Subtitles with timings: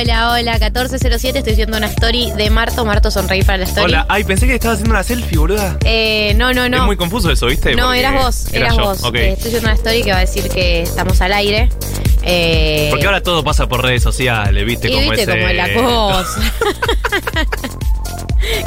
[0.00, 2.86] Hola, hola, 1407, estoy haciendo una story de Marto.
[2.86, 3.84] Marto, sonreí para la story.
[3.84, 5.76] Hola, ay, pensé que estabas haciendo una selfie, boluda.
[5.84, 6.78] Eh, no, no, no.
[6.78, 7.74] Es muy confuso eso, ¿viste?
[7.74, 9.02] no, Porque eras vos, era eras yo, vos.
[9.14, 11.68] Eh, estoy haciendo una story que va a decir que estamos al aire.
[12.22, 14.88] Eh, Porque ahora todo pasa por redes sociales, ¿viste?
[14.88, 15.52] y Como viste ese...
[15.52, 16.40] la cosa.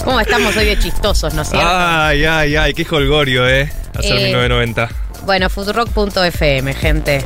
[0.05, 1.67] ¿Cómo estamos hoy de chistosos, no es cierto?
[1.67, 3.73] Ay, ay, ay, qué holgorio, ¿eh?
[3.95, 4.87] Hacer Eh, 1990.
[5.25, 7.25] Bueno, futurock.fm, gente.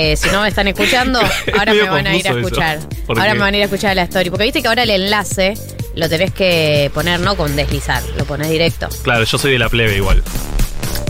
[0.00, 1.18] Eh, si no me están escuchando,
[1.58, 2.78] ahora me van a ir a escuchar.
[3.04, 4.30] ¿Por Ahora me van a ir a escuchar la story.
[4.30, 5.54] Porque viste que ahora el enlace
[5.96, 8.88] lo tenés que poner no con deslizar, lo pones directo.
[9.02, 10.22] Claro, yo soy de la plebe igual.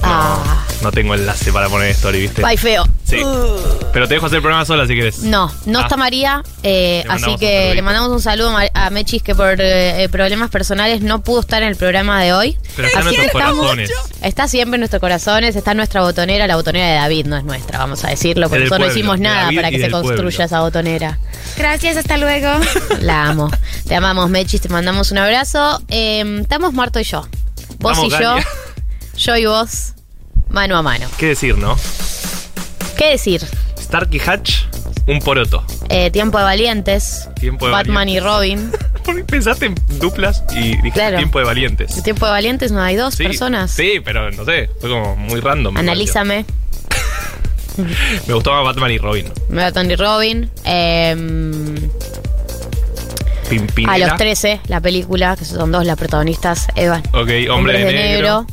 [0.02, 2.40] Ah, No tengo enlace para poner story, ¿viste?
[2.42, 2.84] bye feo.
[3.04, 3.16] Sí.
[3.92, 5.20] Pero te dejo hacer el programa sola si querés.
[5.20, 5.82] No, no Ah.
[5.82, 7.74] está María, eh, Le mandamos así un que saludito.
[7.74, 11.70] le mandamos un saludo a Mechis que por eh, problemas personales no pudo estar en
[11.70, 12.56] el programa de hoy.
[12.76, 13.90] Pero está en nuestros corazones.
[14.22, 17.44] Está siempre en nuestros corazones, está en nuestra botonera, la botonera de David no es
[17.44, 19.76] nuestra, vamos a decirlo, porque del nosotros no hicimos de nada David para y que
[19.78, 20.44] se del construya pueblo.
[20.44, 21.18] esa botonera.
[21.56, 22.48] Gracias, hasta luego.
[23.00, 23.50] La amo.
[23.88, 25.82] Te amamos, Mechis, te mandamos un abrazo.
[25.88, 27.22] Eh, estamos Marto y yo.
[27.80, 28.36] Vos Vamos, y yo,
[29.16, 29.94] yo y vos,
[30.50, 31.06] mano a mano.
[31.18, 31.76] ¿Qué decir, no?
[32.96, 33.42] ¿Qué decir?
[33.80, 34.64] Starkey Hatch,
[35.06, 35.64] un poroto.
[35.88, 38.22] Eh, tiempo de valientes, Tiempo de Batman valientes.
[38.22, 38.72] y Robin.
[39.04, 41.16] ¿Por qué pensaste en duplas y dijiste Claro.
[41.16, 41.96] tiempo de valientes?
[41.96, 43.70] El tiempo de valientes no hay dos Sí, personas.
[43.70, 45.74] Sí, pero no sé, fue como muy random.
[45.74, 46.44] me Analízame.
[48.26, 49.32] Me gustaba Batman y Robin.
[49.50, 50.50] Batman y Robin.
[50.64, 51.16] eh,
[53.48, 53.94] Pimpinela.
[53.94, 56.98] a los 13, la película, que son dos las protagonistas, Eva.
[57.12, 58.40] Ok, Hombre Hombres de, de Negro.
[58.40, 58.46] Negro.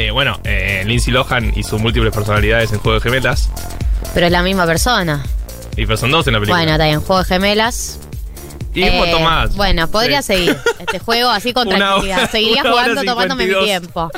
[0.00, 3.50] Eh, bueno, eh, Lindsay Lohan y sus múltiples personalidades en Juego de Gemelas.
[4.14, 5.24] Pero es la misma persona.
[5.76, 6.56] Y pero son dos en la película.
[6.58, 7.98] Bueno, está en Juego de Gemelas.
[8.74, 9.56] y un Eh, montón más.
[9.56, 10.28] Bueno, podría Sí.
[10.34, 12.30] seguir este juego así con Una tranquilidad.
[12.30, 13.64] Seguiría una hora jugando tomándome mi 52.
[13.64, 14.10] tiempo.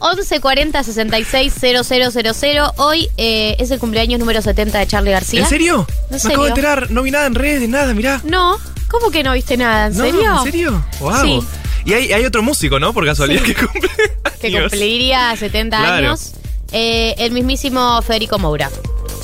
[0.00, 2.72] 1140 66 000.
[2.76, 5.40] Hoy eh, es el cumpleaños número 70 de Charlie García.
[5.40, 5.86] ¿En serio?
[5.88, 6.34] ¿En Me serio?
[6.36, 8.20] acabo de enterar, no vi nada en redes, nada, mirá.
[8.22, 8.58] No,
[8.88, 9.86] ¿cómo que no viste nada?
[9.88, 10.36] ¿En No, serio?
[10.38, 10.84] ¿En serio?
[11.00, 11.14] Wow.
[11.22, 11.40] Sí.
[11.86, 12.92] Y hay, hay otro músico, ¿no?
[12.92, 13.54] Por casualidad Sí.
[13.54, 13.88] que cumple.
[14.40, 14.62] Que años.
[14.64, 15.94] cumpliría 70 Claro.
[16.08, 16.32] años.
[16.72, 18.70] Eh, el mismísimo Federico Moura.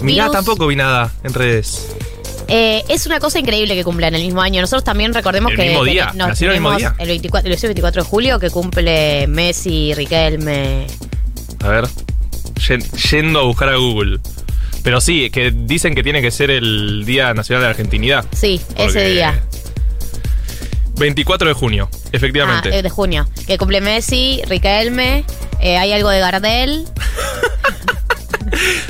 [0.00, 0.32] Mirá, Virus.
[0.36, 1.88] tampoco vi nada en redes.
[2.48, 4.60] Eh, es una cosa increíble que cumplan el mismo año.
[4.60, 6.94] Nosotros también recordemos El que mismo día, ten- nos nacieron el mismo día.
[6.98, 10.86] el 24, el 24 de julio que cumple Messi, Riquelme.
[11.62, 11.84] A ver.
[12.56, 14.18] Yen- Yendo a buscar a Google.
[14.82, 18.24] Pero sí, que dicen que tiene que ser el Día Nacional de la Argentinidad.
[18.32, 19.40] Sí, ese día.
[20.97, 22.70] 24 de junio, efectivamente.
[22.72, 23.26] Ah, eh, de junio.
[23.47, 25.25] Que cumple Messi, Riquelme.
[25.60, 26.84] eh, hay algo de Gardel.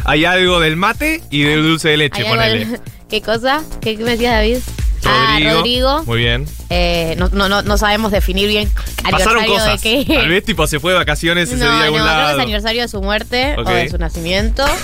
[0.04, 2.64] Hay algo del mate y del dulce de leche, ponele.
[2.64, 3.62] del- ¿Qué cosa?
[3.80, 4.58] ¿Qué, qué me decías, David?
[5.04, 6.02] Ah, Rodrigo.
[6.04, 6.46] Muy bien.
[6.70, 8.70] Eh, no, no, no, sabemos definir bien
[9.10, 9.80] Pasaron cosas.
[9.82, 10.14] de qué.
[10.14, 12.16] Tal vez tipo se fue de vacaciones ese no, día a no, algún creo que
[12.20, 12.36] lado.
[12.38, 14.64] es aniversario de su muerte o de su nacimiento.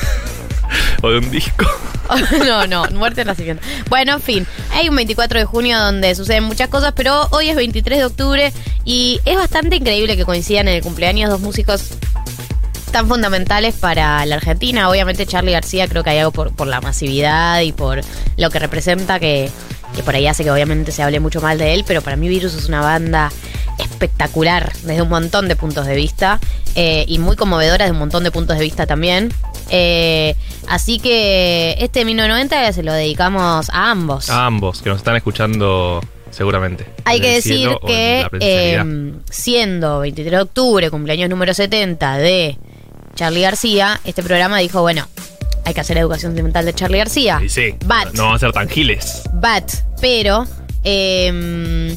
[1.00, 1.64] O de un disco.
[2.44, 3.62] no, no, muerte o nacimiento.
[3.88, 4.46] Bueno, en fin,
[4.78, 8.52] hay un 24 de junio donde suceden muchas cosas, pero hoy es 23 de octubre
[8.84, 11.88] y es bastante increíble que coincidan en el cumpleaños dos músicos
[12.92, 14.88] tan fundamentales para la Argentina.
[14.88, 18.02] Obviamente Charlie García creo que hay algo por, por la masividad y por
[18.36, 19.50] lo que representa que,
[19.94, 22.28] que por ahí hace que obviamente se hable mucho mal de él, pero para mí
[22.28, 23.30] Virus es una banda
[23.78, 26.40] espectacular desde un montón de puntos de vista
[26.74, 29.32] eh, y muy conmovedora desde un montón de puntos de vista también.
[29.70, 30.34] Eh,
[30.68, 34.30] así que este 1990 se lo dedicamos a ambos.
[34.30, 36.00] A ambos que nos están escuchando
[36.30, 36.86] seguramente.
[37.04, 42.58] Hay que decir que eh, siendo 23 de octubre, cumpleaños número 70 de
[43.14, 45.06] Charlie García, este programa dijo, bueno,
[45.68, 47.40] hay que hacer educación sentimental de Charlie García.
[47.44, 49.22] Y sí, But, no van a ser tan giles.
[49.34, 49.70] but,
[50.00, 50.46] pero
[50.84, 51.94] eh,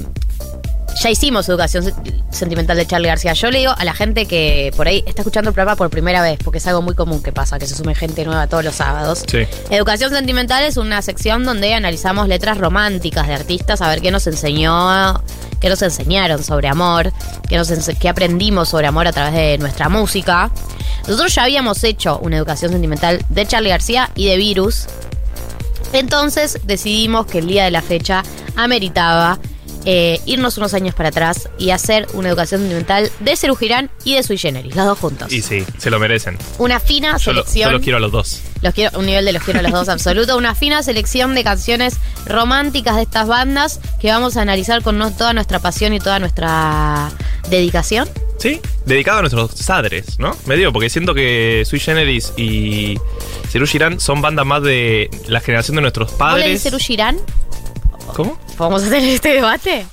[1.02, 1.94] ya hicimos educación se-
[2.32, 3.34] sentimental de Charlie García.
[3.34, 6.22] Yo le digo a la gente que por ahí está escuchando el programa por primera
[6.22, 8.76] vez, porque es algo muy común que pasa, que se sume gente nueva todos los
[8.76, 9.24] sábados.
[9.28, 9.40] Sí.
[9.70, 14.28] Educación Sentimental es una sección donde analizamos letras románticas de artistas, a ver qué nos
[14.28, 15.22] enseñó,
[15.62, 17.14] qué nos enseñaron sobre amor,
[17.48, 20.52] qué, nos qué aprendimos sobre amor a través de nuestra música.
[21.08, 24.88] Nosotros ya habíamos hecho una educación sentimental de Charlie García y de Virus.
[25.94, 28.24] Entonces decidimos que el día de la fecha
[28.56, 29.40] ameritaba
[29.86, 34.24] eh, irnos unos años para atrás y hacer una educación sentimental de Girán y de
[34.24, 35.32] Sui Generis, los dos juntos.
[35.32, 36.38] Y sí, se lo merecen.
[36.60, 37.70] Una fina Yo, lo- selección.
[37.70, 38.42] yo los quiero a los dos.
[38.62, 40.38] Los quiero, un nivel de los quiero a los dos absoluto.
[40.38, 41.96] Una fina selección de canciones
[42.26, 46.20] románticas de estas bandas que vamos a analizar con no- toda nuestra pasión y toda
[46.20, 47.10] nuestra
[47.50, 48.08] dedicación.
[48.38, 50.36] Sí, dedicado a nuestros sadres, ¿no?
[50.48, 52.98] Me digo, porque siento que Sui Generis y
[53.68, 56.64] Girán son bandas más de la generación de nuestros ¿Vos le padres.
[56.64, 57.18] Cerú Girán?
[58.16, 58.40] ¿Cómo?
[58.58, 59.86] ¿Podemos hacer este debate?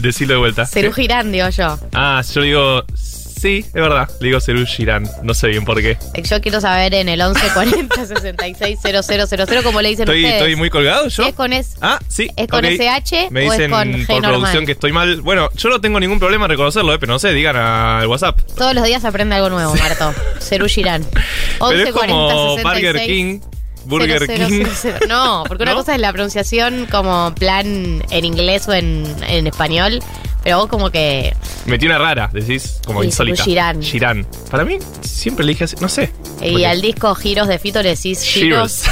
[0.00, 0.66] Decirlo de vuelta.
[0.66, 0.92] Cerú.
[0.92, 1.78] Girán, digo yo.
[1.94, 4.08] Ah, yo digo sí, es verdad.
[4.20, 5.08] Le digo Cerú Girán.
[5.22, 5.96] No sé bien por qué.
[6.22, 10.34] Yo quiero saber en el 1140 66 000 como le dicen Estoy, ustedes.
[10.42, 11.24] estoy muy colgado yo.
[11.24, 12.30] ¿Es con es- Ah, sí.
[12.36, 12.70] ¿Es con ok.
[12.72, 14.30] SH Me o es dicen con G por normal?
[14.40, 15.20] producción que estoy mal.
[15.22, 18.38] Bueno, yo no tengo ningún problema en reconocerlo, eh, pero no sé, digan al WhatsApp.
[18.56, 20.14] Todos los días aprende algo nuevo, Marto.
[20.40, 21.04] Cerú Girán.
[21.58, 23.40] pero es 1140 como 66
[23.84, 24.36] Burger King.
[24.60, 24.92] Burger 0000.
[25.00, 25.08] King.
[25.08, 30.00] No, porque una cosa es la pronunciación como plan en inglés o en, en español,
[30.42, 31.34] pero vos como que
[31.66, 33.44] Metí una rara, decís, como Sí, insólita.
[33.44, 33.82] Girán.
[33.82, 34.26] Girán.
[34.50, 36.12] Para mí, siempre le dije así, no sé.
[36.42, 38.84] y al disco Giros de Fito le decís Giros.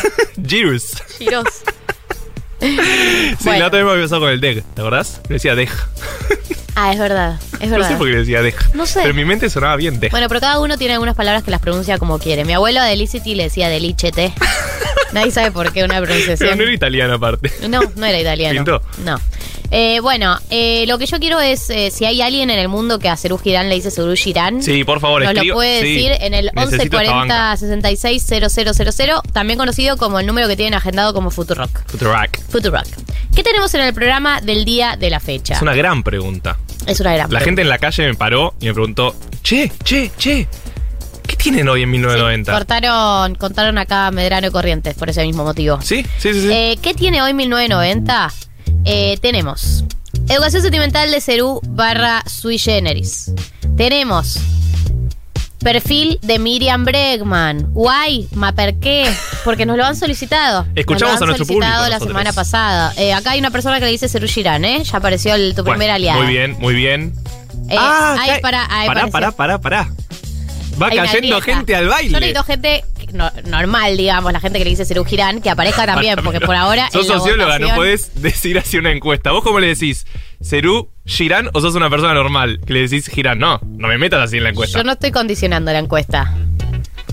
[0.47, 0.85] Giros.
[1.19, 1.45] Giros.
[3.39, 3.61] Sí, Bueno.
[3.61, 5.21] la otra vez me había pasado con el Deg, ¿te acordás?
[5.29, 5.69] Le decía Deg.
[6.75, 7.89] Ah, es verdad, es No verdad.
[7.89, 8.55] sé por qué le decía Deg.
[8.75, 9.01] No sé.
[9.01, 10.11] Pero en mi mente sonaba bien Deg.
[10.11, 12.45] Bueno, pero cada uno tiene algunas palabras que las pronuncia como quiere.
[12.45, 14.33] Mi abuelo a Delicity le decía Delichete.
[15.13, 16.57] Nadie sabe por qué una Pero pronunciación.
[16.59, 17.51] no era italiano aparte.
[17.69, 18.55] No, no era italiano.
[18.55, 18.83] ¿Pintó?
[19.05, 19.21] No.
[19.71, 22.99] Eh, bueno, eh, lo que yo quiero es eh, si hay alguien en el mundo
[22.99, 24.63] que a Cerú Girán le dice Cerú Girán.
[24.63, 27.55] Sí, por favor, Nos lo puede sí, decir en el necesito esta banca.
[27.57, 28.25] 1140 66
[28.97, 31.87] 000, también conocido como el número que tienen agendado como Futurock.
[31.87, 32.39] Futurock.
[32.49, 32.87] Futurock.
[33.35, 35.55] ¿Qué tenemos en el programa del día de la fecha?
[35.55, 36.59] Es una gran pregunta.
[36.87, 40.11] Es una gran La gente en la calle me paró y me preguntó, che, che,
[40.17, 40.49] che,
[41.27, 42.53] ¿qué tienen hoy en 1990?
[42.53, 45.79] Cortaron, contaron acá Medrano y Corrientes por ese mismo motivo.
[45.83, 46.41] Sí, sí, sí.
[46.41, 46.51] sí.
[46.51, 48.33] Eh, ¿Qué tiene hoy 1990?
[48.85, 49.85] Eh, tenemos
[50.29, 53.33] Educación Sentimental de Cerú barra Sui Generis.
[53.77, 54.39] Tenemos
[55.61, 57.73] perfil de Miriam Bregman.
[57.73, 59.11] Guay, ¿ma per qué?
[59.45, 60.67] Porque nos lo han solicitado.
[60.75, 62.09] Escuchamos Nos lo a han nuestro solicitado público la nosotros.
[62.09, 62.93] semana pasada.
[62.97, 64.83] Eh, acá hay una persona que le dice Cerú Girán, ¿eh?
[64.85, 66.23] Ya apareció el, tu Bueno, primer aliado.
[66.23, 67.13] Muy bien, muy bien.
[67.69, 69.11] Eh, ahí para, ahí pará, apareció.
[69.13, 69.91] pará, pará, pará.
[70.81, 71.55] Va Hay una cayendo grieta.
[71.59, 72.11] gente al Yo baile.
[72.21, 76.17] necesito gente no- normal, digamos, la gente que le dice Cerú Girán, que aparezca también,
[76.25, 76.91] porque por ahora.
[76.91, 79.33] Sos socióloga, no podés decir así una encuesta.
[79.33, 80.07] ¿Vos cómo le decís?
[80.43, 82.61] ¿Cerú Girán o sos una persona normal?
[82.67, 83.39] Que le decís Girán.
[83.39, 84.79] No, no me metas así en la encuesta.
[84.79, 86.35] Yo no estoy condicionando la encuesta.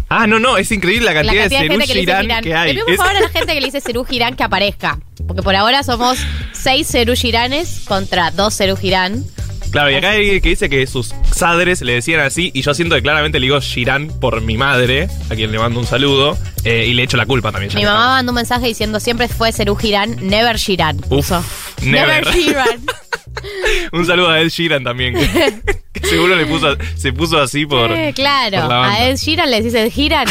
[0.07, 2.21] Ah, no, no, es increíble la La cantidad, cantidad de de Cerú gente que Girán
[2.21, 2.43] Girán.
[2.43, 2.73] que hay.
[2.75, 4.99] Le por favor a la gente que le dice Cerú Girán que aparezca.
[5.27, 6.19] Porque por ahora somos
[6.51, 9.23] seis Cerú Giranes contra dos Cerú Girán.
[9.71, 12.73] Claro, y acá hay alguien que dice que sus padres le decían así, y yo
[12.73, 16.37] siento que claramente le digo Girán por mi madre, a quien le mando un saludo,
[16.63, 17.73] eh, y le echo la culpa también.
[17.75, 20.97] Mi mamá mandó un mensaje diciendo siempre fue Cerú Girán, never Girán.
[21.09, 21.43] Uf, puso.
[21.83, 22.25] never.
[22.31, 22.79] Girán.
[23.91, 25.53] Un saludo a Ed Sheeran también, que,
[25.93, 27.91] que seguro le puso, se puso así por.
[27.91, 28.95] Eh, claro, por la banda.
[28.95, 30.25] a Ed Sheeran le decís Ed Sheeran.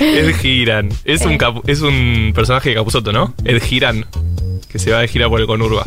[0.00, 0.88] Ed Sheeran.
[1.04, 1.26] Es, Eh.
[1.26, 3.34] un capu- es un personaje de Capuzoto, ¿no?
[3.44, 4.04] Ed Sheeran,
[4.70, 5.84] que se va de gira por el Conurba.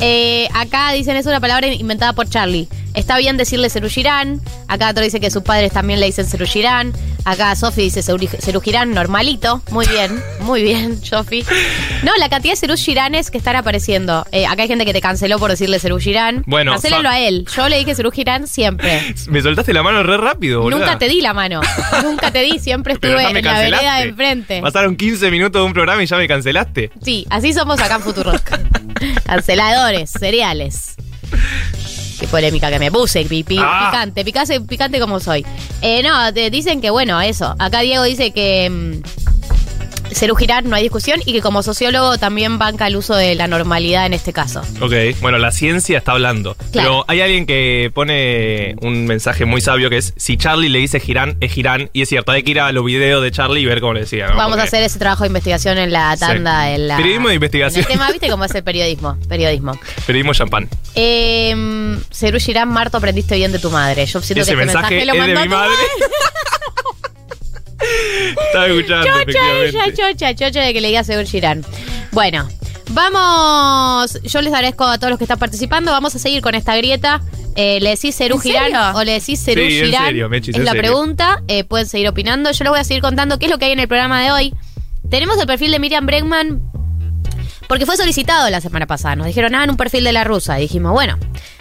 [0.00, 2.68] Eh, acá dicen es una palabra inventada por Charlie.
[2.94, 4.40] Está bien decirle Cerú Girán.
[4.68, 6.92] Acá otro dice que sus padres también le dicen Cerú Girán.
[7.24, 9.62] Acá Sofi dice Cerú Cerú Girán, normalito.
[9.70, 11.44] Muy bien, muy bien, Sofi.
[12.02, 14.26] No, la cantidad de Cerú Giranes que están apareciendo.
[14.32, 16.44] Eh, acá hay gente que te canceló por decirle Cerú Girán.
[16.46, 17.46] Bueno, Cancélenlo sa- a él.
[17.56, 19.14] Yo le dije Cerú Girán siempre.
[19.28, 20.78] Me soltaste la mano re rápido, boludo.
[20.80, 21.60] Nunca te di la mano.
[22.04, 24.60] Nunca te di, siempre estuve en la vereda de enfrente.
[24.62, 26.90] Pasaron 15 minutos de un programa y ya me cancelaste.
[27.02, 28.50] Sí, así somos acá en Futurock.
[29.26, 30.94] Canceladores, cereales.
[32.18, 33.88] Qué polémica que me puse, pi- pi- Ah.
[33.90, 35.44] picante, picante, picante como soy.
[35.82, 37.54] Eh, no, te dicen que bueno, eso.
[37.58, 39.33] Acá Diego dice que mm,
[40.14, 43.46] Cerú Girán no hay discusión y que como sociólogo también banca el uso de la
[43.48, 44.62] normalidad en este caso.
[44.80, 46.54] Ok, bueno, la ciencia está hablando.
[46.54, 46.68] Claro.
[46.72, 51.00] Pero hay alguien que pone un mensaje muy sabio que es, si Charlie le dice
[51.00, 51.90] Girán, es Girán.
[51.92, 54.00] Y es cierto, hay que ir a los videos de Charlie y ver cómo le
[54.00, 54.28] decía.
[54.28, 54.36] ¿no?
[54.36, 56.74] Vamos a hacer ese trabajo de investigación en la tanda, Sí.
[56.74, 56.96] en la...
[56.96, 57.84] Periodismo de investigación.
[57.84, 59.18] en el tema, ¿viste cómo es el periodismo?
[59.28, 59.78] Periodismo.
[60.06, 60.68] Periodismo champán.
[60.94, 64.06] Eh, Cerú Girán, Marto, aprendiste bien de tu madre.
[64.06, 65.74] Yo siento Ese que este mensaje, mensaje, lo es mandó de mi madre.
[68.46, 71.64] Estaba escuchando, Chocha ella, chocha, chocha de que le diga Segur Girán.
[72.12, 72.48] Bueno,
[72.90, 74.18] vamos.
[74.22, 75.90] Yo les agradezco a todos los que están participando.
[75.92, 77.20] Vamos a seguir con esta grieta.
[77.56, 78.80] Eh, ¿Le decís Cerú ¿En Girán serio?
[78.94, 80.04] o le decís Cerú Sí, en Girán?
[80.06, 80.82] serio, Mechis, es en la serio.
[80.82, 81.42] pregunta.
[81.48, 82.50] Eh, pueden seguir opinando.
[82.50, 84.32] Yo les voy a seguir contando qué es lo que hay en el programa de
[84.32, 84.54] hoy.
[85.10, 86.60] Tenemos el perfil de Miriam Bregman.
[87.68, 89.16] Porque fue solicitado la semana pasada.
[89.16, 90.58] Nos dijeron, hagan un perfil de la rusa.
[90.58, 91.18] Y dijimos, bueno,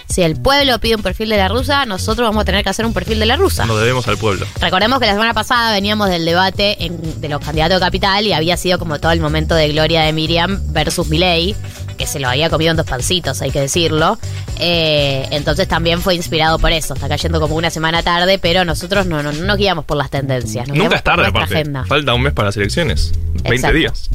[0.09, 2.85] si el pueblo pide un perfil de la rusa, nosotros vamos a tener que hacer
[2.85, 3.65] un perfil de la rusa.
[3.65, 4.45] Nos debemos al pueblo.
[4.61, 8.33] Recordemos que la semana pasada veníamos del debate en- de los candidatos de capital y
[8.33, 11.55] había sido como todo el momento de gloria de Miriam versus Milei,
[11.97, 14.17] que se lo había comido en dos pancitos, hay que decirlo.
[14.59, 16.93] Eh, entonces también fue inspirado por eso.
[16.93, 20.09] Está cayendo como una semana tarde, pero nosotros no, no, no nos guiamos por las
[20.09, 20.67] tendencias.
[20.67, 21.53] nos Nunca es tarde, aparte.
[21.55, 21.85] agenda.
[21.85, 23.11] Falta un mes para las elecciones.
[23.43, 23.77] 20 Exacto.
[23.77, 24.09] días.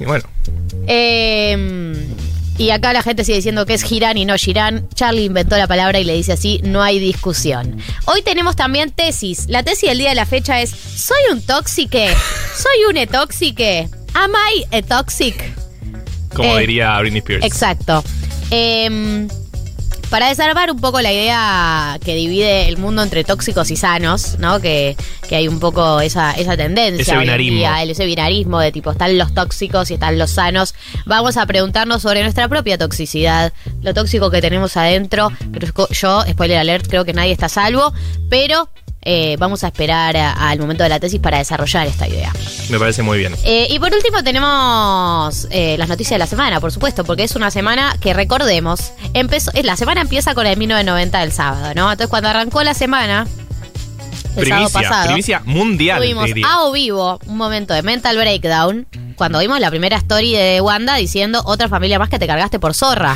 [0.00, 0.24] Y bueno,
[0.86, 2.06] Eh,
[2.58, 4.88] y acá la gente sigue diciendo que es Girán y no Girán.
[4.94, 7.78] Charlie inventó la palabra y le dice así, no hay discusión.
[8.06, 9.46] Hoy tenemos también tesis.
[9.48, 12.08] La tesis del día de la fecha es, ¿soy un tóxique?
[12.56, 13.88] ¿Soy un etóxique?
[14.14, 15.52] ¿Am I a toxic?
[16.34, 17.44] como Eh, diría Britney Spears.
[17.44, 18.04] Exacto.
[18.50, 19.28] Em,
[20.10, 24.60] Para desarmar un poco la idea que divide el mundo entre tóxicos y sanos, ¿no?
[24.60, 24.96] Que,
[25.28, 27.02] que hay un poco esa, esa tendencia.
[27.02, 27.58] Ese binarismo.
[27.58, 30.74] día, el- ese binarismo de tipo, están los tóxicos y están los sanos.
[31.06, 35.32] Vamos a preguntarnos sobre nuestra propia toxicidad, lo tóxico que tenemos adentro.
[35.52, 37.92] Pero yo, spoiler alert, creo que nadie está a salvo,
[38.30, 38.68] pero
[39.08, 42.32] eh, vamos a esperar al momento de la tesis para desarrollar esta idea.
[42.70, 43.36] Me parece muy bien.
[43.44, 47.36] Eh, y por último tenemos eh, las noticias de la semana, por supuesto, porque es
[47.36, 51.92] una semana que recordemos, empezó, la semana empieza con el 1990 del sábado, ¿no?
[51.92, 53.28] Entonces cuando arrancó la semana,
[54.34, 55.98] el sábado pasado, primicia mundial.
[55.98, 60.60] tuvimos a o vivo un momento de mental breakdown cuando vimos la primera story de
[60.60, 63.14] Wanda diciendo otra familia más que te cargaste por zorra.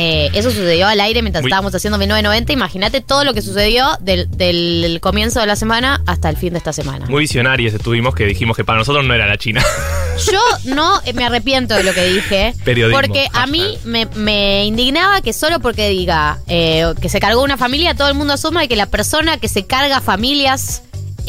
[0.00, 2.52] Eh, eso sucedió al aire mientras Muy- estábamos haciendo 1990.
[2.52, 6.58] Imagínate todo lo que sucedió del, del comienzo de la semana hasta el fin de
[6.58, 7.06] esta semana.
[7.08, 9.62] Muy visionarios estuvimos que dijimos que para nosotros no era la China.
[10.32, 12.54] Yo no me arrepiento de lo que dije.
[12.64, 17.42] Periodismo, Porque a mí me, me indignaba que solo porque diga eh, que se cargó
[17.42, 20.82] una familia, todo el mundo asuma que la persona que se carga familias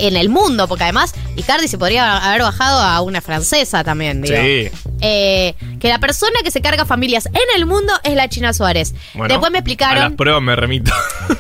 [0.07, 4.35] en el mundo, porque además Icardi se podría haber bajado a una francesa también, digo.
[4.37, 4.69] Sí.
[5.01, 8.93] Eh, que la persona que se carga familias en el mundo es la China Suárez.
[9.13, 10.91] Bueno, Después me A explicaron, las pruebas me remito.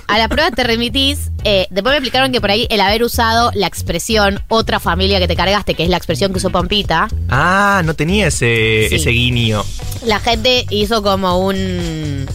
[0.07, 3.51] a la prueba te remitís, eh, después me explicaron que por ahí el haber usado
[3.53, 7.81] la expresión otra familia que te cargaste, que es la expresión que usó Pampita, ah,
[7.83, 8.95] no tenía ese, Sí.
[8.95, 9.63] ese guiño.
[10.05, 12.25] la gente hizo como un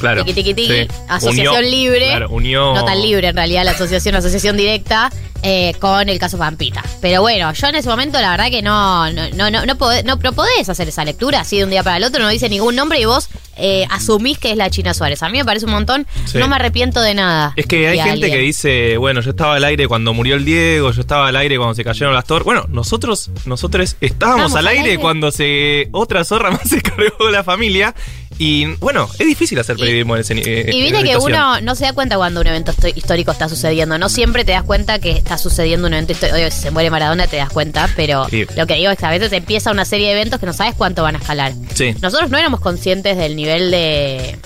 [0.00, 0.24] Claro.
[0.24, 0.88] tiqui, tiqui, tiqui, Sí.
[1.08, 2.74] asociación Unió- libre, Claro, unió.
[2.74, 5.10] no tan libre en realidad la asociación, asociación directa
[5.42, 6.82] eh, con el caso Pampita.
[7.00, 10.04] Pero bueno, yo en ese momento la verdad que no, no, no, no, no, podés,
[10.04, 12.50] no, no podés hacer esa lectura así de un día para el otro, no dice
[12.50, 15.22] ningún nombre y vos eh, asumís que es la China Suárez.
[15.22, 16.36] A mí me parece un montón, Sí.
[16.38, 17.52] no me arrepiento de nada.
[17.56, 18.32] Es que hay gente alguien.
[18.32, 21.56] que dice, bueno, yo estaba al aire cuando murió el Diego, yo estaba al aire
[21.56, 22.44] cuando se cayeron las torres.
[22.44, 24.98] Bueno, nosotros, nosotros estábamos al al aire, aire.
[24.98, 27.94] cuando se otra zorra más se cargó de la familia.
[28.42, 31.74] Y bueno, es difícil hacer Y- periodismo en ese eh, Y viste que uno no
[31.74, 33.98] se da cuenta cuando un evento histórico está sucediendo.
[33.98, 36.38] No siempre te das cuenta que está sucediendo un evento histórico.
[36.38, 38.46] Obvio, Si se muere Maradona te das cuenta, pero Sí.
[38.56, 40.74] lo que digo es que a veces empieza una serie de eventos que no sabes
[40.74, 41.52] cuánto van a escalar.
[41.74, 41.94] Sí.
[42.00, 44.38] Nosotros no éramos conscientes del nivel de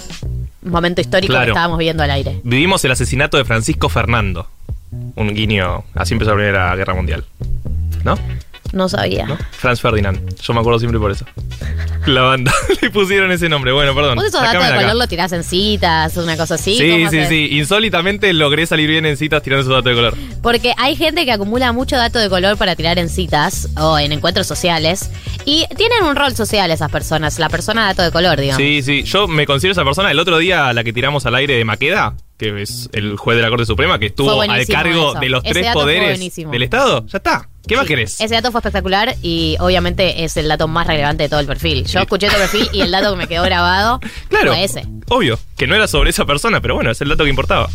[0.62, 2.40] momento histórico que estábamos viendo al aire.
[2.42, 4.48] Vivimos el asesinato de Francisco Fernando.
[5.14, 5.84] Un guiño.
[5.94, 7.24] Así empezó la Primera Guerra Mundial.
[8.02, 8.18] ¿No?
[8.74, 9.26] No sabía.
[9.26, 9.38] ¿No?
[9.52, 10.20] Franz Ferdinand.
[10.40, 11.24] Yo me acuerdo siempre por eso.
[12.06, 12.52] La banda.
[12.82, 13.72] Le pusieron ese nombre.
[13.72, 14.16] Bueno, perdón.
[14.16, 16.76] Vos esos datos de color lo tirás en citas, una cosa así.
[16.76, 17.48] Sí, ¿cómo sí, sí.
[17.52, 20.14] Insólitamente logré salir bien en citas tirando esos datos de color.
[20.42, 24.10] Porque hay gente que acumula mucho dato de color para tirar en citas o en
[24.10, 25.08] encuentros sociales.
[25.44, 27.38] Y tienen un rol social esas personas.
[27.38, 28.60] La persona dato de color, digamos.
[28.60, 29.04] Sí, sí.
[29.04, 30.10] Yo me considero esa persona.
[30.10, 32.16] El otro día, la que tiramos al aire de Maqueda,
[32.52, 35.20] que es el juez de la Corte Suprema, que estuvo al cargo eso.
[35.20, 37.06] de los Ese tres poderes del Estado.
[37.06, 37.48] Ya está.
[37.66, 38.20] ¿Qué más querés?
[38.20, 41.86] Ese dato fue espectacular y obviamente es el dato más relevante de todo el perfil.
[41.86, 44.52] Yo escuché tu perfil y el dato que me quedó grabado Claro.
[44.52, 44.86] fue ese.
[45.08, 45.38] Obvio.
[45.56, 47.70] Que no era sobre esa persona, pero bueno, es el dato que importaba.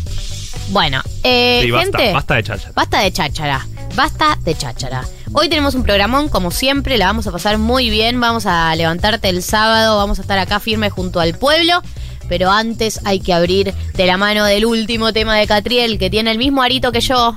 [0.68, 1.98] Bueno, eh, Sí, basta.
[1.98, 2.72] gente, Basta de chacha.
[2.74, 3.66] basta de cháchara.
[3.96, 5.04] Basta de cháchara.
[5.32, 8.20] Hoy tenemos un programón, como siempre, la vamos a pasar muy bien.
[8.20, 11.82] Vamos a levantarte el sábado, vamos a estar acá firme junto al pueblo.
[12.30, 16.30] Pero antes hay que abrir de la mano del último tema de Catriel, que tiene
[16.30, 17.36] el mismo arito que yo.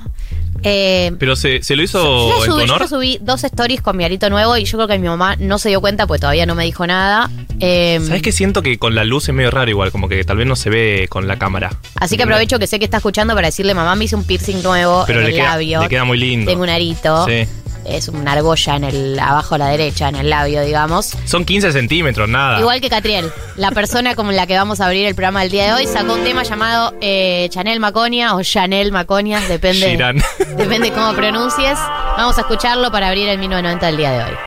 [0.62, 2.88] Eh, Pero se, se lo hizo Yo en subí, yo honor.
[2.88, 5.68] subí dos stories con mi arito nuevo y yo creo que mi mamá no se
[5.68, 7.28] dio cuenta porque todavía no me dijo nada.
[7.60, 9.90] Eh, ¿Sabes qué siento que con la luz es medio raro igual?
[9.92, 11.70] Como que tal vez no se ve con la cámara.
[11.96, 14.62] Así que aprovecho que sé que está escuchando para decirle, mamá, me hice un piercing
[14.62, 15.82] nuevo Pero en le el queda, labio.
[15.82, 16.50] le queda muy lindo.
[16.50, 17.26] Tengo un arito.
[17.26, 17.46] Sí.
[17.84, 21.14] Es una argolla en el abajo a la derecha, en el labio, digamos.
[21.24, 22.58] Son 15 centímetros, nada.
[22.60, 25.66] Igual que Catriel, la persona con la que vamos a abrir el programa del día
[25.66, 30.22] de hoy, sacó un tema llamado eh, Chanel Maconia o Chanel Maconia, depende, Girán.
[30.56, 31.78] depende cómo pronuncies.
[32.16, 34.38] Vamos a escucharlo para abrir el 1990 del día de hoy.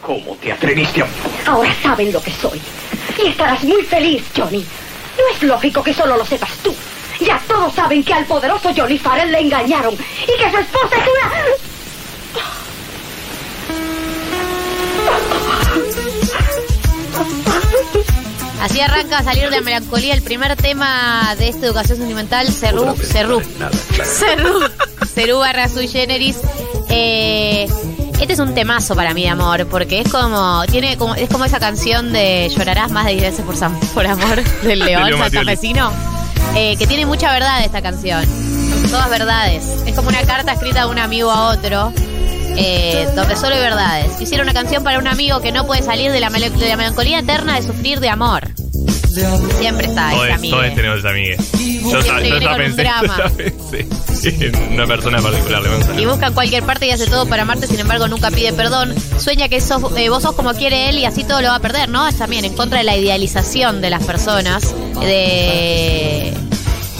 [0.00, 1.06] ¿Cómo te atreviste a...
[1.46, 2.60] Ahora saben lo que soy.
[3.22, 4.64] Y estarás muy feliz, Johnny.
[5.16, 6.74] No es lógico que solo lo sepas tú.
[7.20, 11.02] Ya todos saben que al poderoso Johnny Farrell le engañaron y que su esposa es
[11.02, 11.32] una...
[18.60, 22.96] Así arranca a salir de la melancolía el primer tema de esta educación sentimental, Cerru,
[22.96, 23.42] Cerru.
[24.02, 24.60] Cerru,
[25.14, 26.38] Cerru barra sui generis.
[26.88, 27.68] Eh,
[28.20, 31.44] este es un temazo para mí de amor, porque es como, tiene como, es como
[31.44, 33.44] esa canción de Llorarás más de 10 veces
[33.92, 35.34] por, amor del León Mattioli.
[35.34, 35.92] santafesino,
[36.54, 38.24] eh, que tiene mucha verdad esta canción.
[38.88, 39.64] Todas verdades.
[39.84, 41.92] Es como una carta escrita de un amigo a otro.
[42.56, 44.20] Eh, donde solo hay verdades.
[44.20, 46.76] Hicieron una canción para un amigo que no puede salir de la, mel- de la
[46.76, 48.48] melancolía eterna de sufrir de amor.
[49.60, 50.56] Siempre está Todos, esa amiga.
[50.56, 51.36] todos tenemos esa amiga.
[51.84, 53.86] Yo, yo pensé, yo ya pensé
[54.46, 55.62] en una persona particular.
[55.62, 58.52] le Y busca en cualquier parte y hace todo para amarte, sin embargo nunca pide
[58.52, 58.92] perdón.
[59.18, 61.60] Sueña que sos, eh, vos sos como quiere él y así todo lo va a
[61.60, 62.08] perder, ¿no?
[62.08, 64.74] Es también en contra de la idealización de las personas.
[65.00, 66.32] De.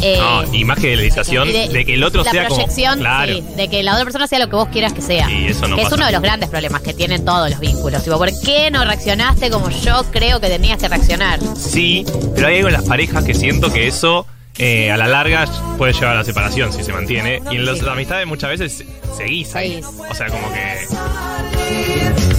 [0.03, 2.45] Eh, No, y más que de la idealización y de, que el otro la sea
[2.49, 2.57] como.
[2.57, 3.33] proyección, Claro.
[3.35, 5.31] sí, de que la otra persona sea lo que vos quieras que sea.
[5.31, 5.97] Y eso no que es pasa.
[5.97, 8.03] uno de los grandes problemas que tienen todos los vínculos.
[8.05, 11.39] Tipo, ¿por qué no reaccionaste como yo creo que tenías que reaccionar?
[11.57, 15.47] Sí, pero hay algo en las parejas que siento que eso eh, a la larga
[15.79, 17.41] puede llevar a la separación si se mantiene.
[17.51, 17.89] Y en las Sí.
[17.89, 18.85] amistades muchas veces
[19.17, 19.83] seguís ahí.
[19.83, 19.87] Seguís.
[20.11, 20.87] O sea, como que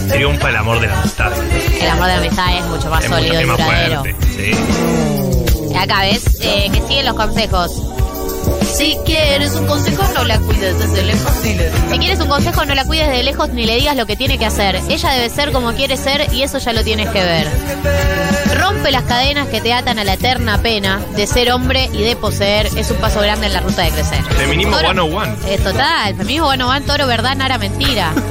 [0.10, 1.32] triunfa el amor de la amistad.
[1.82, 4.00] El amor de la amistad es mucho más Es mucho sólido y más duradero.
[4.02, 4.16] fuerte.
[4.36, 5.45] Sí.
[5.78, 7.72] Acá ves eh, que siguen los consejos.
[8.76, 11.32] Si quieres un consejo, no la cuides desde lejos.
[11.42, 14.38] Si quieres un consejo, no la cuides de lejos ni le digas lo que tiene
[14.38, 14.80] que hacer.
[14.90, 17.48] Ella debe ser como quiere ser y eso ya lo tienes que ver.
[18.56, 22.16] Rompe las cadenas que te atan a la eterna pena de ser hombre y de
[22.16, 22.68] poseer.
[22.78, 24.24] Es un paso grande en la ruta de crecer.
[24.24, 25.36] Feminismo Toro- 101.
[25.50, 26.16] Es total.
[26.16, 28.12] Feminismo 101, toro, verdad, nara, mentira.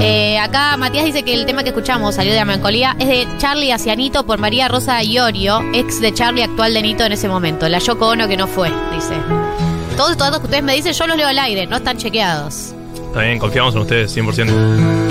[0.00, 3.26] Eh, acá Matías dice que el tema que escuchamos, salió de la melancolía, es de
[3.38, 7.28] Charlie hacia Nito por María Rosa Iorio, ex de Charlie, actual de Nito en ese
[7.28, 7.68] momento.
[7.68, 9.14] La Yoko Ono que no fue, dice.
[9.96, 12.74] Todos estos datos que ustedes me dicen, yo los leo al aire, no están chequeados.
[13.12, 15.04] También confiamos en ustedes 100%.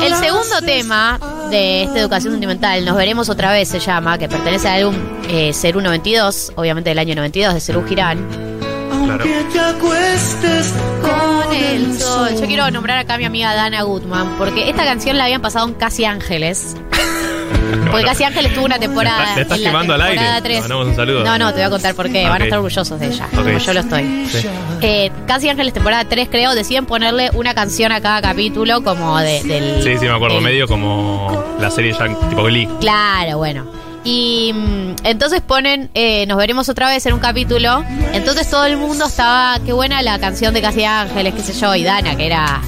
[0.00, 1.18] El segundo tema
[1.50, 4.96] de esta educación sentimental, Nos veremos otra vez, se llama, que pertenece al álbum
[5.28, 8.26] eh, Cerú 92, obviamente del año 92, de Cerú Girán.
[9.04, 9.24] Claro.
[11.06, 12.30] Con el sol.
[12.40, 15.66] Yo quiero nombrar acá a mi amiga Dana Gutman, porque esta canción la habían pasado
[15.68, 16.76] en Casi Ángeles.
[17.90, 19.34] Porque Casi Ángeles tuvo una temporada.
[19.36, 20.14] Le estás en la quemando al aire.
[20.16, 20.60] temporada Le tres.
[20.60, 21.24] mandamos un saludo.
[21.24, 22.24] No, no, te voy a contar por qué.
[22.24, 22.40] Van ok.
[22.40, 23.44] a estar orgullosos de ella, Ok.
[23.44, 24.26] como yo lo estoy.
[24.30, 24.48] Sí.
[24.82, 29.42] Eh, Casi Ángeles, temporada 3, creo, deciden ponerle una canción a cada capítulo, como de,
[29.44, 29.82] del.
[29.82, 30.38] Sí, sí, me acuerdo.
[30.38, 32.68] el- Medio como la serie ya tipo Glee.
[32.80, 33.66] Claro, bueno.
[34.06, 37.84] Y mm, entonces ponen, eh, nos veremos otra vez en un capítulo.
[38.12, 41.74] Entonces todo el mundo estaba, qué buena la canción de Casi Ángeles, qué sé yo,
[41.74, 42.60] y Dana, que era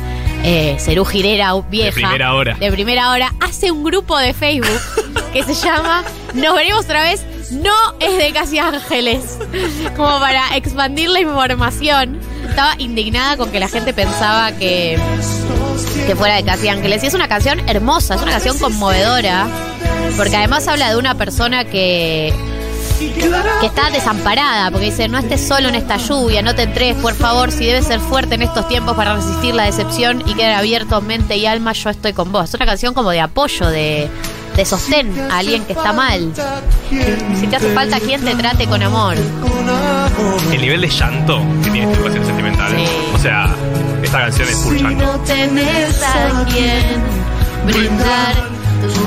[0.43, 1.93] eh, Cerú Girera vieja.
[1.93, 2.57] primera hora.
[2.57, 3.33] De primera hora.
[3.41, 4.81] Hace un grupo de Facebook
[5.33, 6.03] que se llama
[6.35, 7.25] Nos veremos otra vez.
[7.53, 9.39] No es de Casi Ángeles.
[9.97, 12.19] Como para expandir la información.
[12.49, 14.99] Estaba indignada con que la gente pensaba que
[16.05, 17.05] que fuera de Casi Ángeles.
[17.05, 19.47] Y es una canción hermosa, es una canción conmovedora,
[20.17, 22.33] porque además habla de una persona que,
[22.99, 27.15] que está desamparada, porque dice, no estés solo en esta lluvia, no te entres, por
[27.15, 31.01] favor, si debes ser fuerte en estos tiempos para resistir la decepción y quedar abierto
[31.01, 32.49] mente y alma, yo estoy con vos.
[32.49, 34.09] Es una canción como de apoyo, de,
[34.57, 36.33] de sostén a alguien que está mal.
[37.41, 39.17] Si te hace falta quien te trate con amor.
[40.53, 42.73] El nivel de llanto que tiene esta canción sentimental.
[42.77, 42.85] Sí.
[43.15, 43.55] O sea,
[44.03, 45.05] esta canción es full llanto.
[45.05, 47.03] no tenés a quien
[47.67, 48.35] brindar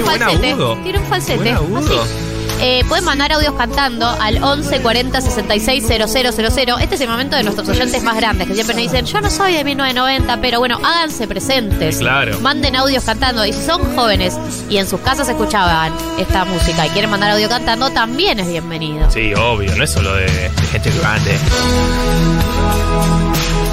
[0.00, 0.76] buen falsete, agudo.
[0.82, 1.36] Tiene un falsete.
[1.38, 2.02] Buen agudo.
[2.02, 2.32] Así.
[2.64, 6.78] Eh, pueden mandar audios cantando al 11 40 66 000.
[6.80, 9.30] Este es el momento de nuestros oyentes más grandes que siempre nos dicen: Yo no
[9.30, 11.98] soy de 1990, pero bueno, háganse presentes.
[11.98, 12.38] Claro.
[12.38, 13.44] Manden audios cantando.
[13.44, 14.38] Y si son jóvenes
[14.70, 19.10] y en sus casas escuchaban esta música y quieren mandar audio cantando, también es bienvenido.
[19.10, 21.36] Sí, obvio, no es solo de, de gente grande.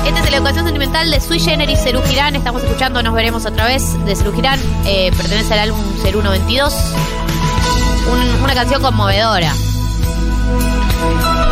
[0.06, 2.36] Este es la educación sentimental de Sui Generis Cerú Girán.
[2.36, 4.60] Estamos escuchando Nos Veremos otra vez de Cerú Girán.
[4.86, 6.74] Eh, pertenece al álbum Cerú 92.
[8.12, 9.54] Un- una canción conmovedora.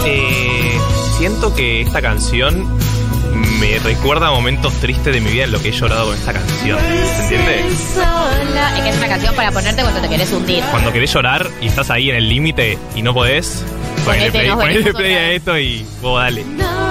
[0.05, 0.77] Eh,
[1.17, 2.65] siento que esta canción
[3.59, 6.33] me recuerda a momentos tristes de mi vida en lo que he llorado con esta
[6.33, 6.79] canción.
[6.79, 7.59] ¿Se entiende?
[7.67, 10.63] Es que es una canción para ponerte cuando te querés hundir.
[10.71, 13.63] Cuando querés llorar y estás ahí en el límite y no podés,
[14.05, 16.43] ponele Ponete, play, play a esto y vos dale.
[16.43, 16.86] No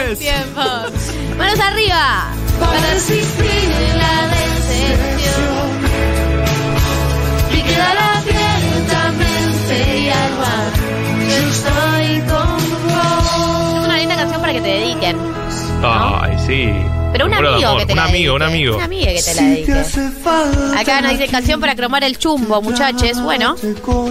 [0.00, 0.18] Aires.
[0.18, 0.92] tiempos.
[1.36, 2.28] Manos arriba.
[2.58, 5.70] Para resistir la decepción.
[7.52, 10.70] Y quedar abierta mente y alma.
[11.28, 12.48] Yo estoy con
[12.84, 13.78] vos.
[13.78, 15.16] Es una linda canción para que te dediquen.
[15.82, 16.99] Ay, sí.
[17.12, 17.80] Pero un amigo amor.
[17.80, 18.74] que te Un la amigo, un amigo.
[18.76, 19.72] Una amiga que te la dedique.
[20.78, 23.20] Acá nos dice canción para cromar el chumbo, muchachos.
[23.22, 23.56] Bueno,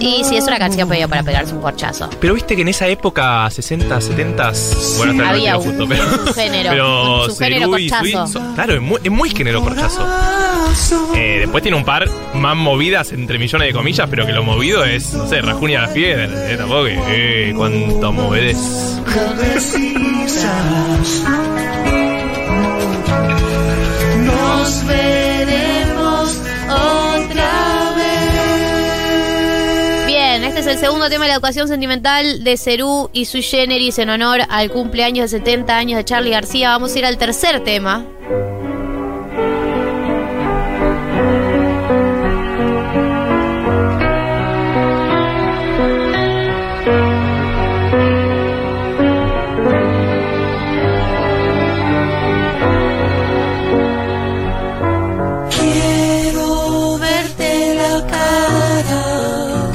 [0.00, 2.10] y si es una canción pedida para pegarse un corchazo.
[2.20, 4.52] Pero viste que en esa época, 60, 70,
[4.98, 6.70] bueno, hasta Había un- justo, pero, un género,
[7.38, 8.42] pero un y corchazo.
[8.54, 10.06] Claro, es muy, es muy género corchazo.
[11.16, 14.84] Eh, después tiene un par más movidas entre millones de comillas, pero que lo movido
[14.84, 18.56] es, no sé, Rajunia la fiera, eh, tampoco que, eh, cuánto movedez
[24.70, 28.06] nos veremos otra vez.
[30.06, 33.98] Bien, este es el segundo tema de la educación sentimental de Cerú y su generis
[33.98, 36.70] en honor al cumpleaños de 70 años de Charlie García.
[36.70, 38.06] Vamos a ir al tercer tema.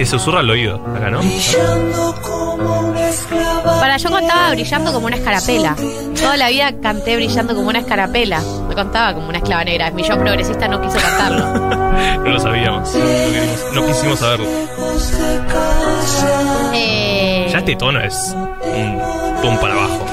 [0.06, 1.18] Te susurra al oído, acá, ¿no?
[1.18, 3.80] brillando como una esclava.
[3.80, 5.76] Para, yo cantaba brillando como una escarapela.
[6.22, 8.40] Toda la vida canté brillando como una escarapela.
[8.70, 9.90] Me contaba como una esclava negra.
[9.90, 11.86] Mi yo progresista no quiso cantarlo.
[12.24, 12.94] No lo sabíamos.
[12.94, 14.46] No, queríamos- no quisimos saberlo.
[16.76, 19.02] Eh, Ya este tono es un
[19.42, 20.06] pum para abajo.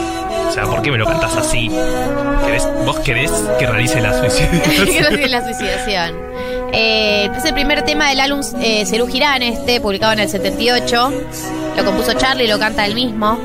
[0.48, 1.68] O sea, ¿por qué me lo cantás así?
[1.68, 4.62] ¿Querés- ¿Vos querés que realice la suicidio?
[4.86, 6.31] que no tiene la suicidación.
[6.72, 11.12] Eh, es el primer tema del álbum eh, Cerú Girán, este, publicado en el 78.
[11.76, 13.38] Lo compuso Charlie, lo canta él mismo.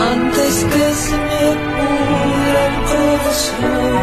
[0.00, 3.98] Antes que se me el corazón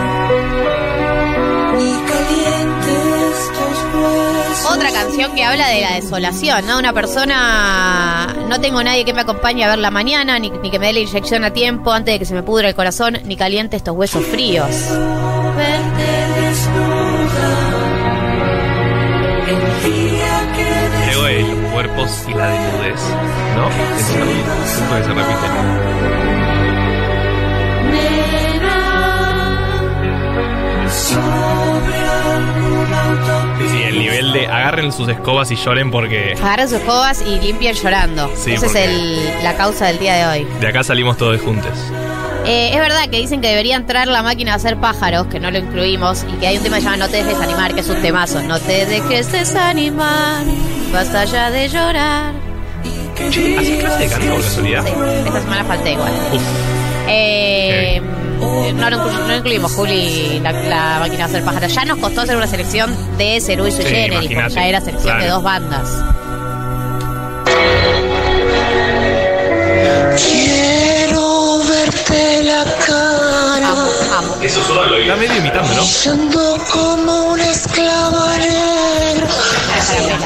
[4.55, 6.77] huesos Otra canción que habla de la desolación, ¿no?
[6.79, 8.35] Una persona.
[8.47, 10.93] No tengo nadie que me acompañe a ver la mañana, ni, ni que me dé
[10.93, 13.95] la inyección a tiempo antes de que se me pudra el corazón, ni caliente estos
[13.95, 14.67] huesos fríos.
[15.57, 16.94] Verte
[21.75, 23.01] cuerpos y la desnudez,
[23.57, 23.67] ¿no?
[23.99, 25.45] Es siempre que se repite.
[25.45, 25.75] autopista
[33.71, 37.73] Sí, el nivel de agarren sus escobas y lloren porque Agarren sus escobas y limpien
[37.75, 38.31] llorando.
[38.35, 40.47] Sí, Esa es el- la causa del día de hoy.
[40.59, 41.71] de acá salimos todos juntos.
[42.45, 45.49] Eh, es verdad que dicen que debería entrar la máquina a hacer pájaros, que no
[45.49, 47.99] lo incluimos, y que hay un tema llamado No te dejes animar, que es un
[48.03, 48.41] temazo.
[48.43, 50.43] No te dejes desanimar,
[50.95, 52.33] basta ya de llorar.
[53.15, 54.83] ¿Haces clase de canto casualidad?
[54.85, 54.91] Sí,
[55.25, 56.11] esta semana falté igual.
[56.33, 56.41] Uf,
[57.07, 58.01] Eh,
[58.75, 61.73] no, lo inclu- no incluimos, Juli, la, la máquina a hacer pájaros.
[61.73, 64.55] Ya nos costó hacer una selección de Cerú y su Sí, Generis, porque imagínate.
[64.55, 65.89] ya era selección de dos bandas.
[70.35, 73.14] Quiero verte la cara
[74.45, 74.95] eso solo.
[74.95, 75.83] Está medio imitando, ¿no?
[75.83, 78.27] Yendo como un esclavo.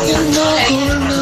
[0.05, 1.18] Yendo como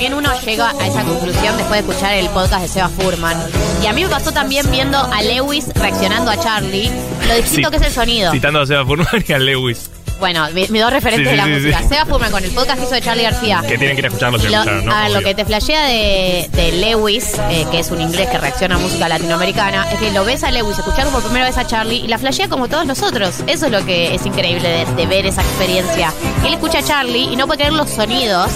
[0.00, 3.36] también uno llega a esa conclusión después de escuchar el podcast de Seba Furman.
[3.82, 6.90] Y a mí me pasó también viendo a Lewis reaccionando a Charlie,
[7.28, 7.70] lo distinto Sí.
[7.72, 8.32] que es el sonido.
[8.32, 9.90] Citando a Seba Furman y a Lewis.
[10.18, 11.78] Bueno, mi- mis dos referentes Sí, de la sí, sí, música.
[11.82, 11.88] sí.
[11.90, 13.62] Seba Furman con el podcast que hizo de Charlie García.
[13.68, 14.94] Que tienen que ir a escucharlo si Lo, lo escucharon, ¿no?
[14.94, 15.26] a lo Obvio.
[15.28, 19.06] que te flashea de, de Lewis, eh, que es un inglés que reacciona a música
[19.06, 22.16] latinoamericana, es que lo ves a Lewis escuchando por primera vez a Charlie y la
[22.16, 23.34] flashea como todos nosotros.
[23.46, 26.10] Eso es lo que es increíble de, de ver esa experiencia.
[26.46, 28.50] Él escucha a Charlie y no puede creer los sonidos,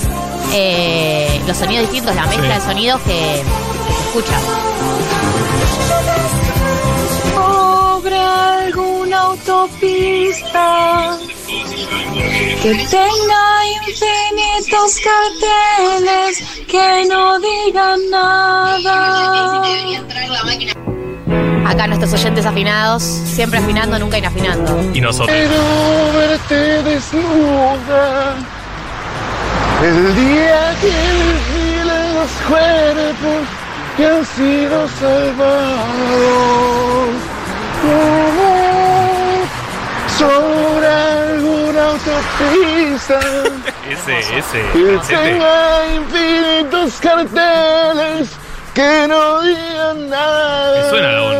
[0.53, 2.61] eh, los sonidos distintos, la mezcla Sí.
[2.61, 3.43] de sonidos que,
[3.87, 4.39] que se escucha.
[7.35, 11.17] sobre alguna autopista
[12.63, 19.63] que tenga infinitos carteles que no digan nada.
[21.67, 24.81] Acá nuestros oyentes afinados, siempre afinando, nunca inafinando.
[24.95, 25.37] Y nosotros.
[25.37, 28.37] Quiero verte desnuda
[29.85, 33.43] el día que desfilen los cuerpos
[33.97, 36.15] que han sido salvados
[40.19, 43.21] sobre alguna autopista
[43.91, 44.39] Ese, ese.
[44.39, 45.17] ese.
[45.17, 48.31] tenga infinitos carteles
[48.75, 50.91] que no digan nada.
[50.91, 51.35] Suena la ¿no?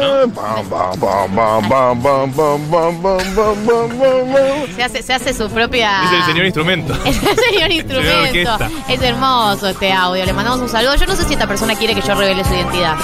[4.77, 6.05] Se hace, se hace su propia.
[6.05, 6.95] Es el señor instrumento.
[7.05, 8.59] Es el señor instrumento.
[8.89, 10.25] es hermoso este audio.
[10.25, 10.95] Le mandamos un saludo.
[10.95, 12.97] Yo no sé si esta persona quiere que yo revele su identidad.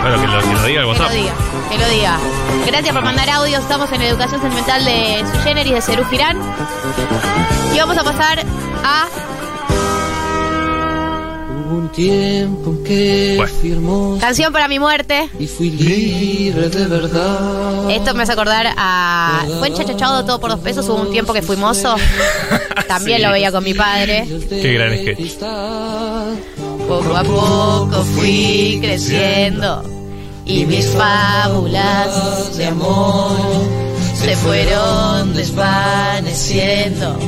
[0.00, 1.10] Bueno, que lo, diga el WhatsApp.
[1.10, 1.34] Que lo diga,
[1.70, 2.18] que lo diga.
[2.66, 3.58] Gracias por mandar audio.
[3.58, 6.38] Estamos en Educación Sentimental de Su Generis de Cerú Girán.
[7.74, 8.44] Y vamos a pasar
[8.84, 9.06] a
[11.68, 13.52] Hubo un tiempo en que Bueno.
[13.60, 15.28] firmó Canción para mi muerte.
[15.38, 17.90] y fui libre de verdad.
[17.90, 19.44] Esto me hace acordar a.
[19.58, 20.88] Fue en Chachachado todo por dos pesos.
[20.88, 21.94] Hubo un tiempo que fui mozo.
[22.88, 23.24] También Sí.
[23.24, 24.26] lo veía con mi padre.
[24.48, 25.34] Qué gran sketch.
[26.88, 29.82] Poco a poco fui creciendo
[30.46, 33.36] y mis fábulas de amor
[34.14, 37.18] se fueron desvaneciendo.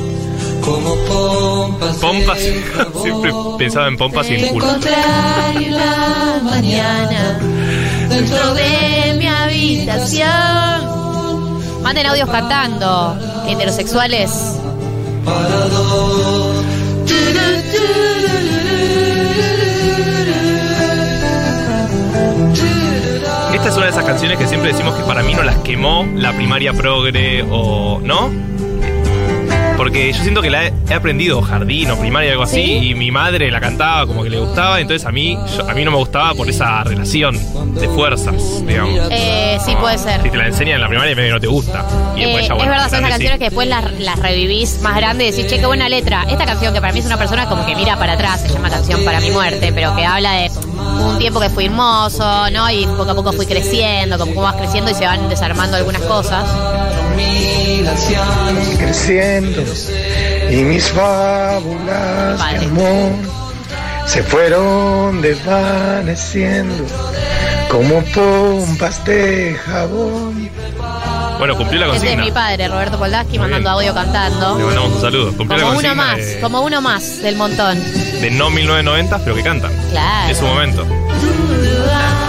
[0.63, 1.97] Como pompas.
[1.97, 2.39] Pompas.
[3.01, 4.67] Siempre pensaba en pompas y Te en culo.
[4.67, 7.39] la mañana
[8.09, 10.29] dentro de mi habitación.
[11.83, 14.57] Manden audios cantando, heterosexuales.
[23.53, 26.07] Esta es una de esas canciones que siempre decimos que para mí no las quemó
[26.15, 27.99] la primaria progre o.
[28.01, 28.31] ¿No?
[29.81, 32.89] Porque yo siento que la he, he aprendido jardín o primaria algo así ¿Sí?
[32.89, 35.83] y mi madre la cantaba como que le gustaba, entonces a mí yo- a mí
[35.83, 37.35] no me gustaba por esa relación
[37.73, 38.99] de fuerzas, digamos.
[39.09, 40.21] Eh, sí, puede ser.
[40.21, 41.83] Si te la enseñan en la primaria medio que no te gusta.
[42.15, 43.39] Y Eh, es verdad, son esas grande, canciones sí.
[43.39, 46.25] que después las, las revivís más grandes y decís, che, qué buena letra.
[46.29, 48.69] Esta canción, que para mí es una persona como que mira para atrás, se llama
[48.69, 52.69] Canción para mi muerte, pero que habla de un tiempo que fui hermoso, ¿no?
[52.69, 56.45] Y poco a poco fui creciendo, como vas creciendo y se van desarmando algunas cosas.
[58.77, 59.63] Creciendo
[60.49, 63.11] y mis fábulas de amor
[64.05, 66.85] se fueron desvaneciendo
[67.69, 70.49] como pompas de jabón.
[71.39, 72.23] Bueno, cumplió la Ese es consigna.
[72.25, 74.55] mi padre, Roberto Poldaski, mandando audio Le cantando.
[74.59, 75.33] mandamos un saludo.
[75.37, 77.79] Cumplió la Como uno consigna más, de, como uno más del montón.
[78.21, 79.71] de no 1990, pero que cantan.
[79.91, 80.29] Claro.
[80.31, 80.85] Es su momento.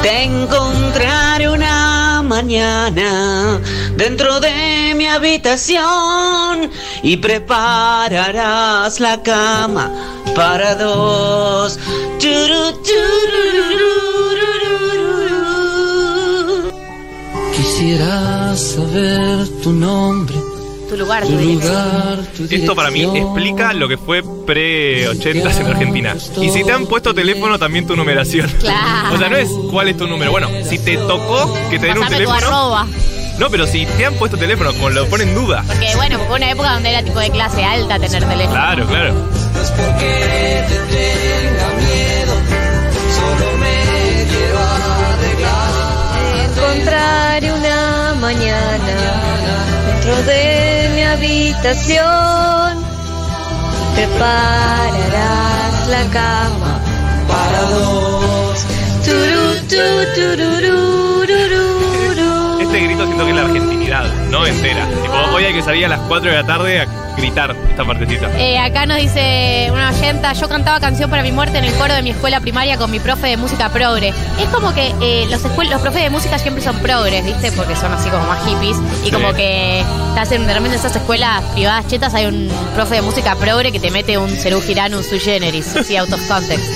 [0.02, 1.81] Te encontraré una
[2.36, 3.60] mañana
[3.94, 6.70] dentro de mi habitación
[7.02, 9.84] y prepararás la cama
[10.34, 11.78] para dos.
[17.54, 20.36] Quisiera saber tu nombre,
[20.92, 21.72] Tu lugar, tu tu dirección.
[21.74, 26.14] lugar, tu Esto para mí explica lo que fue pre-80s en Argentina.
[26.38, 28.50] Y si te han puesto teléfono, también tu numeración.
[28.60, 29.14] Claro.
[29.14, 30.30] O sea, no es cuál es tu número.
[30.30, 32.46] Bueno, si te tocó que te den un Pasame teléfono.
[32.46, 32.86] arroba.
[33.38, 35.64] No, pero si te han puesto teléfono, como lo ponen en duda.
[35.66, 38.50] Porque bueno, fue una época donde era tipo de clase alta tener teléfono.
[38.52, 39.14] Claro, claro.
[39.14, 42.34] No es porque te tenga miedo,
[43.16, 44.58] solo me quiero
[45.08, 45.72] arreglar.
[46.50, 48.78] Encontraré una mañana
[49.86, 50.61] dentro de mi
[51.12, 52.82] habitación.
[53.94, 56.80] Prepararás la cama
[57.28, 58.58] Para dos.
[59.04, 62.60] Turu, tu, tururú, rururú.
[62.60, 63.71] Este grito siento que es la argentinidad,
[64.32, 64.86] no entera.
[64.88, 68.30] Tipo, hoy hay que salir a las 4 de la tarde a gritar esta partecita.
[68.38, 71.92] Eh, acá nos dice una oyenta, yo cantaba canción para mi muerte en el coro
[71.92, 74.08] de mi escuela primaria con mi profe de música progre.
[74.40, 77.52] Es como que eh, los, los profes de música siempre son progres, ¿viste?
[77.52, 78.78] Porque son así como más hippies.
[79.02, 79.10] Y Sí.
[79.12, 83.02] como que estás en, de repente en esas escuelas privadas chetas hay un profe de
[83.02, 86.72] música progre que te mete un cerú girano sui generis, así out of context.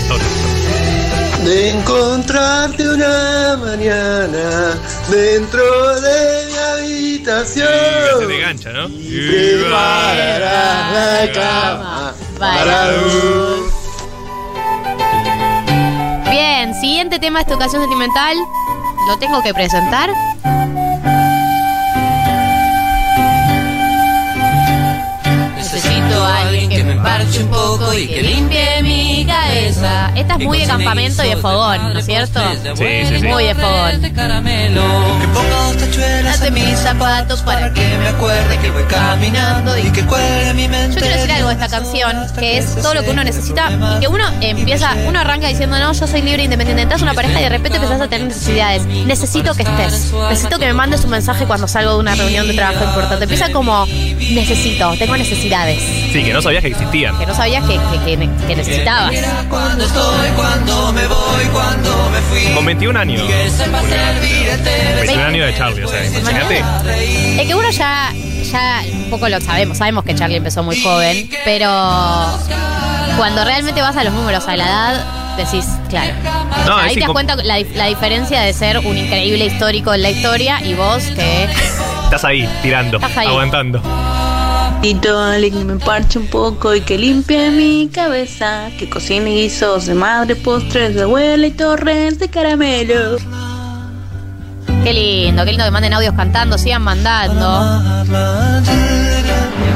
[1.46, 4.74] De encontrarte una mañana
[5.08, 7.68] dentro de mi habitación.
[8.18, 8.88] Se te gancha, ¿no?
[8.88, 10.42] Prepararás
[10.92, 13.60] la cama para dos.
[16.28, 18.36] Bien, siguiente tema es tu ocasión sentimental.
[19.06, 20.10] Lo tengo que presentar.
[26.26, 30.12] A alguien que me parche un poco y que limpie mi cabeza.
[30.14, 32.40] Esta es muy de campamento y de fogón, ¿no es cierto?
[32.74, 33.26] Sí, sí, sí.
[33.26, 34.00] Muy de fogón.
[34.00, 39.90] Que ponga dos tachuelas Hace mis zapatos para que me acuerde que voy caminando y
[39.90, 40.96] que cuele mi mente.
[40.96, 44.00] Yo quiero decir algo de esta canción, que es todo lo que uno necesita y
[44.00, 47.44] que uno empieza, uno arranca diciendo, no, yo soy libre, independiente, entras una pareja y
[47.44, 48.84] de repente empezás a tener necesidades.
[48.86, 52.54] Necesito que estés, necesito que me mandes un mensaje cuando salgo de una reunión de
[52.54, 53.24] trabajo importante.
[53.24, 55.80] Empieza como, necesito, tengo necesidades,
[56.12, 57.18] Sí, que no sabías que existían.
[57.18, 59.14] que no sabías que, que- que- que necesitabas.
[59.48, 62.54] Cuando estoy, cuando me voy, cuando me fui.
[62.54, 63.22] Con 21 años.
[63.26, 64.96] Que sepa servir entero.
[65.00, 66.64] 21 años de Charlie, o sea, imagínate.
[67.40, 68.12] Es que uno ya,
[68.56, 71.68] ya un poco lo sabemos, sabemos que Charlie empezó muy joven, pero
[73.16, 76.14] cuando realmente vas a los números, a la edad, decís, claro.
[76.66, 80.02] No, Ahí es te das cuenta la, la diferencia de ser un increíble histórico en
[80.02, 81.48] la historia y vos que...
[82.04, 83.28] Estás ahí, tirando, Estás ahí.
[83.28, 83.82] aguantando.
[84.86, 88.70] Alguien que me parche un poco y que limpie mi cabeza.
[88.78, 93.16] Que cocine guisos de madre, postres de abuela y torres de caramelo.
[94.86, 97.82] Qué lindo, qué lindo que manden audios cantando, sigan mandando.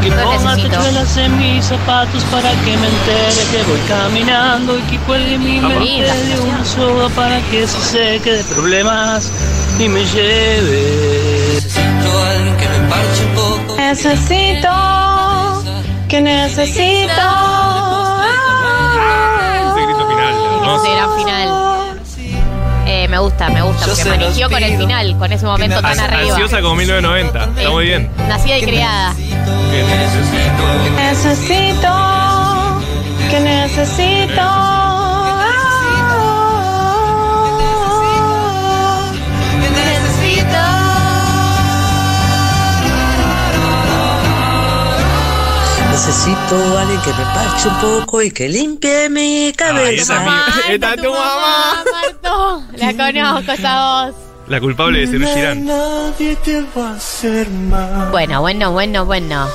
[0.00, 0.68] Que ponga necesito.
[0.68, 5.60] tachuelas en mis zapatos para que me entere que voy caminando y que cuelgue mi
[5.60, 9.32] mente de una soga para que se seque de problemas
[9.80, 11.54] y me lleve.
[11.54, 13.76] Necesito alguien que me parche un poco.
[13.78, 14.68] Necesito,
[16.08, 17.10] que necesito.
[19.66, 20.34] Ese grito final.
[20.76, 21.69] Ese gran final.
[23.10, 24.80] Me gusta, me gusta, Yo porque se me los eligió con el pido.
[24.80, 26.30] final, con ese momento tan An- arriba.
[26.36, 27.44] Ansiosa como 1990.
[27.58, 28.10] Está muy bien.
[28.28, 29.14] Nacida y criada.
[29.14, 29.86] Bien.
[30.96, 31.92] Necesito,
[33.30, 34.89] que necesito.
[46.00, 50.14] Necesito a alguien que me parche un poco y que limpie mi Ay, cabeza.
[50.14, 50.44] esa mía.
[50.70, 51.84] Esta es tu mamá.
[51.92, 54.14] Marto, la conozco esa voz.
[54.48, 55.66] La culpable de ser Girán.
[55.66, 58.08] Nadie te va a hacer mal.
[58.10, 59.46] Bueno, bueno, bueno, bueno.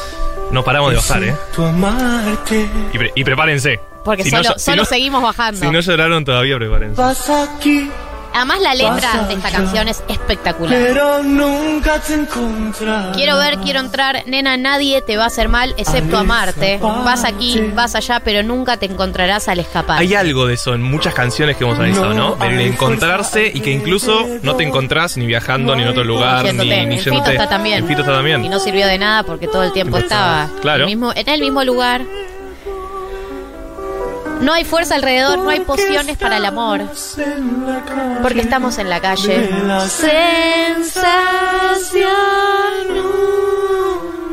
[0.51, 1.35] No paramos de bajar, ¿eh?
[1.57, 2.69] Amarte.
[2.93, 3.79] Y, pre- y prepárense.
[4.05, 5.59] Porque Si no solo, llo- si solo no- seguimos bajando.
[5.59, 7.01] Si no lloraron todavía, prepárense.
[7.01, 7.89] Vas aquí,
[8.35, 10.77] Además, la letra de esta canción es espectacular.
[10.81, 12.15] pero nunca te.
[13.13, 16.79] Quiero ver, quiero entrar, nena, nadie te va a hacer mal excepto amarte.
[16.81, 19.99] Vas aquí, vas allá, pero nunca te encontrarás al escapar.
[19.99, 22.35] Hay algo de eso en muchas canciones que hemos analizado, ¿no?
[22.35, 26.51] Del encontrarse y que incluso no te encontrás ni viajando ni en otro lugar, ni,
[26.67, 27.31] ni En Fito yéndote.
[27.33, 27.79] está también.
[27.79, 28.49] En Fito está Y también.
[28.49, 30.83] no sirvió de nada porque todo el tiempo estaba Claro.
[30.83, 32.01] el mismo- en el mismo lugar.
[34.41, 36.81] No hay fuerza alrededor, no hay pociones para el amor.
[38.21, 39.49] Porque estamos en la calle.
[39.87, 41.25] Sensación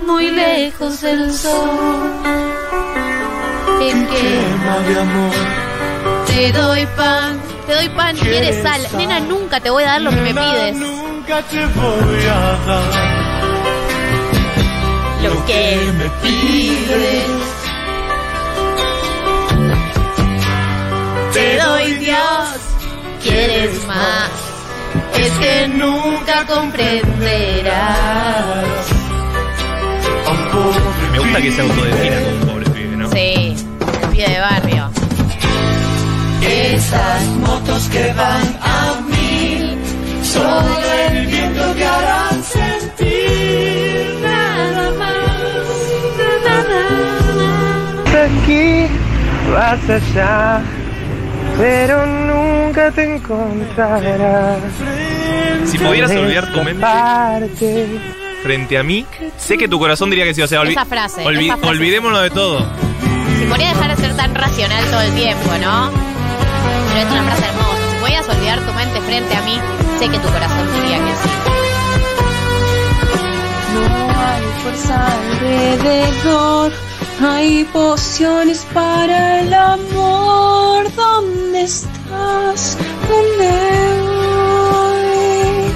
[0.07, 1.71] muy lejos del sol.
[3.81, 5.35] En que quema de amor.
[6.27, 8.81] te doy pan, te doy pan, quieres sal.
[8.97, 10.77] Nena, nunca te voy a dar lo que me pides.
[10.77, 12.93] Nunca te voy a dar
[15.23, 17.62] Lo que me pides.
[21.43, 22.49] Te doy Dios,
[23.23, 24.31] quieres más.
[25.19, 27.73] Es que nunca comprenderás.
[31.13, 33.11] Me gusta que se autodefina como un pobre pibe, ¿no?
[33.11, 33.57] Sí,
[34.03, 34.91] el pie de barrio.
[36.43, 39.79] Esas motos que van a mil,
[40.23, 45.17] solo el viento que harán sentir nada más,
[46.45, 46.75] nada
[48.07, 48.15] más.
[48.27, 48.87] aquí,
[49.53, 50.63] vas allá,
[51.59, 54.59] pero nunca te encontrarás.
[55.67, 57.87] Si pudieras olvidar tu mente Parte.
[58.43, 60.43] frente a mí, sé que tu corazón diría que sí.
[60.43, 61.71] O sea, olvi- Esa frase, olvi- esa frase.
[61.71, 62.67] olvidémonos de todo.
[63.39, 65.91] Si podría dejar de ser tan racional todo el tiempo, ¿no?
[66.95, 67.77] Pero es una frase hermosa.
[67.91, 69.59] Si podías olvidar tu mente frente a mí,
[69.99, 71.31] sé que tu corazón diría que sí.
[73.75, 76.73] No hay fuerza alrededor,
[77.25, 80.93] hay pociones para el amor.
[80.95, 82.77] ¿Dónde estás?
[83.09, 83.51] ¿Dónde
[84.73, 85.73] voy?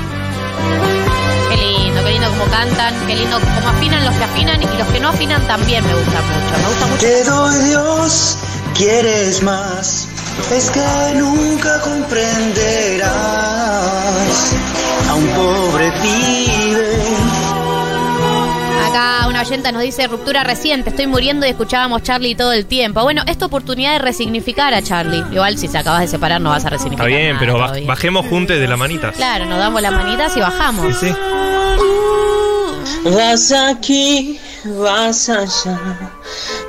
[1.51, 4.89] Qué lindo, qué lindo como cantan, qué lindo como afinan los que afinan y los
[4.89, 6.59] que no afinan también me gusta mucho.
[6.59, 7.01] Me gusta mucho.
[7.01, 8.39] Te doy Dios,
[8.75, 10.09] quieres más.
[10.51, 13.07] Es que nunca comprenderás
[15.09, 17.16] a un pobre pibe.
[18.97, 23.03] Acá una oyenta nos dice ruptura reciente, estoy muriendo y escuchábamos Charlie todo el tiempo.
[23.03, 25.23] Bueno, es tu oportunidad de resignificar a Charlie.
[25.33, 27.07] Igual si se acabas de separar no vas a Está resignificar.
[27.07, 29.15] bien, nada pero bajemos juntos de las manitas.
[29.15, 30.97] Claro, nos damos las manitas y bajamos.
[30.97, 31.15] Sí, sí.
[33.11, 35.79] Vas aquí, vas allá,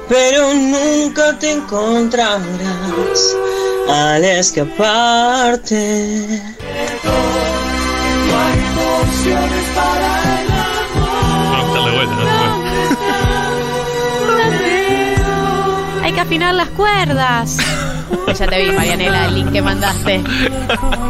[0.09, 2.41] pero nunca te encontrarás
[3.87, 5.77] al escaparte.
[8.29, 10.36] Vamos
[16.17, 17.57] que afinar las cuerdas.
[18.39, 20.23] ya te vi, Marianela, el link que mandaste.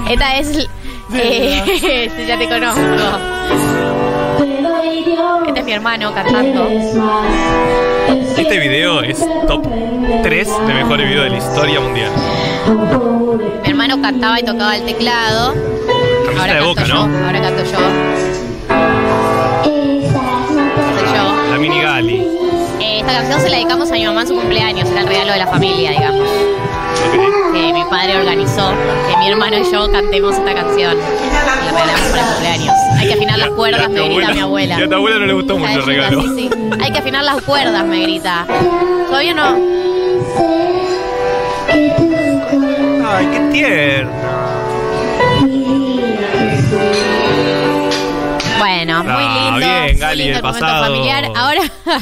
[0.10, 0.68] Esta es.
[1.14, 2.82] Eh, sí, ya te conozco.
[5.48, 6.68] Este es mi hermano cantando.
[8.38, 9.66] Este video es top
[10.24, 12.12] 3 de mejores videos de la historia mundial.
[13.64, 15.54] Mi hermano cantaba y tocaba el teclado.
[16.26, 17.08] Camiseta Ahora de canto boca, yo.
[17.08, 17.26] ¿no?
[17.26, 17.80] Ahora canto yo.
[21.00, 21.52] Soy yo.
[21.52, 22.17] La mini Gali.
[23.08, 24.90] Esta canción se la dedicamos a mi mamá en su cumpleaños.
[24.90, 26.28] Era el regalo de la familia, digamos.
[27.54, 28.74] Que mi padre organizó.
[29.10, 30.98] Que mi hermano y yo cantemos esta canción.
[30.98, 32.76] La regalamos para el cumpleaños.
[33.00, 34.78] Hay que afinar las cuerdas, me grita mi abuela.
[34.78, 36.22] Y a tu abuela no le gustó mucho el regalo.
[36.22, 36.50] Sí, sí.
[36.82, 38.46] Hay que afinar las cuerdas, me grita.
[39.08, 39.56] Todavía no.
[43.10, 44.47] Ay, qué tierno.
[49.60, 49.84] Lindo.
[49.84, 50.86] bien, Gali, lindo el pasado.
[50.86, 51.26] familiar.
[51.36, 51.62] Ahora,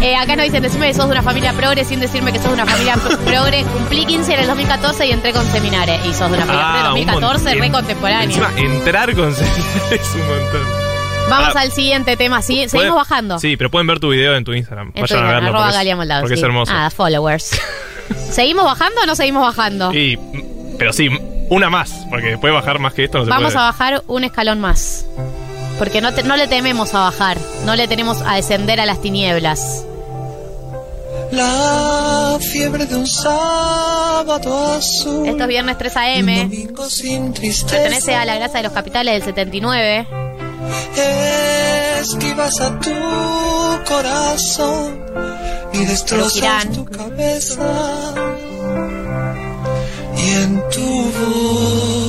[0.00, 2.48] eh, acá nos dicen, decime que sos de una familia progre sin decirme que sos
[2.48, 3.62] de una familia pro- progre.
[3.64, 6.00] Cumplí 15 en el 2014 y entré con seminares.
[6.06, 7.58] Y sos de una familia progre Ah, un 2014, montón.
[7.62, 8.24] re contemporánea.
[8.24, 10.86] Encima, entrar con seminares es un montón.
[11.28, 12.54] Vamos al siguiente tema, ¿sí?
[12.54, 13.38] Pueden- Seguimos bajando.
[13.40, 14.88] Sí, pero pueden ver tu video en tu Instagram.
[14.88, 15.48] En tu Vayan a verlo.
[15.48, 16.40] arroba porque es- Porque sí.
[16.40, 16.72] es hermoso.
[16.74, 17.60] Ah, followers.
[18.30, 19.92] ¿Seguimos bajando o no seguimos bajando?
[19.92, 20.16] Y,
[20.78, 21.08] pero sí,
[21.50, 23.64] una más, porque después bajar más que esto no se Vamos puede.
[23.64, 25.04] a bajar un escalón más.
[25.78, 29.00] Porque no, te- no le tememos a bajar, no le tenemos a descender a las
[29.02, 29.84] tinieblas.
[31.32, 35.26] La fiebre de un sábado azul.
[35.26, 36.50] Esto es viernes 3 a.m.
[36.88, 37.32] Sin.
[37.34, 40.06] Pertenece a la grasa de los capitales del 79.
[42.00, 42.90] Esquivas a tu
[43.88, 45.04] corazón
[45.72, 48.14] y destrozas tu cabeza.
[50.16, 52.05] Y en tu voz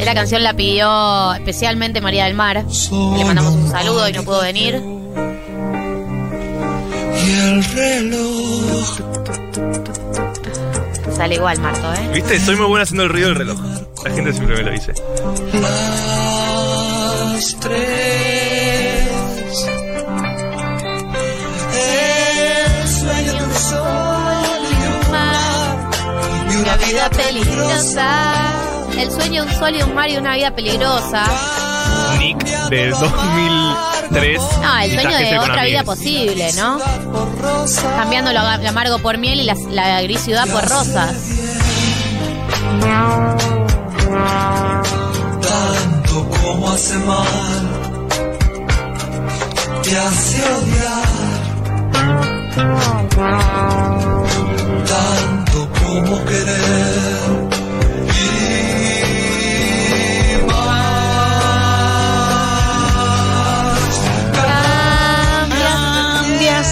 [0.00, 2.64] Esta canción la pidió especialmente María del Mar.
[2.66, 4.82] Le mandamos un saludo y no pudo venir.
[7.22, 8.98] y el reloj.
[11.16, 12.10] Sale igual, Marto, ¿eh?
[12.14, 12.40] ¿Viste?
[12.40, 13.58] Soy muy buena haciendo el ruido del reloj.
[14.04, 14.94] La gente siempre me lo dice.
[15.52, 19.08] Las tres.
[21.76, 25.90] El sueño de un sol y un mar.
[26.50, 28.69] Y una vida peligrosa.
[29.00, 31.24] El sueño de un sol y un mar y una vida peligrosa.
[32.18, 34.42] Nick del 2003.
[34.60, 36.78] No, el sueño de otra vida posible, ¿no?
[37.96, 41.16] Cambiando lo, lo amargo por miel y la, la gris ciudad por rosas.
[45.40, 47.26] Tanto como hace mal.
[49.82, 51.08] Te hace odiar.
[54.86, 57.39] Tanto como querer.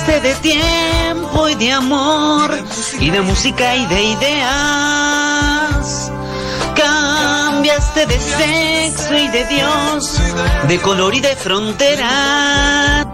[0.08, 2.50] Cambiaste de tiempo y de amor
[2.98, 4.50] y de música y de ideas.
[6.74, 10.18] Cambiaste de sexo y de Dios,
[10.66, 13.06] de color y de frontera.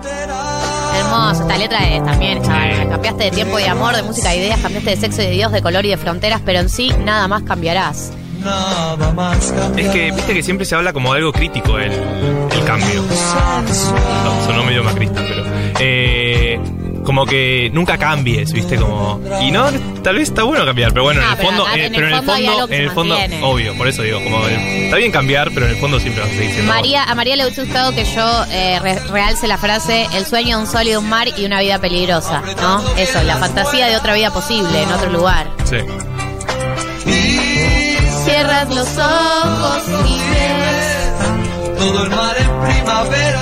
[0.97, 2.89] Hermoso, esta letra es también, chaval.
[2.91, 5.31] Cambiaste de tiempo y de amor, de música de ideas, cambiaste de sexo y de
[5.33, 8.13] Dios, de color y de fronteras, pero en sí nada más cambiarás.
[8.45, 12.65] nada más Es que, viste que siempre se habla como de algo crítico el, el
[12.65, 13.03] cambio.
[13.03, 15.43] No, sonó medio macrista, pero.
[15.81, 16.61] eh,
[17.05, 19.21] como que nunca cambies, viste, como.
[19.43, 19.67] Y no,
[20.03, 21.67] tal vez está bueno cambiar, pero bueno, No, en el pero fondo.
[21.69, 24.47] eh, en el pero en el fondo en el fondo, obvio, por eso digo, como.
[24.49, 26.73] eh, Está bien cambiar, pero en el fondo siempre vas a seguir siendo.
[26.73, 30.57] María, a María le hubiese gustado que yo eh, re- realce la frase el sueño
[30.59, 32.83] de un sol y de un mar y una vida peligrosa, ¿no?
[32.97, 35.49] Eso, la fantasía de otra vida posible, en otro lugar.
[35.65, 35.77] Sí.
[38.25, 41.79] Cierras los ojos y ves.
[41.79, 43.41] todo el mar en primavera.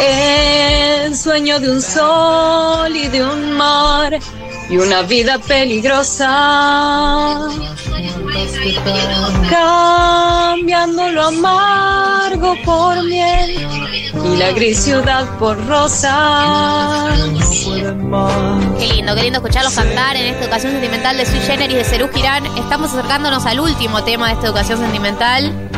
[0.00, 4.18] El sueño de un sol y de un mar
[4.70, 6.28] y una vida peligrosa.
[9.50, 13.66] Cambiando lo amargo por miel
[14.24, 17.08] y la gris ciudad por rosa.
[18.78, 22.08] Qué lindo, qué lindo escucharlos cantar en esta educación sentimental de Sui Generis de Cerú
[22.08, 22.46] Girán.
[22.56, 25.69] Estamos acercándonos al último tema de esta educación sentimental.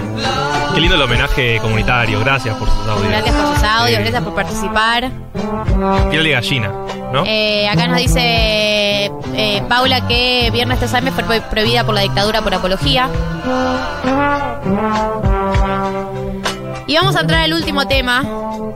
[0.75, 3.09] Qué lindo el homenaje comunitario, gracias por sus audios.
[3.09, 4.03] Gracias por sus audios, Sí.
[4.03, 5.11] gracias por participar.
[6.11, 6.71] Piel de gallina,
[7.13, 7.25] ¿no?
[7.27, 12.01] Eh, acá nos dice eh, Paula que Viernes 3 AM fue pro- prohibida por la
[12.03, 13.09] dictadura por apología.
[16.87, 18.75] Y vamos a entrar al último tema, Un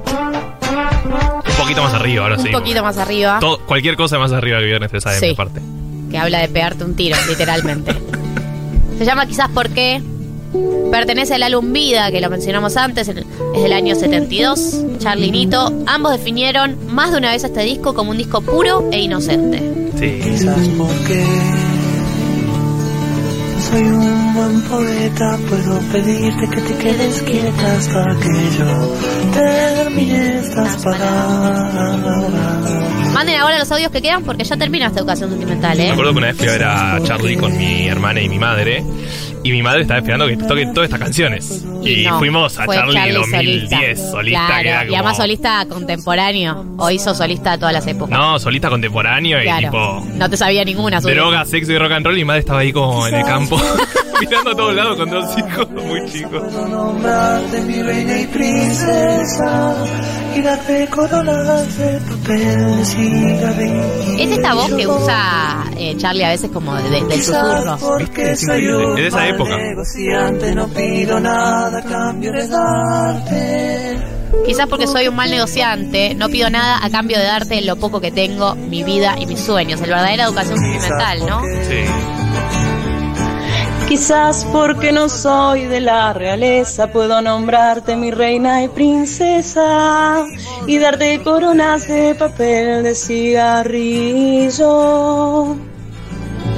[1.58, 2.48] poquito más arriba, ahora un sí.
[2.50, 5.30] poquito más arriba, Todo- cualquier cosa más arriba que viernes 3 AM, Sí.
[5.32, 5.60] aparte.
[6.10, 7.92] que habla de pegarte un tiro, literalmente.
[8.98, 10.00] Se llama Quizás por qué.
[10.90, 13.18] Pertenece al álbum Vida, que lo mencionamos antes, en-
[13.54, 14.76] es del año 72.
[14.98, 19.00] Charlie Nito, ambos definieron más de una vez este disco como un disco puro e
[19.00, 19.58] inocente.
[19.98, 20.20] Sí.
[20.22, 21.24] Quizás porque
[23.70, 28.94] soy un buen poeta, puedo pedirte que te quedes quieta hasta que yo
[29.34, 31.90] termine estas palabras.
[33.16, 35.90] Manden ahora los audios que quedan porque ya termina esta educación sentimental, Me ¿eh?
[35.90, 38.84] acuerdo que una vez fui a ver a Charlie con mi hermana y mi madre.
[39.42, 41.64] Y mi madre estaba esperando que toque todas estas canciones.
[41.82, 45.66] Y, no, fuimos a Charlie, Charlie 2010, solista, Claro, que era y como- además solista
[45.66, 46.66] contemporáneo.
[46.76, 48.10] O hizo solista de todas las épocas.
[48.18, 49.68] No, solista contemporáneo y Claro.
[49.70, 50.06] tipo.
[50.14, 51.00] No te sabía ninguna.
[51.00, 52.16] Droga, sexo y rock and roll.
[52.16, 53.58] Y mi madre estaba ahí como en el campo,
[54.20, 56.42] mirando a todos lados con dos hijos muy chicos.
[56.42, 59.74] Puedo nombrarte mi reina y princesa
[60.36, 64.18] y darte coronas de papel de cigarrillo.
[64.18, 67.98] Es esta voz que usa eh, Charlie a veces como de- del susurro.
[67.98, 69.02] Es increíble.
[69.02, 69.56] de esa época.
[69.56, 73.96] negociante, no pido nada a cambio de darte.
[74.44, 78.00] Quizás porque soy un mal negociante, no pido nada a cambio de darte lo poco
[78.00, 79.80] que tengo, mi vida y mis sueños.
[79.80, 81.42] El verdadera educación sentimental, ¿no?
[81.42, 82.15] Sí.
[83.88, 90.26] Quizás porque no soy de la realeza, puedo nombrarte mi reina y princesa
[90.66, 93.76] y darte coronas de papel de cigarrillo.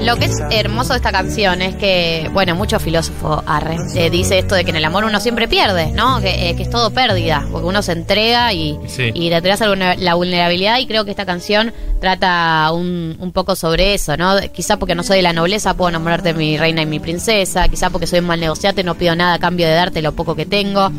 [0.02, 4.38] Lo que es hermoso de esta canción es que, bueno, mucho filósofo Arre eh, dice
[4.38, 6.20] esto de que en el amor uno siempre pierde, ¿no?
[6.20, 9.10] Que, eh, que es todo pérdida, porque uno se entrega y, Sí.
[9.12, 14.36] y la vulnerabilidad y creo que esta canción trata un, un poco sobre eso, ¿no?
[14.52, 17.68] Quizá porque no soy de la nobleza puedo enamorarte de mi reina y mi princesa,
[17.68, 20.36] quizá porque soy un mal negociante no pido nada a cambio de darte lo poco
[20.36, 20.90] que tengo,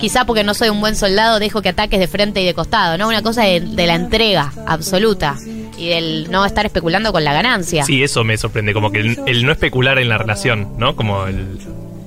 [0.00, 2.96] quizá porque no soy un buen soldado dejo que ataques de frente y de costado,
[2.96, 3.06] ¿no?
[3.06, 5.36] Una cosa de, de la entrega absoluta
[5.76, 7.84] y del no estar especulando con la ganancia.
[7.84, 10.96] Sí, eso me sorprende, como que el, el no especular en la relación, ¿no?
[10.96, 11.58] Como el...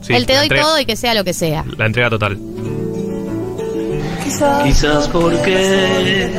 [0.01, 1.63] sí, el te doy entrega- todo y que sea lo que sea.
[1.77, 2.37] La entrega total.
[4.63, 6.29] Quizás porque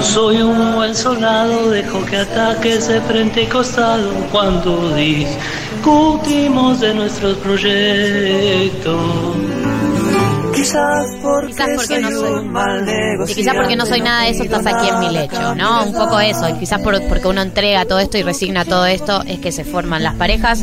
[0.00, 7.36] soy un buen soldado, dejo que ataques de frente y costado cuando discutimos de nuestros
[7.38, 9.00] proyectos.
[10.54, 12.86] Quizás porque, Quizás porque no soy- mal
[13.28, 15.84] Y quizás porque no soy nada de eso, estás aquí en mi lecho, ¿no?
[15.84, 16.48] Un poco eso.
[16.48, 19.64] Y quizás por- porque uno entrega todo esto y resigna todo esto, es que se
[19.64, 20.62] forman las parejas.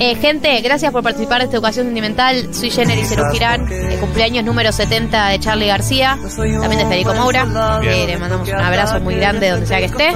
[0.00, 2.52] Eh, gente, gracias por participar de esta educación sentimental.
[2.54, 3.66] Soy Jenner y Ceru Girán.
[3.70, 6.18] El cumpleaños número 70 de Charlie García.
[6.60, 7.80] También de Federico Moura.
[7.82, 10.12] Eh, le mandamos un abrazo muy grande donde sea que esté.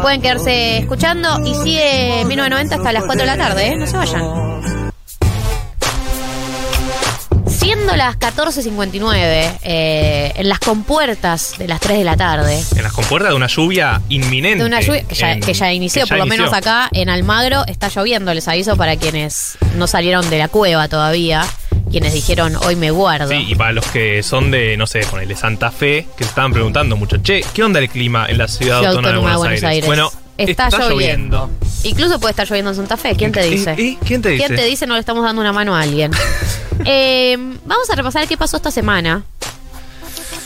[0.00, 3.76] Pueden quedarse escuchando y sigue 1990 hasta las 4 de la tarde, ¿eh?
[3.76, 4.81] No se vayan.
[7.82, 12.92] Siendo las 14.59, eh, en las compuertas de las 3 de la tarde, En las
[12.92, 14.60] compuertas de una lluvia inminente.
[14.62, 16.88] de una lluvia que ya, en- que ya inició, que ya por lo menos acá
[16.92, 21.44] en Almagro está lloviendo, les aviso para quienes no salieron de la cueva todavía,
[21.90, 23.28] quienes dijeron hoy me guardo.
[23.30, 26.52] Sí, y para los que son de, no sé, ponele Santa Fe, que se estaban
[26.52, 29.86] preguntando mucho, che, ¿qué onda el clima en la ciudad, Ciudad autónoma, de Buenos, Aires?
[29.86, 30.12] Bueno,
[30.50, 31.50] está, lloviendo.
[31.84, 33.74] Incluso puede estar lloviendo en Santa Fe, ¿quién te dice?
[33.78, 34.44] ¿Y- y quién te dice?
[34.46, 36.10] ¿Quién te dice no le estamos dando una mano a alguien?
[36.84, 39.22] Eh, vamos a repasar qué pasó esta semana.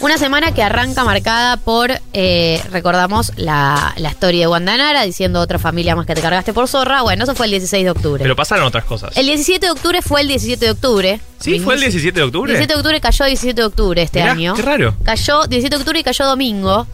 [0.01, 5.59] Una semana que arranca marcada por, eh, recordamos, la, la historia de Guandanara diciendo otra
[5.59, 7.01] familia más que te cargaste por zorra.
[7.01, 8.23] Bueno, eso fue el 16 de octubre.
[8.23, 9.17] Pero pasaron otras cosas.
[9.17, 11.21] el 17 de octubre fue el 17 de octubre.
[11.41, 11.59] ¿Sí?
[11.61, 12.53] ¿Fue el 17 de octubre?
[12.53, 14.55] 17 de octubre cayó 17 de octubre este Mirá, año.
[14.55, 14.95] qué raro.
[15.05, 16.87] Cayó 17 de octubre y cayó domingo.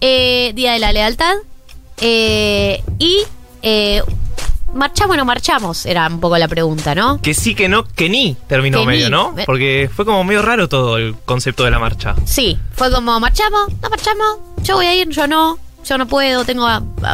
[0.00, 1.34] Eh, Día de la Lealtad.
[2.00, 3.22] Eh, y
[3.62, 4.02] eh,
[4.74, 7.20] marchamos o no marchamos, era un poco la pregunta, ¿no?
[7.20, 9.10] Que sí, que no, que ni terminó Que medio, ni.
[9.10, 9.34] ¿no?
[9.46, 12.14] Porque fue como medio raro todo el concepto de la marcha.
[12.24, 16.44] Sí, fue como, marchamos, no marchamos, yo voy a ir, yo no, yo no puedo,
[16.44, 16.66] tengo,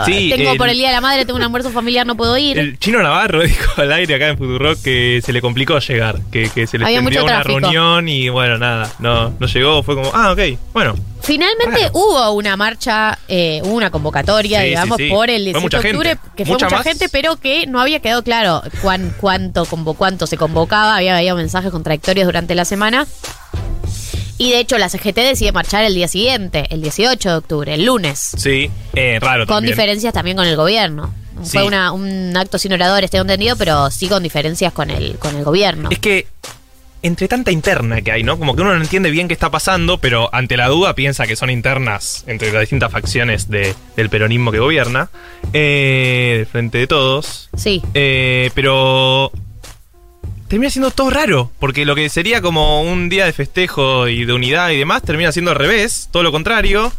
[0.05, 2.37] Sí, tengo el- por el Día de la Madre, tengo un almuerzo familiar, no puedo
[2.37, 2.59] ir.
[2.59, 6.49] El chino Navarro dijo al aire acá en Futurock que se le complicó llegar, que,
[6.51, 10.33] que se le mucho una reunión y bueno, nada, no, no llegó, fue como, ah,
[10.33, 10.41] ok,
[10.73, 10.95] bueno.
[11.23, 15.61] Finalmente hubo una marcha, eh, hubo una convocatoria, Sí, digamos, sí, por el Fue 17
[15.63, 16.29] mucha de octubre, gente.
[16.37, 20.37] que fue Mucha gente, pero que no había quedado claro cuán, cuánto, convo- cuánto se
[20.37, 23.07] convocaba, había, había mensajes contradictorios durante la semana.
[24.39, 27.85] Y de hecho la CGT decide marchar el día siguiente, el 18 de octubre, el
[27.85, 28.33] lunes.
[28.37, 29.73] Sí, eh, raro Con también.
[29.73, 31.15] diferencias también con el gobierno.
[31.43, 31.59] Sí.
[31.59, 35.37] Fue una- un acto sin oradores, tengo entendido, pero sí con diferencias con el, con
[35.37, 35.89] el gobierno.
[35.91, 36.27] Es que
[37.03, 38.39] entre tanta interna que hay, ¿no?
[38.39, 41.37] Como que uno no entiende bien qué está pasando, pero ante la duda piensa que
[41.37, 45.11] son internas entre las distintas facciones de- del peronismo que gobierna,
[45.53, 47.51] eh, del frente de todos.
[47.57, 47.83] Sí.
[47.95, 49.31] Eh, pero
[50.55, 54.33] termina siendo todo raro, porque lo que sería como un día de festejo y de
[54.33, 56.93] unidad y demás termina siendo al revés, todo lo contrario.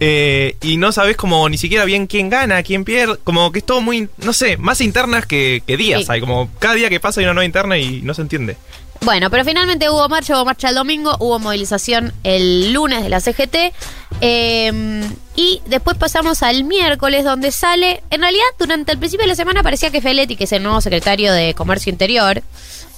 [0.00, 3.66] eh, y no sabes como ni siquiera bien quién gana, quién pierde, como que es
[3.66, 6.00] todo muy, no sé, más internas que, que días.
[6.00, 6.06] Sí.
[6.08, 8.56] Hay como cada día que pasa hay una nueva interna y no se entiende.
[9.04, 13.20] Bueno, pero finalmente hubo marcha, hubo marcha el domingo, hubo movilización el lunes de la
[13.20, 13.72] CGT.
[14.20, 15.02] eh,
[15.34, 18.02] y después pasamos al miércoles, donde sale.
[18.10, 20.80] En realidad, durante el principio de la semana parecía que Feletti, que es el nuevo
[20.80, 22.42] secretario de Comercio Interior,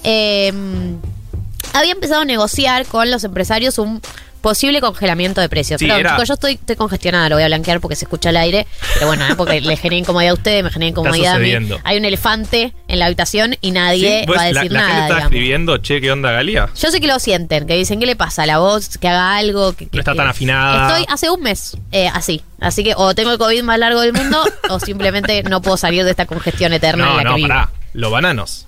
[0.02, 0.52] eh,
[1.74, 4.00] había empezado a negociar con los empresarios un
[4.40, 5.78] posible congelamiento de precios.
[5.78, 8.28] Sí, Perdón, era- chicos, yo estoy, estoy congestionada, lo voy a blanquear porque se escucha
[8.28, 8.66] al aire.
[8.92, 9.34] Pero bueno, ¿eh?
[9.38, 11.46] porque le generé incomodidad a ustedes, me generé incomodidad a mí.
[11.46, 11.80] sucediendo.
[11.82, 14.80] Hay un elefante en la habitación y nadie Sí, vos- va a la, decir la
[14.80, 14.92] nada.
[14.94, 15.24] está digamos.
[15.24, 16.68] escribiendo, che, ¿qué onda Galia?
[16.78, 18.98] Yo sé que lo sienten, que dicen, ¿qué le pasa la voz?
[18.98, 19.72] Que haga algo.
[19.72, 20.88] Que, que- No está que- tan afinada.
[20.88, 22.42] Estoy hace un mes eh, así.
[22.60, 26.04] Así que o tengo el COVID más largo del mundo o simplemente no puedo salir
[26.04, 27.48] de esta congestión eterna en No, la no, que vivo.
[27.48, 27.70] pará.
[27.94, 28.66] Los bananos.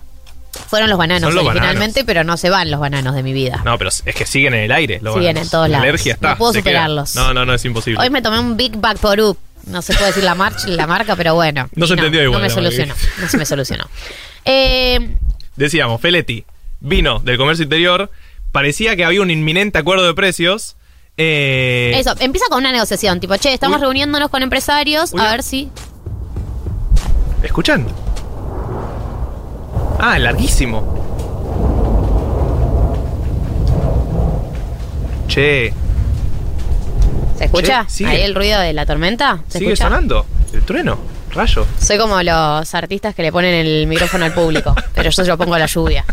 [0.68, 3.62] Fueron los bananos Son los originalmente, pero no se van los bananos de mi vida.
[3.64, 4.98] No, pero es que siguen en el aire.
[5.02, 5.46] Los Siguen bananos.
[5.46, 5.84] en todos La lados.
[5.88, 6.30] alergia está.
[6.30, 6.60] No puedo queda.
[6.62, 7.14] superarlos.
[7.14, 8.00] No, no, no, es imposible.
[8.02, 9.38] Hoy me tomé un Big Bag por Up.
[9.66, 11.68] No se puede decir la marcha, la marca, pero bueno.
[11.74, 12.94] No se entendió igual, No me la solucionó.
[13.20, 13.84] No se me solucionó.
[14.48, 15.16] Eh,
[15.56, 16.44] Decíamos, Feletti
[16.78, 18.10] vino del comercio interior.
[18.52, 20.76] Parecía que había un inminente acuerdo de precios.
[21.16, 23.82] Eh, eso, empieza con una negociación, tipo, che, estamos Uy.
[23.82, 25.20] reuniéndonos con empresarios Uy.
[25.20, 25.68] a ver si.
[27.42, 27.86] ¿Escuchan?
[29.98, 30.94] Ah, larguísimo.
[35.28, 35.72] Che,
[37.36, 37.84] ¿Se escucha?
[37.84, 38.10] Che, sigue.
[38.10, 39.40] Ahí el ruido de la tormenta.
[39.48, 39.88] ¿Se ¿sigue escucha?
[39.88, 40.26] sonando?
[40.52, 40.98] ¿El trueno?
[41.32, 41.66] Rayo.
[41.80, 45.36] Soy como los artistas que le ponen el micrófono al público, pero yo se lo
[45.36, 46.04] pongo a la lluvia.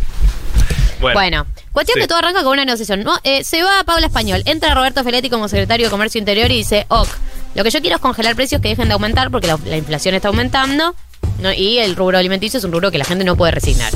[1.00, 2.02] Bueno, cuestión Sí.
[2.02, 3.04] que todo arranca con una negociación.
[3.04, 6.56] No, eh, se va Paula Español, entra Roberto Feletti como secretario de Comercio Interior y
[6.56, 7.08] dice, ok,
[7.56, 10.16] lo que yo quiero es congelar precios que dejen de aumentar porque la, la inflación
[10.16, 10.96] está aumentando
[11.40, 11.54] ¿no?
[11.54, 13.94] y el rubro alimenticio es un rubro que la gente no puede resignar.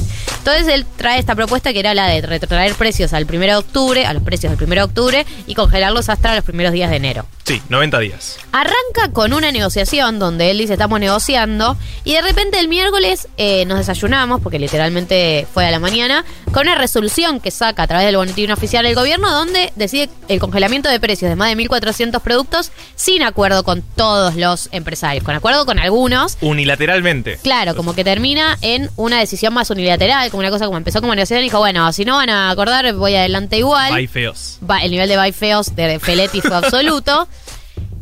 [0.48, 4.06] Entonces él trae esta propuesta que era la de retrotraer precios al 1 de octubre,
[4.06, 7.26] a los precios del 1 de octubre y congelarlos hasta los primeros días de enero.
[7.44, 8.38] Sí, 90 días.
[8.52, 13.66] Arranca con una negociación donde él dice estamos negociando y de repente el miércoles eh,
[13.66, 18.06] nos desayunamos, porque literalmente fue a la mañana, con una resolución que saca a través
[18.06, 22.22] del boletín oficial del gobierno donde decide el congelamiento de precios de más de 1.400
[22.22, 26.38] productos sin acuerdo con todos los empresarios, con acuerdo con algunos.
[26.42, 27.38] Unilateralmente.
[27.44, 31.16] Claro, como que termina en una decisión más unilateral, como una cosa como empezó como
[31.16, 33.92] negociación y dijo, bueno, si no van a acordar, voy adelante igual.
[33.92, 34.60] Hay feos.
[34.70, 37.28] Va- el nivel de bye feos de Feletti fue absoluto.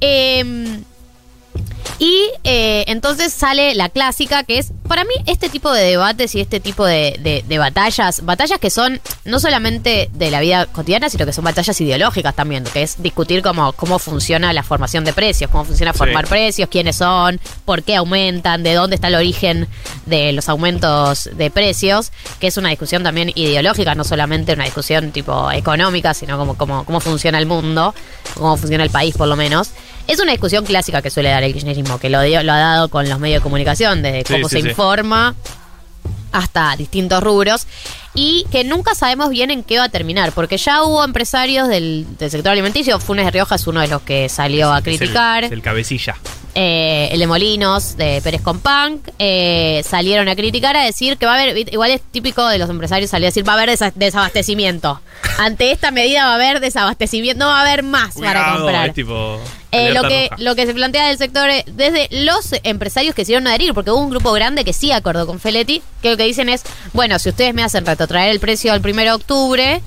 [0.01, 0.79] Eh,
[1.97, 6.41] y eh, entonces sale la clásica, que es, para mí, este tipo de debates y
[6.41, 11.09] este tipo de, de- de batallas, batallas que son no solamente de la vida cotidiana,
[11.09, 15.13] sino que son batallas ideológicas también, que es discutir cómo, cómo funciona la formación de
[15.13, 15.97] precios, cómo funciona Sí.
[15.99, 19.67] formar precios, quiénes son, por qué aumentan, de dónde está el origen
[20.05, 25.11] de los aumentos de precios, que es una discusión también ideológica, no solamente una discusión
[25.11, 27.95] tipo económica, sino como, como cómo funciona el mundo,
[28.33, 29.69] cómo funciona el país por lo menos.
[30.07, 32.89] Es una discusión clásica que suele dar el kirchnerismo, que lo, dio- lo ha dado
[32.89, 34.69] con los medios de comunicación, desde Sí, cómo sí, se sí.
[34.69, 35.35] informa
[36.31, 37.65] hasta distintos rubros
[38.13, 42.05] y que nunca sabemos bien en qué va a terminar, porque ya hubo empresarios del,
[42.19, 44.97] del sector alimenticio, Funes de Rioja es uno de los que salió a Es el-
[44.97, 46.15] criticar, es el cabecilla.
[46.55, 51.33] Eh, el de Molinos, de Pérez Compunk, eh, salieron a criticar, a decir que va
[51.35, 53.91] a haber, igual es típico de los empresarios salir a decir, va a haber desa-
[53.93, 55.01] desabastecimiento.
[55.37, 58.93] Ante esta medida va a haber desabastecimiento, no va a haber más para comprar.
[58.93, 59.39] tipo.
[59.71, 60.41] Eh, lo, que, roja.
[60.41, 64.09] lo que se plantea del sector, desde los empresarios que a adherir, porque hubo un
[64.09, 66.61] grupo grande que sí acordó con Feletti, que lo que dicen es,
[66.93, 69.81] bueno, si ustedes me hacen retrotraer el precio al 1 de octubre,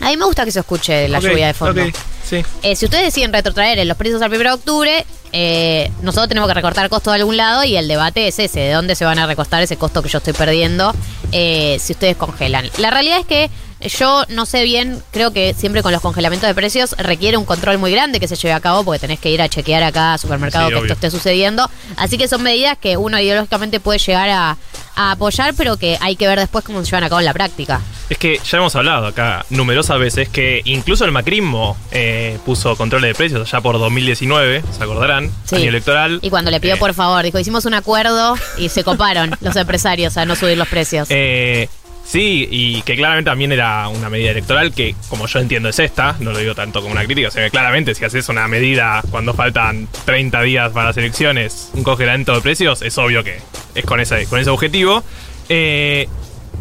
[0.00, 1.82] a mí me gusta que se escuche la lluvia de fondo.
[2.26, 2.42] sí.
[2.62, 5.06] Eh, si ustedes deciden retrotraer en los precios al 1 de octubre,
[5.36, 8.72] eh, nosotros tenemos que recortar costo de algún lado y el debate es ese, de
[8.72, 10.94] dónde se van a recostar ese costo que yo estoy perdiendo
[11.32, 12.70] eh, si ustedes congelan.
[12.78, 13.50] La realidad es que
[13.88, 17.78] yo no sé bien, creo que siempre con los congelamientos de precios requiere un control
[17.78, 20.18] muy grande que se lleve a cabo porque tenés que ir a chequear acá a
[20.18, 20.92] supermercado Sí, que obvio.
[20.92, 21.68] esto esté sucediendo.
[21.96, 24.56] Así que son medidas que uno ideológicamente puede llegar a,
[24.96, 27.32] a apoyar, pero que hay que ver después cómo se llevan a cabo en la
[27.34, 27.80] práctica.
[28.10, 33.08] Es que ya hemos hablado acá numerosas veces que incluso el macrismo eh, puso controles
[33.10, 35.56] de precios allá por 2019, se acordarán, Sí.
[35.56, 36.18] año electoral.
[36.22, 39.56] Y cuando le pidió Eh, por favor, dijo, hicimos un acuerdo y se coparon los
[39.56, 41.06] empresarios a no subir los precios.
[41.10, 41.68] Eh,
[42.04, 46.16] sí, y que claramente también era una medida electoral que, como yo entiendo, es esta.
[46.20, 49.34] No lo digo tanto como una crítica, sino que claramente si haces una medida cuando
[49.34, 53.38] faltan 30 días para las elecciones, un congelamiento de precios, es obvio que
[53.74, 55.02] es con ese, con ese objetivo.
[55.48, 56.08] Eh,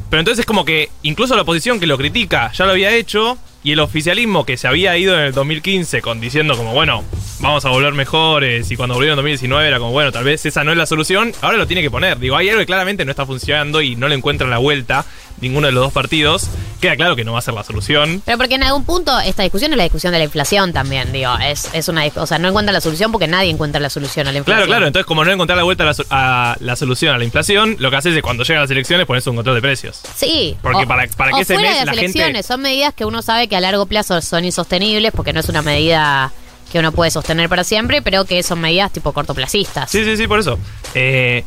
[0.10, 3.38] pero entonces es como que incluso la oposición que lo critica ya lo había hecho.
[3.64, 7.03] Y el oficialismo que se había ido en el 2015 con diciendo como, bueno,
[7.39, 8.70] vamos a volver mejores.
[8.72, 11.32] Y cuando volvieron en 2019 era como, bueno, tal vez esa no es la solución.
[11.41, 12.20] Ahora lo tiene que poner.
[12.20, 15.05] Digo, hay algo que claramente no está funcionando y no le encuentran la vuelta
[15.41, 16.47] ninguno de los dos partidos.
[16.80, 18.22] Queda claro que no va a ser la solución.
[18.26, 21.34] Pero porque en algún punto esta discusión es la discusión de la inflación también, digo,
[21.38, 24.32] es, es una, o sea, no encuentra la solución porque nadie encuentra la solución a
[24.32, 24.66] la inflación.
[24.68, 24.88] Claro, claro.
[24.88, 27.89] Entonces, como no encontrar la vuelta a la, a la solución a la inflación, lo
[27.89, 30.01] que haces es cuando llegan las elecciones pones un control de precios.
[30.16, 30.55] Sí.
[30.61, 33.03] Porque para- para o que fuera mes de las la gente- elecciones, son medidas que
[33.05, 36.32] uno sabe que a largo plazo son insostenibles porque no es una medida
[36.72, 39.91] que uno puede sostener para siempre, pero que son medidas tipo cortoplacistas.
[39.91, 40.58] Sí, sí, sí, por eso.
[40.95, 41.43] Eh,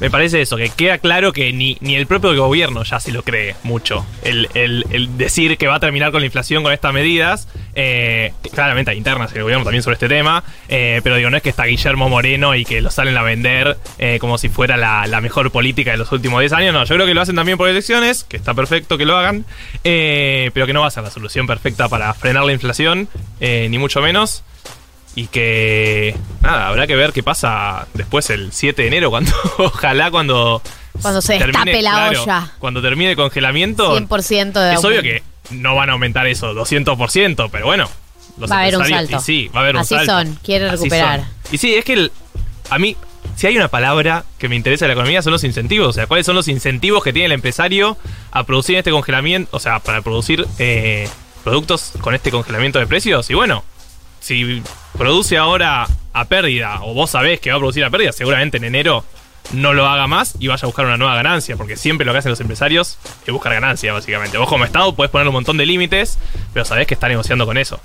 [0.00, 3.22] me parece eso, que queda claro que ni, ni el propio gobierno ya se lo
[3.22, 4.04] cree mucho.
[4.22, 4.84] El, el-
[5.16, 7.48] decir que va a terminar con la inflación con estas medidas.
[7.74, 10.42] eh, claramente hay internas en el gobierno también sobre este tema.
[10.68, 13.76] eh, pero digo, no es que está Guillermo Moreno y que lo salen a vender
[13.98, 16.74] eh, como si fuera la, la mejor política de los últimos 10 años.
[16.74, 19.44] No, yo creo que lo hacen también por elecciones, que está perfecto que lo hagan.
[19.82, 23.08] pero que no va a ser la solución perfecta para frenar la inflación,
[23.40, 24.42] ni mucho menos.
[25.16, 30.10] Y que, nada, habrá que ver qué pasa después el 7 de enero, cuando ojalá
[30.10, 30.60] cuando...
[31.02, 32.52] Cuando se destape la olla.
[32.58, 33.98] Cuando termine el congelamiento.
[33.98, 37.88] 100% de Es obvio que no van a aumentar eso 200%, pero bueno.
[38.38, 39.16] los Va a haber un salto.
[39.16, 40.12] y sí, va a haber un Así salto.
[40.12, 41.20] son, quieren Así recuperar.
[41.20, 41.28] son.
[41.54, 42.12] Y sí, es que el-
[42.70, 42.96] a mí,
[43.36, 45.88] si hay una palabra que me interesa de la economía, son los incentivos.
[45.88, 47.96] O sea, ¿cuáles son los incentivos que tiene el empresario
[48.30, 49.56] a producir este congelamiento?
[49.56, 51.08] O sea, para producir eh,
[51.42, 53.28] productos con este congelamiento de precios.
[53.30, 53.64] Y bueno,
[54.24, 54.62] si
[54.96, 58.64] produce ahora a pérdida, o vos sabés que va a producir a pérdida, seguramente en
[58.64, 59.04] enero
[59.52, 62.18] no lo haga más y vaya a buscar una nueva ganancia, porque siempre lo que
[62.18, 62.96] hacen los empresarios
[63.26, 64.38] es buscar ganancia, básicamente.
[64.38, 66.18] Vos como Estado podés poner un montón de límites,
[66.54, 67.78] pero sabés que está negociando con eso.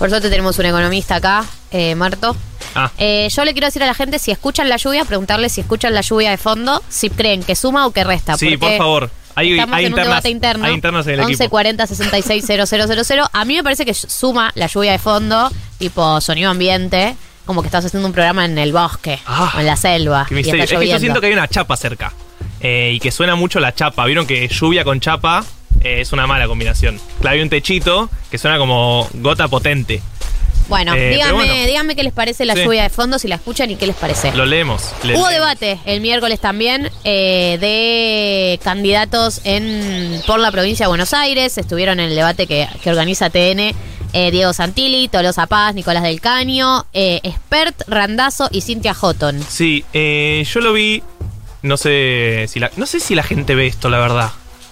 [0.00, 2.34] Por suerte tenemos un economista acá eh, Marto.
[2.74, 2.90] Ah.
[2.96, 5.92] Eh, yo le quiero decir a la gente, si escuchan la lluvia, preguntarle si escuchan
[5.94, 8.36] la lluvia de fondo, si creen que suma o que resta.
[8.38, 9.10] Sí, por favor.
[9.34, 10.64] Hay, Estamos hay en un internas, debate interno.
[10.66, 11.50] hay internas en el 11 equipo.
[11.50, 13.26] 40 66 000.
[13.30, 17.68] A mí me parece que suma la lluvia de fondo, tipo sonido ambiente, como que
[17.68, 20.24] estás haciendo un programa en el bosque Ah, o en la selva.
[20.26, 20.64] Qué y misterio.
[20.64, 22.12] está Es que yo siento que hay una chapa cerca.
[22.60, 24.04] eh, y que suena mucho la chapa.
[24.06, 25.44] Vieron que lluvia con chapa
[25.80, 27.00] eh, es una mala combinación.
[27.26, 30.00] Hay un techito que suena como gota potente.
[30.68, 31.66] Bueno, Eh, pero díganme, bueno.
[31.66, 32.62] díganme qué les parece la Sí.
[32.62, 34.30] lluvia de fondo, si la escuchan y qué les parece.
[34.36, 34.92] Lo leemos.
[35.02, 41.12] le- Hubo debate el miércoles también eh, de candidatos en por la provincia de Buenos
[41.12, 41.58] Aires.
[41.58, 43.74] Estuvieron en el debate que, que organiza TN.
[44.12, 49.40] eh, Diego Santilli, Tolosa Paz, Nicolás del Caño, eh, Expert, Randazo y Cintia Houghton.
[49.48, 51.02] Sí, eh, yo lo vi.
[51.62, 54.30] No sé si la, no sé si la gente ve esto, la verdad.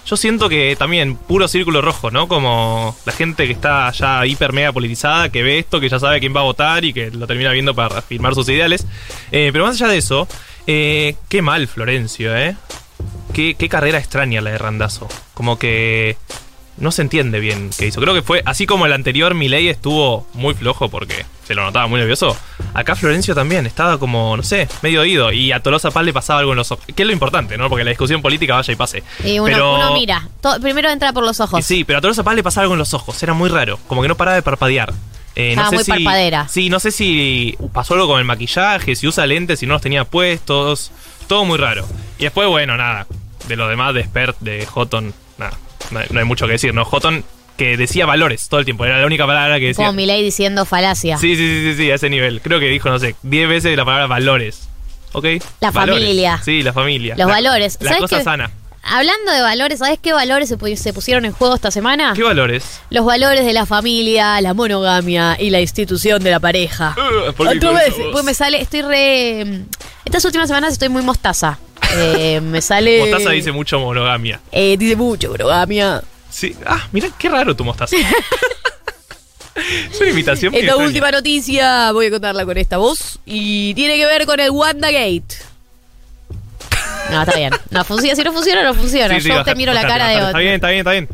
[0.09, 2.27] Yo siento que también puro círculo rojo, ¿no?
[2.27, 6.19] Como la gente que está ya hiper mega politizada, que ve esto, que ya sabe
[6.19, 8.87] quién va a votar y que lo termina viendo para afirmar sus ideales.
[9.31, 10.27] Eh, pero más allá de eso,
[10.65, 12.55] eh, qué mal Florencio, ¿eh?
[13.33, 15.07] Qué, qué carrera extraña la de Randazo.
[15.35, 16.17] Como que
[16.79, 18.01] no se entiende bien qué hizo.
[18.01, 21.87] Creo que fue, así como el anterior Milei estuvo muy flojo porque se lo notaba
[21.87, 22.37] muy nervioso,
[22.73, 26.39] acá Florencio también estaba como, no sé, medio oído y a Tolosa Paz le pasaba
[26.41, 26.85] algo en los ojos.
[26.95, 27.69] Que es lo importante, ¿no?
[27.69, 29.03] Porque la discusión política vaya y pase.
[29.23, 30.27] Y uno, Pero- uno mira,
[30.61, 31.65] primero entra por los ojos.
[31.65, 34.01] sí, pero a Tolosa Paz le pasaba algo en los ojos, era muy raro, como
[34.01, 34.93] que no paraba de parpadear.
[35.35, 36.47] Eh, Estaba no sé muy si, parpadera.
[36.49, 39.81] Sí, no sé si pasó algo con el maquillaje, si usa lentes, si no los
[39.81, 40.91] tenía puestos.
[41.27, 41.85] Todo muy raro.
[42.17, 43.05] Y después, bueno, nada.
[43.47, 45.57] De lo demás, de Spert, de Houghton, nada.
[45.91, 46.85] No hay, no hay mucho que decir, ¿no?
[46.85, 47.23] Houghton
[47.57, 49.85] que decía valores todo el tiempo, era la única palabra que decía.
[49.85, 51.17] Como Milei diciendo falacia.
[51.17, 52.39] Sí, sí, sí, sí, sí, a ese nivel.
[52.41, 54.67] Creo que dijo, no sé, 10 veces la palabra valores.
[55.11, 55.25] ¿Ok?
[55.59, 56.01] La Valores.
[56.03, 56.39] familia.
[56.45, 57.15] Sí, la familia.
[57.17, 57.77] Los La- valores.
[57.81, 58.51] La ¿Sabes cosa sana.
[58.81, 62.13] Hablando de valores, ¿sabes qué valores se, pu- se pusieron en juego esta semana?
[62.15, 62.79] ¿Qué valores?
[62.91, 66.95] Los valores de la familia, la monogamia y la institución de la pareja.
[66.97, 69.61] Uh, ¿por qué Otra vez, pues me sale, estoy re...
[70.05, 71.59] Estas últimas semanas estoy muy mostaza.
[71.95, 72.99] Eh, me sale...
[72.99, 74.39] Mostaza dice mucho monogamia.
[74.51, 76.03] Eh, dice mucho monogamia.
[76.29, 76.55] Sí.
[76.65, 77.95] Ah, mira, qué raro tu mostaza.
[79.91, 80.87] es una imitación muy Esta extraña.
[80.87, 85.49] última noticia voy a contarla con esta voz y tiene que ver con el WandaGate.
[87.11, 87.53] No, está bien.
[87.71, 89.15] No funciona, si no funciona, no funciona.
[89.15, 91.09] Sí, sí, Yo te miro la cara de Está bien, está bien, está bien.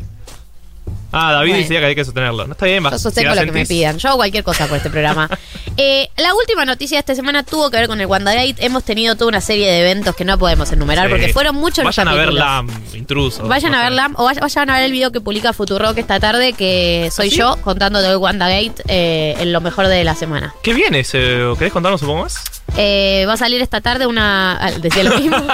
[1.18, 1.62] Ah, David Bueno.
[1.62, 2.46] decía que hay que sostenerlo.
[2.46, 2.82] No está bien.
[2.84, 3.98] Yo Si sostengo la lo que me pidan.
[3.98, 5.28] Yo hago cualquier cosa por este programa.
[5.78, 8.54] Eh, la última noticia de esta semana tuvo que ver con el WandaGate.
[8.64, 11.10] Hemos tenido toda una serie de eventos que no podemos enumerar Sí.
[11.10, 12.90] porque fueron muchos los Vayan a ver capítulos.
[12.92, 13.46] la intruso.
[13.46, 13.84] Vayan no a sé.
[13.90, 17.26] verla o vay- vayan a ver el video que publica Futurock esta tarde que soy
[17.26, 17.36] ¿Ah, sí?
[17.36, 20.54] yo contando el WandaGate eh, en lo mejor de la semana.
[20.62, 21.18] ¿Qué viene ese?
[21.58, 22.42] ¿Querés contarnos un poco más?
[22.76, 24.56] Eh, va a salir esta tarde una...
[24.60, 25.36] ah, Decía lo mismo.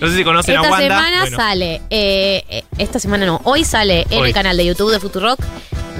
[0.00, 0.86] No sé si conocen a Esta Wanda.
[0.88, 4.28] semana Bueno, sale, eh, eh, esta semana no, hoy sale en Hoy.
[4.28, 5.40] el canal de YouTube de Futurock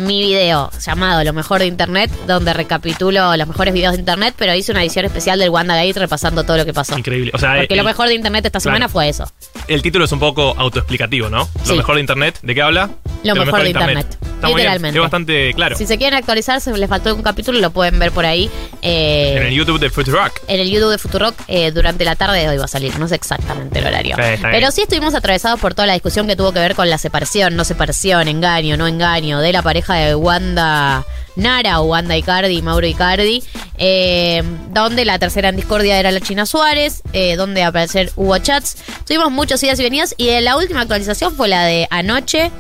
[0.00, 4.54] mi video llamado Lo mejor de Internet, donde recapitulo los mejores videos de Internet, pero
[4.54, 6.96] hice una edición especial del WandaGate repasando todo lo que pasó.
[6.96, 7.30] Increíble.
[7.34, 8.92] O sea, Porque lo mejor de Internet esta semana Claro.
[8.92, 9.30] fue eso.
[9.68, 11.44] el título es un poco autoexplicativo, ¿no?
[11.64, 11.70] Sí.
[11.70, 12.38] Lo mejor de Internet.
[12.42, 12.90] ¿De qué habla?
[13.24, 14.06] Lo De mejor de Internet.
[14.10, 14.98] Está muy bien, Literalmente.
[14.98, 15.76] Es bastante claro.
[15.76, 18.48] Si se quieren actualizar, se les faltó un capítulo, lo pueden ver por ahí.
[18.80, 20.08] eh, En el YouTube de Food
[20.48, 23.08] En el YouTube de Futurock eh, durante la tarde de hoy va a salir, no
[23.08, 24.16] sé exactamente el horario.
[24.16, 24.60] Sí, está bien.
[24.60, 27.56] Pero sí estuvimos atravesados por toda la discusión que tuvo que ver con la separación,
[27.56, 31.04] no separación, engaño, no engaño, de la pareja de Wanda
[31.36, 33.42] Nara o Wanda Icardi, Mauro Icardi,
[33.78, 38.36] eh, donde la tercera en discordia era la China Suárez, eh, donde al parecer hubo
[38.38, 38.76] chats.
[39.06, 42.50] Tuvimos muchos idas y venidas y la última actualización fue la de anoche,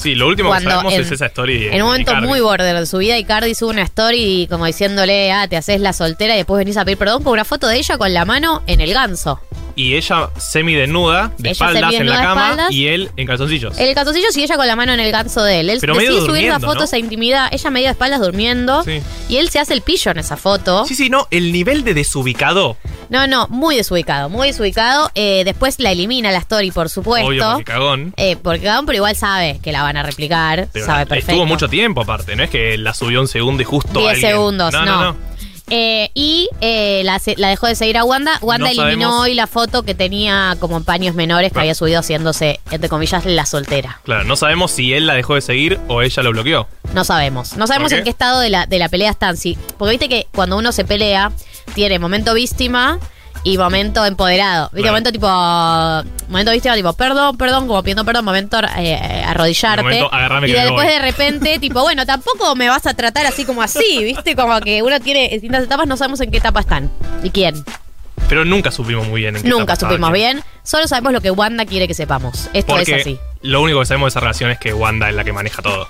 [0.00, 1.68] Sí, lo último Cuando que sabemos en- es esa story.
[1.68, 2.26] en un momento Icardi.
[2.26, 5.92] muy border de su vida, Icardi sube una story como diciéndole, ah, te haces la
[5.92, 8.62] soltera y después venís a pedir perdón con una foto de ella con la mano
[8.66, 9.40] en el ganso.
[9.76, 12.72] Y ella semidesnuda, de Ella espaldas en la cama, espaldas.
[12.72, 13.78] y él en calzoncillos.
[13.78, 15.70] El calzoncillo y ella con la mano en el ganso de él.
[15.70, 16.84] Él Pero medio decide subir esa foto, ¿no?
[16.84, 17.48] esa intimidad.
[17.52, 18.82] Ella medio de espaldas durmiendo.
[18.84, 19.00] Sí.
[19.28, 20.84] Y él se hace el pillo en esa foto.
[20.86, 22.76] Sí, sí, no, el nivel de desubicado.
[23.08, 25.10] No, no, muy desubicado, muy desubicado.
[25.14, 27.26] Eh, después la elimina la story, por supuesto.
[27.28, 28.14] Obvio, porque cagón.
[28.16, 30.68] Eh, porque cagón, pero igual sabe que la van a replicar.
[30.72, 31.32] Pero sabe la- perfecto.
[31.32, 34.30] estuvo mucho tiempo aparte, no es que la subió un segundo y justo 10 alguien.
[34.30, 34.84] segundos, no.
[34.84, 35.29] no, no.
[35.70, 38.38] Eh, y eh, la, la dejó de seguir a Wanda.
[38.42, 39.20] Wanda No eliminó sabemos.
[39.22, 43.24] hoy la foto que tenía como en paños menores que había subido haciéndose, entre comillas,
[43.24, 44.00] la soltera.
[44.04, 46.66] Claro, no sabemos si él la dejó de seguir o ella lo bloqueó.
[46.92, 47.56] No sabemos.
[47.56, 49.36] No sabemos en qué estado de la, de la pelea están.
[49.36, 51.30] Sí, porque viste que cuando uno se pelea,
[51.74, 52.98] tiene momento víctima
[53.44, 54.66] y momento empoderado.
[54.72, 54.92] Viste, Claro.
[54.92, 55.28] momento tipo.
[56.28, 59.82] Momento víctima, tipo, perdón, perdón, como pidiendo perdón, momento eh, arrodillarte.
[59.82, 60.10] Momento,
[60.46, 60.94] y que después voy.
[60.94, 64.82] de repente, tipo, bueno, tampoco me vas a tratar así como así, viste, como que
[64.82, 66.90] uno tiene distintas etapas, no sabemos en qué etapa están.
[67.22, 67.64] ¿Y quién?
[68.28, 70.36] Pero nunca supimos muy bien en qué Nunca etapa supimos quién.
[70.36, 70.44] bien.
[70.62, 72.48] Solo sabemos lo que Wanda quiere que sepamos.
[72.52, 73.18] Esto Porque es así.
[73.42, 75.88] lo único que sabemos de esa relación es que Wanda es la que maneja todo.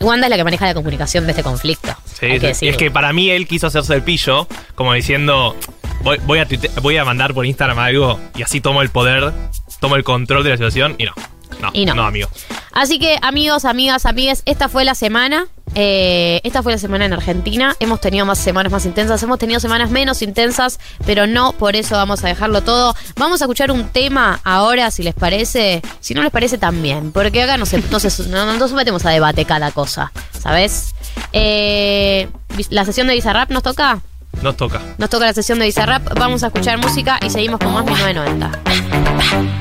[0.00, 1.94] Wanda es la que maneja la comunicación de este conflicto.
[2.18, 2.46] Sí, hay que sí.
[2.48, 2.70] decirlo.
[2.72, 5.56] es que para mí él quiso hacerse el pillo, como diciendo,
[6.02, 6.46] voy, voy a
[6.82, 9.32] voy a mandar por Instagram algo y así tomo el poder,
[9.80, 11.12] tomo el control de la situación y no.
[11.60, 11.94] No, Y no.
[11.94, 12.28] no, amigo.
[12.72, 15.46] Así que, amigos, amigas, amigues, esta fue la semana.
[15.74, 17.76] Eh, esta fue la semana en Argentina.
[17.80, 21.96] Hemos tenido más semanas más intensas, hemos tenido semanas menos intensas, pero no por eso
[21.96, 22.96] vamos a dejarlo todo.
[23.16, 25.82] Vamos a escuchar un tema ahora, si les parece.
[26.00, 27.12] Si no les parece, también.
[27.12, 30.94] Porque acá no se, no se- no- no nos metemos a debate cada cosa, ¿sabes?
[31.32, 32.28] Eh,
[32.70, 34.00] la sesión de Bizarrap nos toca.
[34.42, 34.80] Nos toca.
[34.98, 36.18] Nos toca la sesión de Bizarrap.
[36.18, 39.60] Vamos a escuchar música y seguimos con más 1990.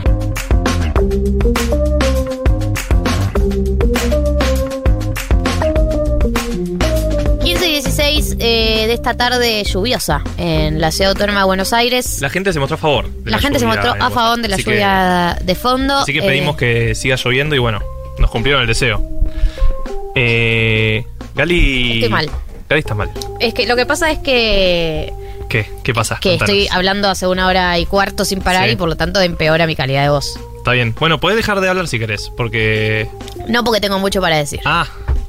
[7.43, 12.21] 15 y 16 eh, de esta tarde lluviosa en la ciudad autónoma de Buenos Aires.
[12.21, 13.09] La gente se mostró a favor.
[13.09, 15.95] de La, gente se mostró a favor de la Así que- lluvia de fondo.
[15.97, 17.79] Así que Eh, pedimos que siga lloviendo y bueno,
[18.19, 19.01] nos cumplieron el deseo.
[20.15, 21.03] Eh,
[21.35, 21.93] Gali.
[21.95, 22.29] Estoy mal.
[22.69, 23.09] Gali está mal.
[23.39, 25.11] Es que lo que pasa es que,
[25.49, 25.69] ¿Qué?
[25.83, 26.19] ¿Qué pasa?
[26.21, 26.55] que Contanos.
[26.55, 28.73] estoy hablando hace una hora y cuarto sin parar Sí.
[28.73, 30.39] y por lo tanto empeora mi calidad de voz.
[30.57, 30.93] Está bien.
[30.99, 33.09] Bueno, podés dejar de hablar si querés, porque.
[33.47, 34.59] No porque tengo mucho para decir.
[34.65, 34.85] Ah,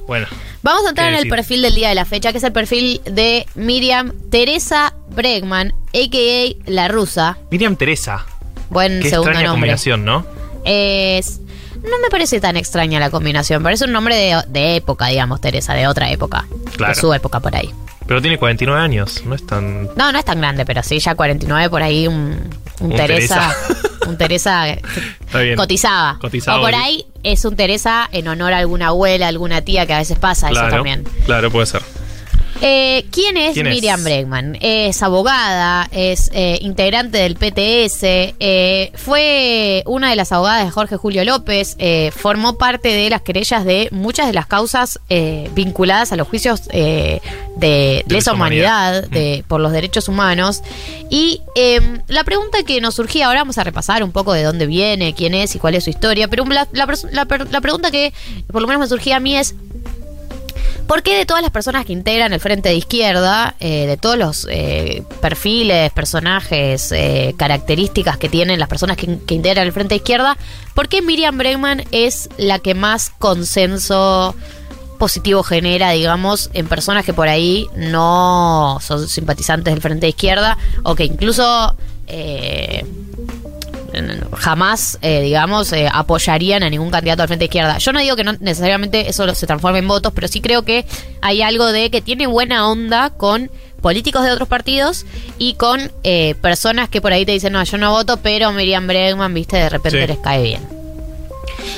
[0.07, 0.27] bueno.
[0.63, 1.31] Vamos a entrar ¿Qué en el decir?
[1.37, 6.71] perfil del día de la fecha, que es el perfil de Miriam Teresa Bregman, a.k.a.
[6.71, 7.39] La Rusa.
[7.51, 8.27] Miriam Teresa.
[8.69, 9.61] Buen Qué segundo extraña nombre.
[9.71, 10.27] combinación, ¿no?
[10.65, 11.41] Es,
[11.83, 13.63] no me parece tan extraña la combinación.
[13.63, 16.47] Parece un nombre de, de época, digamos, Teresa, de otra época.
[16.77, 16.95] Claro.
[16.95, 17.71] De su época por ahí.
[18.07, 19.85] Pero tiene 49 años, no es tan.
[19.97, 22.39] No, no es tan grande, pero sí, ya 49 por ahí, un,
[22.81, 23.55] un Un Teresa.
[23.69, 23.89] Teresa.
[24.09, 25.57] un Teresa Está bien.
[25.57, 26.19] cotizaba.
[26.21, 29.99] O por ahí es un Teresa en honor a alguna abuela, alguna tía que a
[29.99, 31.05] veces pasa, claro, eso también.
[31.25, 31.83] Claro, puede ser.
[32.63, 33.75] Eh, ¿Quién es ¿Quién es?
[33.75, 34.59] Miriam Bregman?
[34.61, 40.97] Es abogada, es eh, integrante del PTS, eh, fue una de las abogadas de Jorge
[40.97, 41.77] Julio López,
[42.15, 45.01] formó parte de las querellas de muchas de las causas
[45.55, 47.21] vinculadas a los juicios de,
[47.57, 48.91] De lesa humanidad.
[48.91, 50.63] humanidad, de, por los derechos humanos.
[51.09, 54.67] Y eh, la pregunta que nos surgía ahora, vamos a repasar un poco de dónde
[54.67, 58.13] viene, quién es y cuál es su historia, pero la, la pregunta que
[58.51, 59.55] por lo menos me surgía a mí es,
[60.91, 64.19] ¿Por qué de todas las personas que integran el Frente de Izquierda, eh, de todos
[64.19, 69.91] los eh, perfiles, personajes, eh, características que tienen las personas que, que integran el Frente
[69.91, 70.37] de Izquierda,
[70.75, 74.35] ¿por qué Miriam Bregman es la que más consenso
[74.99, 80.59] positivo genera, digamos, en personas que por ahí no son simpatizantes del Frente de Izquierda
[80.83, 81.77] o que incluso...
[84.33, 87.79] jamás, eh, digamos, eh, apoyarían a ningún candidato al frente de izquierda.
[87.79, 90.85] Yo no digo que no necesariamente eso se transforme en votos, pero sí creo que
[91.21, 93.51] hay algo de que tiene buena onda con
[93.81, 95.07] políticos de otros partidos
[95.39, 98.87] y con eh, personas que por ahí te dicen, no, yo no voto, pero Miriam
[98.87, 100.07] Bregman, viste, de repente Sí.
[100.07, 100.61] les cae bien.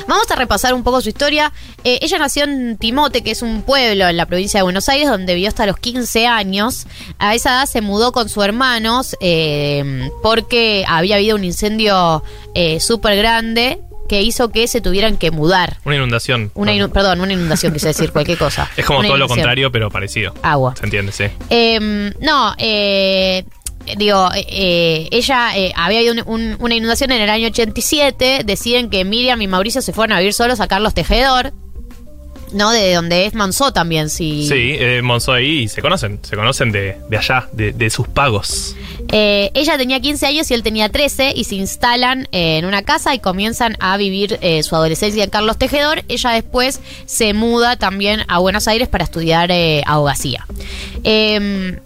[0.07, 1.53] Vamos a repasar un poco su historia.
[1.84, 5.09] Eh, ella nació en Timote, que es un pueblo en la provincia de Buenos Aires,
[5.09, 6.86] donde vivió hasta los 15 años.
[7.18, 12.22] A esa edad se mudó con sus hermanos eh, porque había habido un incendio
[12.55, 15.78] eh, súper grande que hizo que se tuvieran que mudar.
[15.84, 16.50] Una inundación.
[16.55, 18.68] Una inu- perdón, una inundación, quise decir cualquier cosa.
[18.76, 20.34] Es como Una todo lo contrario, pero parecido.
[20.42, 20.74] Agua.
[20.76, 21.12] ¿Se entiende?
[21.12, 21.24] Sí.
[21.48, 23.44] Eh, no, eh,
[23.97, 28.43] digo, eh, ella eh, había habido un- un- una inundación en el año 87.
[28.45, 31.53] Deciden que Miriam y Mauricio se fueron a vivir solos a Carlos Tejedor,
[32.53, 32.70] ¿no?
[32.70, 34.47] De donde es Monzó también, sí.
[34.47, 36.18] Sí, eh, Monzó ahí se conocen.
[36.22, 38.76] Se conocen de, de allá, de, de sus pagos.
[39.11, 42.83] Eh, ella tenía 15 años y él tenía 13 y se instalan eh, en una
[42.83, 46.05] casa y comienzan a vivir eh, su adolescencia en Carlos Tejedor.
[46.09, 50.47] Ella después se muda también a Buenos Aires para estudiar eh, abogacía.
[51.05, 51.78] Em,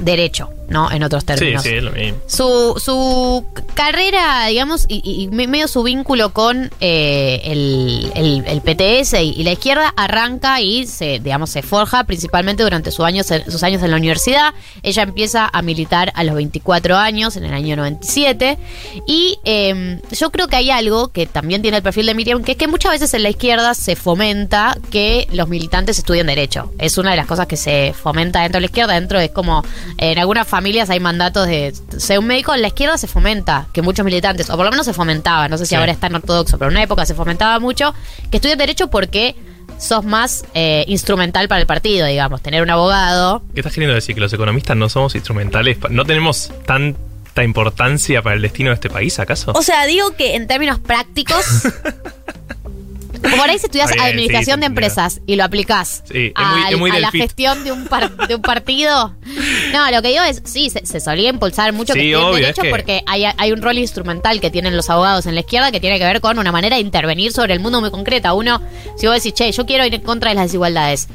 [0.00, 0.90] derecho, ¿no?
[0.90, 1.62] En otros Sí, términos.
[1.62, 2.18] sí, es lo mismo.
[2.26, 3.44] Su, su
[3.74, 9.14] carrera, digamos, y, y- y me- medio su vínculo con eh, el, el- el PTS
[9.22, 13.62] y, y la izquierda arranca y se, digamos, se forja principalmente durante sus años, sus
[13.62, 14.54] años en la universidad.
[14.82, 18.58] Ella empieza a militar a los 24 años, en el año 97.
[19.06, 22.52] Y eh, yo creo que hay algo que también tiene el perfil de Miriam, que
[22.52, 26.72] es que muchas veces en la izquierda se fomenta que los militantes estudien derecho.
[26.78, 28.94] Es una de las cosas que se fomenta dentro de la izquierda.
[28.94, 29.64] Dentro es como,
[29.98, 33.82] en algunas familias hay mandatos de ser un médico, en la izquierda se fomenta que
[33.82, 35.74] muchos militantes, o por lo menos se fomentaba, no sé si Sí.
[35.74, 37.94] ahora es tan ortodoxo, pero en una época se fomentaba mucho,
[38.30, 39.36] que estudien derecho porque
[39.78, 43.42] sos más eh, instrumental para el partido, digamos, tener un abogado.
[43.52, 44.14] ¿Qué estás queriendo decir?
[44.14, 45.76] ¿Que los economistas no somos instrumentales?
[45.90, 49.52] ¿No tenemos tanta importancia para el destino de este país, acaso?
[49.54, 51.44] O sea, digo que en términos prácticos.
[53.30, 56.52] Por ahí si estudias bien, administración sí, de se empresas y lo aplicás Sí, a,
[56.56, 57.22] muy- es muy a del la fit.
[57.22, 59.14] gestión de un, par- de un partido,
[59.72, 62.62] No, lo que digo es, sí, se, se solía impulsar mucho Sí, que obvio, derecho
[62.62, 65.70] es que- porque hay, hay un rol instrumental que tienen los abogados en la izquierda
[65.72, 68.32] que tiene que ver con una manera de intervenir sobre el mundo muy concreta.
[68.34, 68.60] Uno,
[68.96, 71.08] si vos decís, che, yo quiero ir en contra de las desigualdades,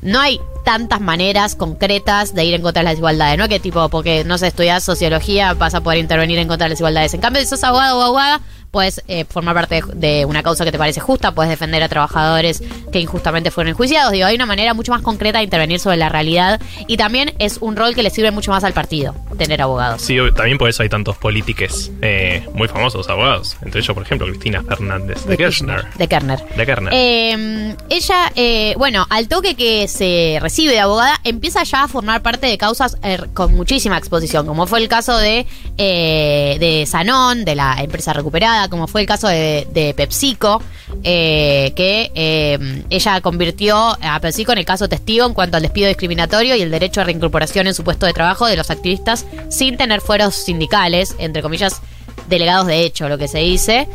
[0.00, 3.48] no hay tantas maneras concretas de ir en contra de las desigualdades, ¿no?
[3.48, 6.76] Que tipo, porque no sé, estudias sociología, vas a poder intervenir en contra de las
[6.78, 7.14] desigualdades.
[7.14, 8.40] En cambio, si sos abogado o abogada,
[8.72, 11.88] puedes eh, formar parte de, de una causa que te parece justa, puedes defender a
[11.88, 14.12] trabajadores que injustamente fueron enjuiciados.
[14.12, 17.58] Digo, hay una manera mucho más concreta de intervenir sobre la realidad y también es
[17.60, 20.02] un rol que le sirve mucho más al partido, tener abogados.
[20.02, 23.56] Sí, también por eso hay tantos polítiques eh, muy famosos abogados.
[23.62, 25.84] Entre ellos, por ejemplo, Cristina Fernández de Kirchner.
[25.98, 26.42] De Kerner.
[26.56, 26.92] De Kerner.
[26.94, 32.22] Eh, ella, eh, bueno, al toque que se recibe de abogada, empieza ya a formar
[32.22, 35.46] parte de causas eh, con muchísima exposición, como fue el caso de,
[35.76, 40.62] eh, de Sanón, de la empresa recuperada, como fue el caso de, de PepsiCo,
[41.04, 45.88] eh, que eh, ella convirtió a PepsiCo en el caso testigo en cuanto al despido
[45.88, 49.76] discriminatorio y el derecho a reincorporación en su puesto de trabajo de los activistas sin
[49.76, 51.80] tener fueros sindicales, entre comillas,
[52.28, 53.88] delegados de hecho, lo que se dice.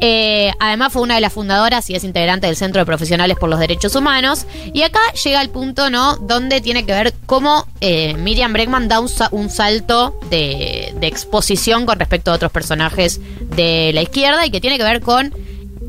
[0.00, 3.48] Eh, además fue una de las fundadoras y es integrante del Centro de Profesionales por
[3.48, 4.46] los Derechos Humanos.
[4.72, 6.16] Y acá llega el punto, ¿no?
[6.16, 11.06] Donde tiene que ver cómo eh, Miriam Bregman da un, sa- un salto de, de
[11.06, 13.20] exposición con respecto a otros personajes
[13.56, 15.32] de la izquierda y que tiene que ver con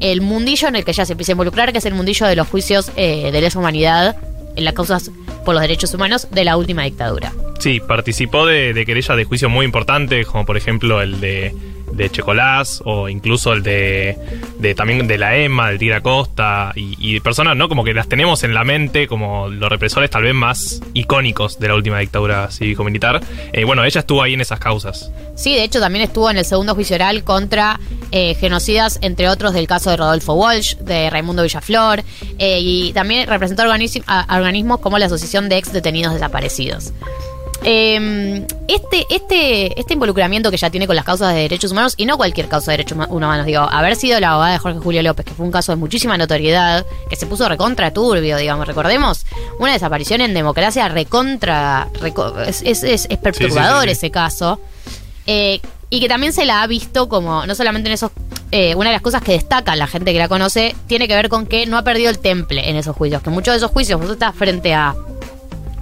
[0.02, 2.36] el mundillo en el que ella se empieza a involucrar, que es el mundillo de
[2.36, 4.18] los juicios eh, de lesa humanidad
[4.56, 5.10] en las causas
[5.43, 7.32] por los derechos humanos de la última dictadura.
[7.60, 11.54] Sí, participó de, de querellas de juicio muy importantes, como por ejemplo el de,
[11.96, 14.18] de Checolás, o incluso el de,
[14.60, 17.70] de también de la EMA, del Tigre Acosta, y, personas, ¿no?
[17.70, 21.68] Como que las tenemos en la mente como los represores tal vez más icónicos de
[21.70, 23.22] la última dictadura cívico-militar.
[23.54, 25.12] Eh, bueno, ella estuvo ahí en esas causas.
[25.36, 27.80] Sí, de hecho también estuvo en el segundo juicio oral contra
[28.12, 32.04] eh, genocidas, entre otros del caso de Rodolfo Walsh, de Raimundo Villaflor,
[32.39, 36.93] eh, y también representó a- organismos como la Asociación de Ex Detenidos Desaparecidos.
[37.68, 42.05] Eh, este, este, este involucramiento que ya tiene con las causas de derechos humanos, y
[42.05, 45.01] no cualquier causa de derechos huma- humanos, digo, haber sido la abogada de Jorge Julio
[45.01, 49.26] López, que fue un caso de muchísima notoriedad, que se puso recontra turbio, digamos, recordemos,
[49.59, 53.91] una desaparición en democracia recontra, reco- es, es, es- es perturbador sí, sí.
[53.93, 54.59] ese caso.
[55.26, 55.59] Eh,
[55.89, 58.11] y que también se la ha visto como, no solamente en esos,
[58.51, 61.30] eh, una de las cosas que destaca la gente que la conoce, tiene que ver
[61.30, 63.99] con que no ha perdido el temple en esos juicios, que muchos de esos juicios
[63.99, 64.95] vos estás frente a,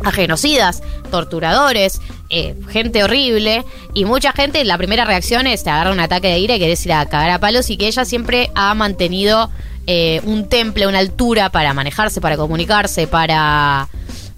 [0.04, 5.92] a genocidas, torturadores, eh, gente horrible, y mucha gente, la primera reacción es te agarra
[5.92, 8.50] un ataque de ira y querés ir a cagar a palos, y que ella siempre
[8.56, 9.50] ha mantenido
[9.88, 13.90] eh, un temple, una altura para manejarse, para comunicarse, para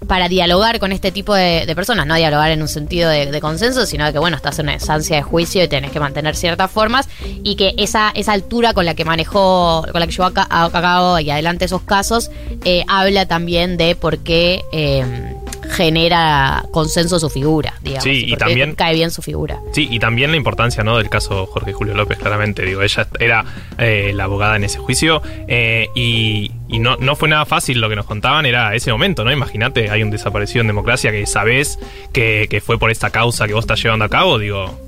[0.06, 4.06] para dialogar con este tipo de, personas, no dialogar en un sentido de, consenso, sino
[4.06, 7.08] de que, bueno, estás en una instancia de juicio y tenés que mantener ciertas formas
[7.42, 11.18] y que esa, esa altura con la que manejó, con la que llevó a cabo
[11.18, 12.30] y adelante esos casos,
[12.64, 15.34] eh, habla también de por qué eh,
[15.70, 18.04] genera consenso su figura, digamos.
[18.04, 19.60] Sí, y también- cae bien su figura.
[19.72, 20.96] Sí, y también la importancia ¿no?
[20.98, 22.64] del caso Jorge Julio López, claramente.
[22.64, 23.44] Digo, ella era
[23.78, 27.88] eh, la abogada en ese juicio eh, y, y no, no fue nada fácil lo
[27.88, 29.32] que nos contaban, era ese momento, ¿no?
[29.32, 31.78] Imagínate, hay un desaparecido en democracia que sabés
[32.12, 34.80] que, que fue por esta causa que vos estás llevando a cabo, digo.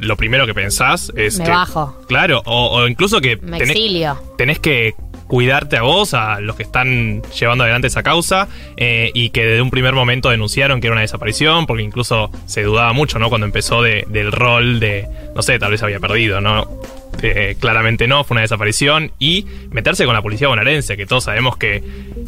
[0.00, 1.50] Lo primero que pensás es Me que.
[1.50, 1.96] bajo.
[2.06, 4.16] Claro, o, o incluso que Me tenés, exilio.
[4.36, 4.94] tenés que
[5.28, 9.62] cuidarte a vos, a los que están llevando adelante esa causa, eh, y que desde
[9.62, 13.28] un primer momento denunciaron que era una desaparición, porque incluso se dudaba mucho, ¿no?
[13.28, 15.06] Cuando empezó de- del rol de,
[15.36, 16.66] no sé, tal vez había perdido, ¿no?
[17.22, 21.56] Eh, claramente no, fue una desaparición, y meterse con la policía bonaerense, que todos sabemos
[21.56, 21.82] que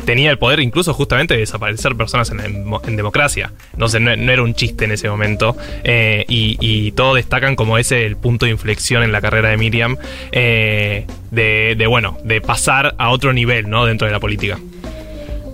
[0.05, 3.53] tenía el poder incluso justamente de desaparecer personas en, democracia.
[3.72, 7.78] Entonces no, no era un chiste en ese momento, eh, y, y todos destacan como
[7.78, 9.97] ese el punto de inflexión en la carrera de Miriam,
[10.32, 13.86] eh, de, bueno, de pasar a otro nivel, ¿no?
[13.86, 14.59] Dentro de la política.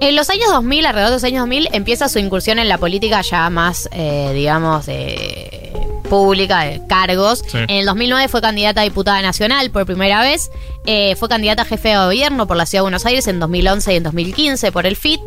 [0.00, 3.22] En los años 2000, alrededor de los años 2000, empieza su incursión en la política
[3.22, 5.65] ya más, eh, digamos, de
[6.06, 7.44] pública, de cargos.
[7.46, 7.58] Sí.
[7.58, 10.50] En el 2009 fue candidata a diputada nacional por primera vez.
[10.86, 13.92] Eh, fue candidata a jefe de gobierno por la Ciudad de Buenos Aires en 2011
[13.92, 15.20] y en 2015 por el FIT.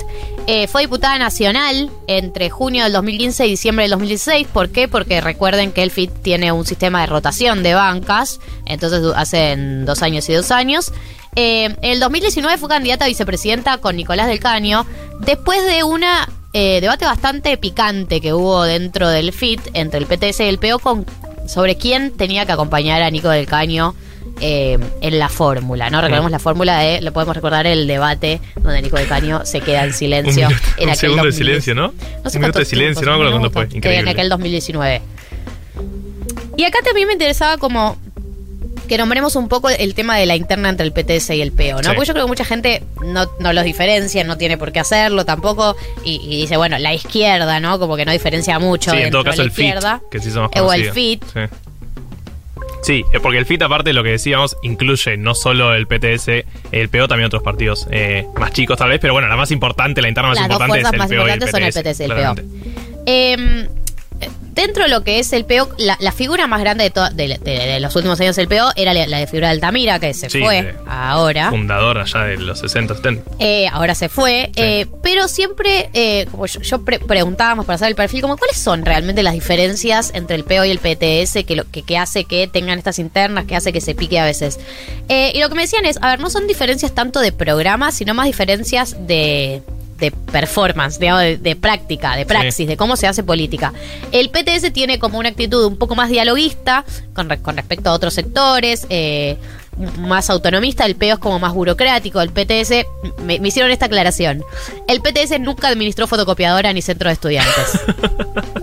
[0.48, 4.48] Eh, fue diputada nacional entre junio del 2015 y diciembre del 2016.
[4.48, 4.88] ¿Por qué?
[4.88, 8.40] Porque recuerden que el FIT tiene un sistema de rotación de bancas.
[8.66, 10.92] Entonces hacen dos años y dos años.
[11.36, 14.86] Eh, en el 2019 fue candidata a vicepresidenta con Nicolás del Caño,
[15.20, 20.40] después de una eh, debate bastante picante que hubo dentro del FIT entre el PTS
[20.42, 21.06] y el PO con,
[21.48, 23.94] sobre quién tenía que acompañar a Nico del Caño
[24.42, 26.00] eh, en la fórmula, ¿no?
[26.02, 26.34] Recordemos Mm.
[26.34, 29.90] la fórmula de, lo podemos recordar el debate donde Nico del Caño se queda en
[29.90, 31.36] Un, silencio minuto- en un aquel segundo de 2010.
[31.64, 31.94] silencio, ¿no?
[32.24, 33.62] No sé un minuto de silencio, no me acuerdo un cuándo fue.
[33.68, 34.12] minuto, En Increíble.
[34.12, 35.02] aquel 2019.
[36.58, 37.98] Y acá también me interesaba como
[38.90, 41.82] que nombremos un poco el tema de la interna entre el PTS y el PO,
[41.82, 41.84] ¿no?
[41.84, 41.90] Sí.
[41.96, 45.24] Porque yo creo que mucha gente no, no los diferencia, no tiene por qué hacerlo
[45.24, 45.78] tampoco.
[46.04, 47.80] Y, y dice, bueno, la izquierda, ¿no?
[47.80, 48.92] Como que no diferencia mucho.
[48.92, 49.76] Sí, en todo caso de el FIT,
[50.12, 50.92] que hizo más Eh, o el.
[50.92, 51.24] FIT.
[51.24, 51.40] Sí.
[52.82, 56.46] Sí, eh, porque el FIT, aparte de lo que decíamos, incluye no solo el PTS,
[56.72, 60.02] el PO, también otros partidos eh, más chicos tal vez, pero bueno, la más importante,
[60.02, 61.94] la interna más Las dos importante es el más PO y el importantes son el
[61.94, 62.44] PTS y el claramente.
[62.44, 63.02] PO.
[63.06, 63.70] Eh,
[64.52, 67.28] dentro de lo que es el PO, la, la figura más grande de, to- de,
[67.28, 70.14] de- de los últimos años del PO era la, la de figura de Altamira, que
[70.14, 71.50] se Sí, fue ahora.
[71.50, 73.32] Fundador allá de los 60, 70.
[73.40, 77.88] Eh, ahora se fue, eh, pero siempre, eh, como yo, yo pre- preguntábamos para hacer
[77.88, 81.56] el perfil, como cuáles son realmente las diferencias entre el PO y el PTS que,
[81.56, 84.60] lo, que, que hace que tengan estas internas, que hace que se pique a veces.
[85.10, 87.96] Eh, y lo que me decían es, a ver, no son diferencias tanto de programas,
[87.96, 89.62] sino más diferencias de
[90.00, 92.66] de performance, de, de práctica, de praxis, Sí.
[92.66, 93.74] de cómo se hace política.
[94.12, 97.94] El PTS tiene como una actitud un poco más dialoguista con, re- con respecto a
[97.94, 99.38] otros sectores, eh,
[100.00, 102.86] más autonomista, el PEO es como más burocrático, el PTS,
[103.24, 104.44] me, me hicieron esta aclaración,
[104.88, 107.80] el PTS nunca administró fotocopiadora ni centro de estudiantes.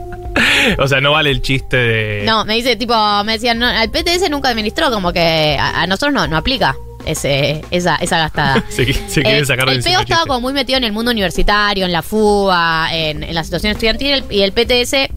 [0.78, 2.22] O sea, no vale el chiste de.
[2.26, 2.93] No, me dice, tipo,
[3.24, 6.76] me decían, no, el PTS nunca administró, como que a, a nosotros no, no aplica
[7.07, 8.64] ese, esa, esa gastada.
[8.68, 11.86] Se, se quieren Eh, sacar el PEO estaba como muy metido en el mundo universitario,
[11.86, 15.09] en la fuga, en, en la situación estudiantil y el PTS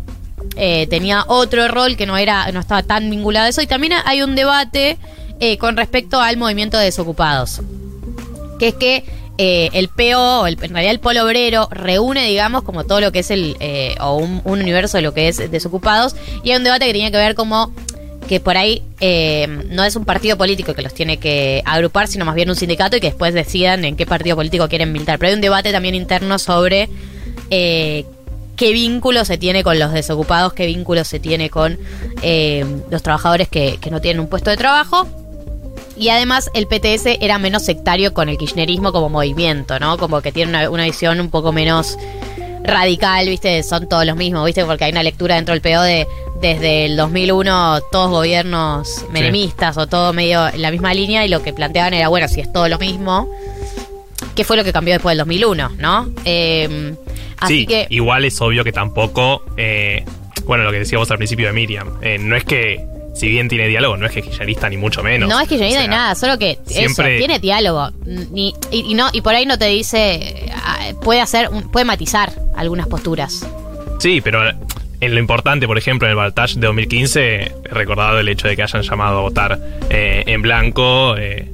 [0.55, 3.61] eh, tenía otro rol que no era no estaba tan vinculado a eso.
[3.61, 4.97] Y también hay un debate
[5.39, 7.61] eh, con respecto al movimiento de desocupados.
[8.59, 9.03] Que es que
[9.37, 13.19] eh, el PO, el- en realidad el polo obrero, reúne, digamos, como todo lo que
[13.19, 16.13] es el, eh, o un, un universo de lo que es desocupados,
[16.43, 17.71] y hay un debate que tenía que ver como
[18.30, 22.25] que por ahí eh, no es un partido político que los tiene que agrupar, sino
[22.25, 25.17] más bien un sindicato y que después decidan en qué partido político quieren militar.
[25.17, 26.89] Pero hay un debate también interno sobre
[27.49, 28.05] eh,
[28.55, 31.80] qué vínculo se tiene con los desocupados, qué vínculo se tiene con
[32.21, 35.07] eh, los trabajadores que, que no tienen un puesto de trabajo.
[35.97, 39.97] Y además el PTS era menos sectario con el kirchnerismo como movimiento, ¿no?
[39.97, 41.97] Como que tiene una, una visión un poco menos
[42.63, 43.63] radical, ¿viste?
[43.63, 44.63] Son todos los mismos, ¿viste?
[44.65, 46.07] Porque hay una lectura dentro del PO de
[46.41, 51.41] desde el 2001 todos gobiernos menemistas o todo medio en la misma línea y lo
[51.43, 53.29] que planteaban era, bueno, si es todo lo mismo,
[54.35, 56.09] ¿qué fue lo que cambió después del 2001, ¿no?
[56.25, 56.93] Eh,
[57.39, 57.87] así sí, que...
[57.89, 59.43] igual es obvio que tampoco.
[59.57, 60.05] eh,
[60.45, 61.89] bueno, lo que decíamos al principio de Miriam.
[62.01, 62.83] eh, no es que,
[63.13, 65.29] si bien tiene diálogo, no es que kirchnerista ni mucho menos.
[65.29, 67.91] No es ni O sea, de nada, solo que siempre- eso, tiene diálogo.
[68.05, 72.31] Ni- y, y no, y por ahí no te dice, ah, puede hacer, puede matizar
[72.55, 73.45] algunas posturas.
[73.99, 74.41] Sí, pero
[75.02, 78.56] en lo importante, por ejemplo, en el Baltage de 2015, he recordado el hecho de
[78.56, 81.16] que hayan llamado a votar eh, en blanco.
[81.18, 81.50] eh,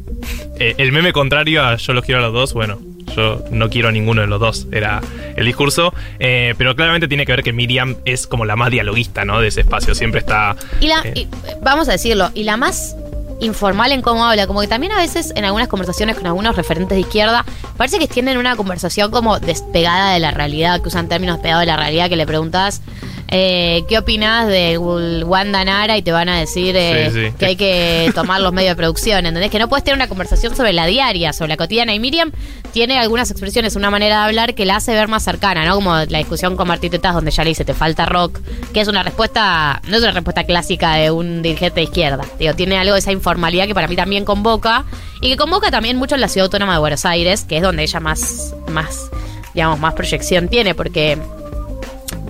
[0.59, 2.79] eh, el meme contrario a yo los quiero a los dos, bueno,
[3.15, 5.01] yo no quiero a ninguno de los dos, era
[5.35, 5.93] el discurso.
[6.19, 9.39] eh, pero claramente tiene que ver que Miriam es como la más dialoguista, ¿no?
[9.41, 10.55] De ese espacio, siempre está...
[10.79, 11.27] Y la, eh, y,
[11.61, 12.95] vamos a decirlo, y la más
[13.41, 16.95] informal en cómo habla, como que también a veces en algunas conversaciones con algunos referentes
[16.95, 17.43] de izquierda,
[17.75, 21.65] parece que tienen una conversación como despegada de la realidad, que usan términos pegados de
[21.67, 22.81] la realidad, que le preguntas
[23.27, 27.33] eh, qué opinas de Wanda Nara y te van a decir eh, Sí, sí.
[27.37, 29.49] que hay que tomar los medios de producción, ¿entendés?
[29.51, 32.31] Que no puedes tener una conversación sobre la diaria, sobre la cotidiana, y Miriam
[32.71, 35.75] tiene algunas expresiones, una manera de hablar que la hace ver más cercana, ¿no?
[35.75, 38.39] Como la discusión con Martín Tetaz, donde ya le dice, te falta rock,
[38.73, 42.23] que es una respuesta, no es una respuesta clásica de un dirigente de izquierda.
[42.39, 44.85] Digo, tiene algo de esa informalidad que para mí también convoca,
[45.21, 47.83] y que convoca también mucho en la ciudad autónoma de Buenos Aires, que es donde
[47.83, 49.09] ella más, más,
[49.53, 51.17] digamos, más proyección tiene, porque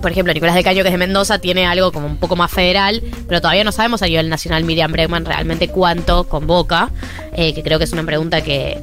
[0.00, 2.50] por ejemplo, Nicolás de Caño, que es de Mendoza, tiene algo como un poco más
[2.50, 6.90] federal, pero todavía no sabemos a nivel nacional Miriam Bregman realmente cuánto convoca,
[7.34, 8.78] eh, que creo que es una pregunta que,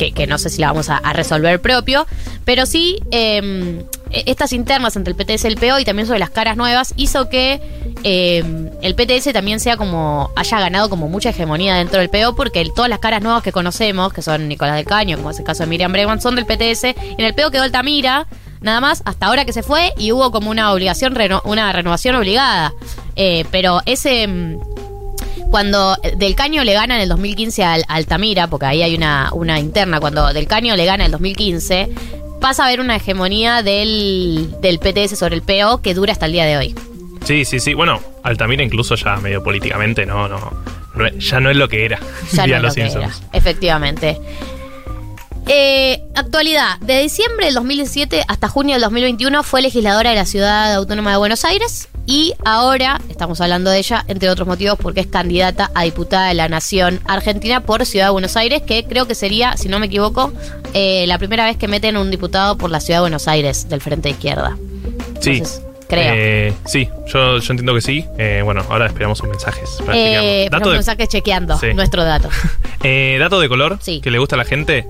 [0.00, 2.06] que, que no sé si la vamos a, resolver propio,
[2.46, 6.30] pero sí eh, estas internas entre el PTS y el PO y también sobre las
[6.30, 7.60] caras nuevas hizo que
[8.02, 8.42] eh,
[8.80, 12.88] el PTS también sea como haya ganado como mucha hegemonía dentro del PO porque todas
[12.88, 15.68] las caras nuevas que conocemos, que son Nicolás del Caño, como es el caso de
[15.68, 18.26] Miriam Bregman, son del PTS y en el PO quedó Altamira
[18.60, 22.14] nada más hasta ahora que se fue y hubo como una obligación, reno- una renovación
[22.16, 22.72] obligada.
[23.16, 24.26] Eh, pero ese...
[24.26, 24.56] mm,
[25.50, 29.58] Cuando Del Caño le gana en el 2015 al Altamira, porque ahí hay una, una
[29.58, 31.90] interna, cuando Del Caño le gana en el 2015,
[32.40, 36.32] pasa a haber una hegemonía del, del PTS sobre el PO que dura hasta el
[36.32, 36.74] día de hoy.
[37.24, 37.74] Sí, sí, sí.
[37.74, 40.38] Bueno, Altamira incluso ya medio políticamente, no, no,
[40.94, 41.98] no ya no es lo que era.
[42.32, 44.18] Ya no es lo que era, efectivamente.
[45.46, 46.78] Eh, actualidad.
[46.80, 51.16] De diciembre del 2017 hasta junio del 2021 fue legisladora de la Ciudad Autónoma de
[51.16, 55.84] Buenos Aires y ahora estamos hablando de ella, entre otros motivos, porque es candidata a
[55.84, 59.68] diputada de la Nación Argentina por Ciudad de Buenos Aires, que creo que sería, si
[59.68, 60.32] no me equivoco,
[60.74, 63.80] eh, la primera vez que meten un diputado por la Ciudad de Buenos Aires del
[63.80, 64.56] Frente de Izquierda.
[65.20, 65.30] Sí.
[65.30, 66.12] Entonces, creo.
[66.16, 68.04] Eh, sí, yo, yo entiendo que sí.
[68.18, 69.68] Eh, bueno, ahora esperamos sus mensajes.
[69.84, 70.48] Para Eh, chequearlo.
[70.50, 71.74] pero dato, de, mensaje chequeando Sí.
[71.74, 72.28] nuestro dato.
[72.82, 74.00] eh, dato de color Sí.
[74.00, 74.86] que le gusta a la gente.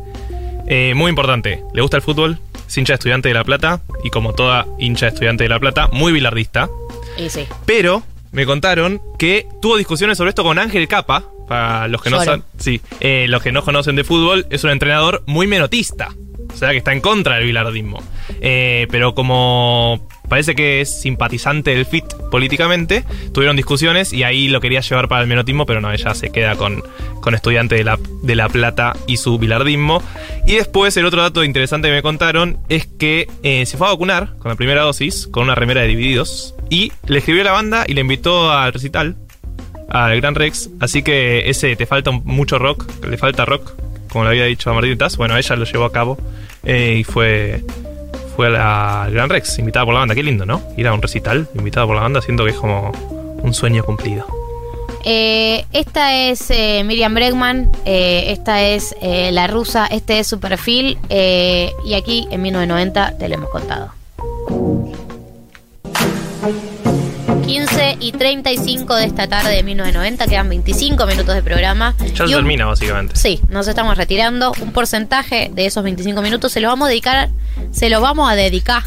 [0.72, 2.38] Eh, muy importante, le gusta el fútbol,
[2.68, 5.58] es hincha de estudiante de La Plata y como toda hincha de estudiante de La
[5.58, 6.68] Plata, muy bilardista.
[7.18, 7.44] Y sí.
[7.66, 11.24] Pero me contaron que tuvo discusiones sobre esto con Ángel Capa.
[11.48, 14.70] Para los que no san- sí, eh, los que no conocen de fútbol, es un
[14.70, 16.10] entrenador muy menotista.
[16.54, 18.00] O sea que está en contra del bilardismo.
[18.40, 23.04] Eh, pero como parece que es simpatizante del FIT políticamente,
[23.34, 26.54] tuvieron discusiones y ahí lo quería llevar para el menotismo, pero no, ella se queda
[26.54, 26.82] con,
[27.20, 30.02] con estudiante de la, de la Plata y su bilardismo.
[30.46, 33.90] Y después el otro dato interesante que me contaron es que eh, se fue a
[33.90, 37.52] vacunar con la primera dosis, con una remera de Divididos, y le escribió a la
[37.52, 39.16] banda y le invitó al recital,
[39.88, 40.70] al Gran Rex.
[40.78, 43.72] Así que ese te falta mucho rock, le falta rock,
[44.10, 45.16] como le había dicho a Martín Taz.
[45.16, 46.18] Bueno, ella lo llevó a cabo
[46.62, 47.64] eh, y fue,
[48.40, 50.14] fue al Gran Rex, invitada por la banda.
[50.14, 50.62] Qué lindo, ¿no?
[50.74, 52.90] Ir a un recital, invitada por la banda, siento que es como
[53.42, 54.26] un sueño cumplido.
[55.04, 60.96] Eh, esta es eh, Miriam Bregman, eh, esta es la rusa, este es su perfil
[61.10, 63.92] y aquí en 1990 te lo hemos contado.
[67.46, 71.94] 15 y 35 de esta tarde de 1990, quedan 25 minutos de programa.
[72.14, 73.16] Ya se termina, básicamente.
[73.16, 74.52] Sí, nos estamos retirando.
[74.60, 77.28] Un porcentaje de esos 25 minutos se los vamos a dedicar,
[77.72, 78.82] se los vamos a dedicar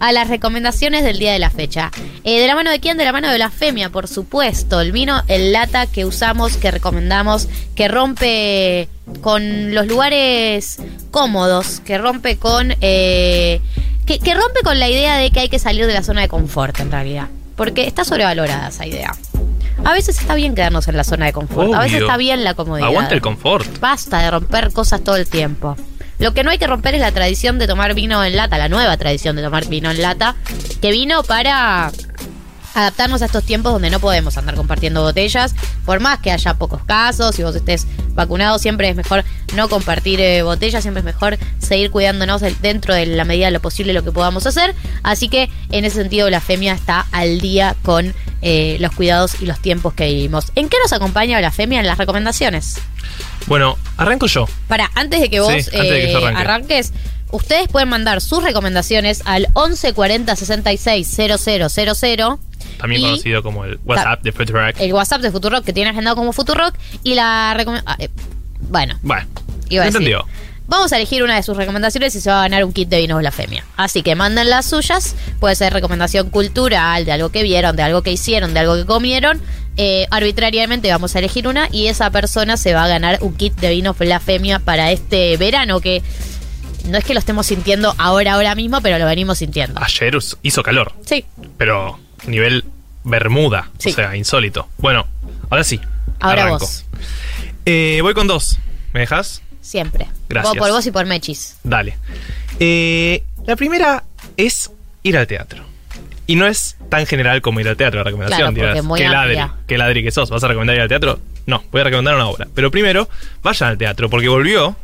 [0.00, 1.90] a las recomendaciones del día de la fecha.
[2.24, 2.96] Eh, ¿De la mano de quién?
[2.98, 4.80] De la mano de la Femia, por supuesto.
[4.80, 8.88] El vino, el lata que usamos, que recomendamos, que rompe
[9.20, 10.78] con los lugares
[11.10, 12.74] cómodos, que rompe con...
[12.80, 13.60] eh,
[14.06, 16.28] que, que rompe con la idea de que hay que salir de la zona de
[16.28, 17.28] confort, en realidad.
[17.56, 19.14] Porque está sobrevalorada esa idea.
[19.84, 21.74] A veces está bien quedarnos en la zona de confort.
[21.74, 22.88] A veces está bien la comodidad.
[22.88, 23.78] Aguanta el confort.
[23.80, 25.76] Basta de romper cosas todo el tiempo.
[26.18, 28.68] Lo que no hay que romper es la tradición de tomar vino en lata, la
[28.68, 30.36] nueva tradición de tomar vino en lata,
[30.80, 31.90] que vino para
[32.74, 36.82] adaptarnos a estos tiempos donde no podemos andar compartiendo botellas, por más que haya pocos
[36.84, 39.24] casos, si vos estés vacunado, siempre es mejor
[39.54, 43.60] no compartir eh, botellas, siempre es mejor seguir cuidándonos dentro de la medida de lo
[43.60, 44.74] posible lo que podamos hacer.
[45.02, 49.46] Así que en ese sentido la FEMIA está al día con eh, los cuidados y
[49.46, 50.52] los tiempos que vivimos.
[50.54, 52.78] ¿En qué nos acompaña la FEMIA en las recomendaciones?
[53.46, 54.46] Bueno, arranco yo.
[54.68, 56.40] Para, antes de que vos Sí, antes de que eh, arranque.
[56.40, 56.92] arranques,
[57.30, 62.38] ustedes pueden mandar sus recomendaciones al 1140 66 000,
[62.84, 64.76] También Y- conocido como el WhatsApp de Futurock.
[64.78, 68.10] el WhatsApp de Futurock que tiene agendado como Futurock y la recomendación...
[68.68, 69.26] bueno, Bueno,
[69.70, 70.00] iba a decir.
[70.02, 70.26] entendió.
[70.66, 72.98] Vamos a elegir una de sus recomendaciones y se va a ganar un kit de
[72.98, 73.64] vinos blasfemia.
[73.76, 75.14] Así que manden las suyas.
[75.40, 78.84] Puede ser recomendación cultural, de algo que vieron, de algo que hicieron, de algo que
[78.86, 79.40] comieron.
[79.76, 83.54] Eh, arbitrariamente vamos a elegir una y esa persona se va a ganar un kit
[83.56, 86.02] de vinos blasfemia para este verano que
[86.86, 89.80] no es que lo estemos sintiendo ahora, ahora mismo, pero lo venimos sintiendo.
[89.82, 91.24] Ayer hizo calor, Sí,
[91.58, 92.64] pero nivel
[93.04, 93.90] Bermuda, Sí.
[93.90, 94.68] o sea, insólito.
[94.78, 95.06] Bueno,
[95.50, 95.80] ahora sí.
[96.20, 96.60] ahora arranco.
[96.66, 96.84] vos.
[97.66, 98.58] Eh, voy con dos.
[98.92, 99.42] ¿Me dejas?
[99.60, 100.06] Siempre.
[100.28, 100.54] Gracias.
[100.54, 101.56] Vos por vos y por Mechis.
[101.64, 101.96] Dale.
[102.60, 104.04] Eh, la primera
[104.36, 104.70] es
[105.02, 105.64] ir al teatro.
[106.26, 108.54] Y no es tan general como ir al teatro, la recomendación.
[108.54, 108.96] Claro, dirás.
[108.96, 109.52] ¿Qué ladri?
[109.66, 110.30] ¿Qué ladri que sos?
[110.30, 111.20] ¿Vas a recomendar ir al teatro?
[111.46, 112.46] No, voy a recomendar una obra.
[112.54, 113.08] Pero primero,
[113.42, 114.74] vayan al teatro, porque volvió,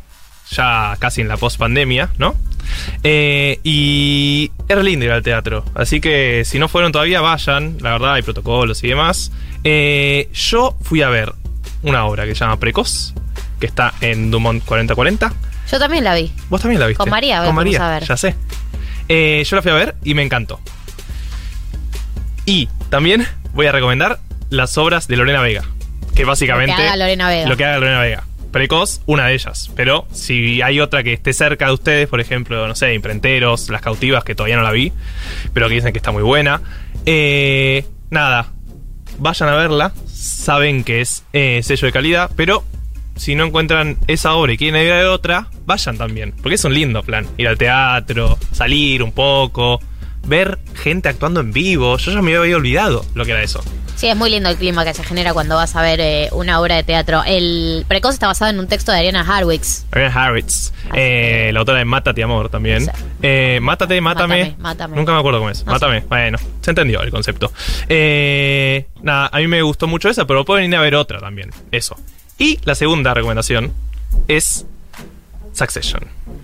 [0.51, 2.35] ya casi en la post-pandemia, ¿no?
[3.03, 5.65] Eh, y es lindo ir al teatro.
[5.75, 7.77] Así que si no fueron todavía, vayan.
[7.81, 9.33] La verdad, hay protocolos y demás.
[9.65, 11.33] Eh, yo fui a ver
[11.83, 13.15] una obra que se llama Precoz,
[13.59, 15.33] que está en Dumont 4040.
[15.71, 16.33] Yo también la vi.
[16.49, 16.99] Vos también la viste.
[16.99, 18.05] Con María, Con vamos María, a ver.
[18.05, 18.35] ya sé.
[19.09, 20.61] Eh, yo la fui a ver y me encantó.
[22.47, 24.19] Y también voy a recomendar
[24.51, 25.65] las obras de Lorena Vega.
[26.15, 26.73] Que básicamente.
[26.73, 27.49] Lo que haga Lorena Vega.
[27.49, 28.25] Lo que haga Lorena Vega.
[28.51, 29.71] Precoz, una de ellas.
[29.77, 33.83] Pero si hay otra que esté cerca de ustedes, por ejemplo, no sé, Imprenteros, Las
[33.83, 34.93] Cautivas, que todavía no la vi,
[35.53, 36.61] pero que dicen que está muy buena.
[37.07, 38.53] eh, nada,
[39.19, 39.93] vayan a verla.
[40.07, 42.65] Saben que es eh, sello de calidad, pero
[43.17, 46.33] si no encuentran esa obra y quieren ir a otra, vayan también.
[46.43, 47.27] Porque es un lindo plan.
[47.39, 49.81] Ir al teatro, salir un poco,
[50.27, 51.97] ver gente actuando en vivo.
[51.99, 53.63] Yo ya me había olvidado lo que era eso.
[54.01, 56.59] Sí, es muy lindo el clima que se genera cuando vas a ver eh, una
[56.61, 57.23] obra de teatro.
[57.27, 59.85] El Precoz está basado en un texto de Ariana Harwicks.
[59.93, 62.87] Ariana Harris, eh, la autora de Mátate Amor también.
[62.87, 62.91] Sí.
[63.23, 64.39] Eh, mátate, mátame.
[64.39, 64.97] Mátame, mátame.
[64.97, 65.67] Nunca me acuerdo cómo es.
[65.67, 66.01] No mátame.
[66.09, 67.53] Bueno, se entendió el concepto.
[69.03, 71.51] Nada, a mí me gustó mucho esa, pero pueden ir a ver otra también.
[71.71, 71.95] Eso.
[72.39, 73.75] Y la segunda recomendación
[74.29, 74.65] es
[75.53, 76.03] Succession.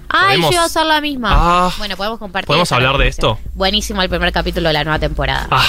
[0.08, 1.30] Ay, yo iba a hacer la misma.
[1.32, 1.72] Ah.
[1.78, 2.46] bueno, podemos compartir.
[2.46, 3.38] ¿Podemos hablar de esto?
[3.54, 5.48] Buenísimo el primer capítulo de la nueva temporada.
[5.50, 5.66] Ah,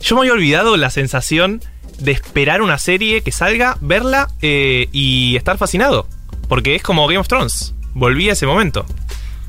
[0.00, 1.62] yo me había olvidado la sensación
[1.98, 6.06] de esperar una serie que salga, verla eh, y estar fascinado.
[6.48, 7.74] Porque es como Game of Thrones.
[7.94, 8.86] Volví a ese momento.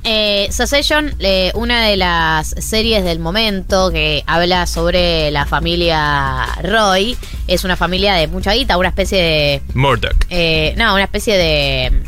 [0.03, 7.15] Eh, Succession, eh, una de las series del momento que habla sobre la familia Roy,
[7.47, 9.61] es una familia de mucha guita, una especie de...
[9.75, 10.15] Murdoch.
[10.29, 12.03] eh, no, una especie de...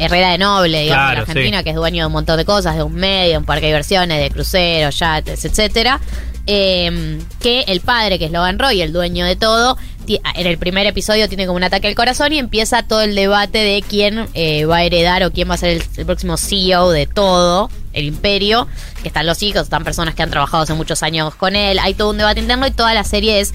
[0.00, 1.64] Herrera de Noble, digamos, Claro, en Argentina, sí.
[1.64, 4.20] que es dueño de un montón de cosas, de un medio, un parque de diversiones,
[4.20, 6.00] de cruceros, yates, etcétera.
[6.46, 9.76] eh, que el padre, que es Logan Roy, el dueño de todo,
[10.08, 13.58] en el primer episodio tiene como un ataque al corazón y empieza todo el debate
[13.58, 16.90] de quién eh, va a heredar o quién va a ser el, el próximo CEO
[16.90, 18.66] de todo el imperio,
[19.02, 21.94] que están los hijos, están personas que han trabajado hace muchos años con él, hay
[21.94, 23.54] todo un debate interno y toda la serie es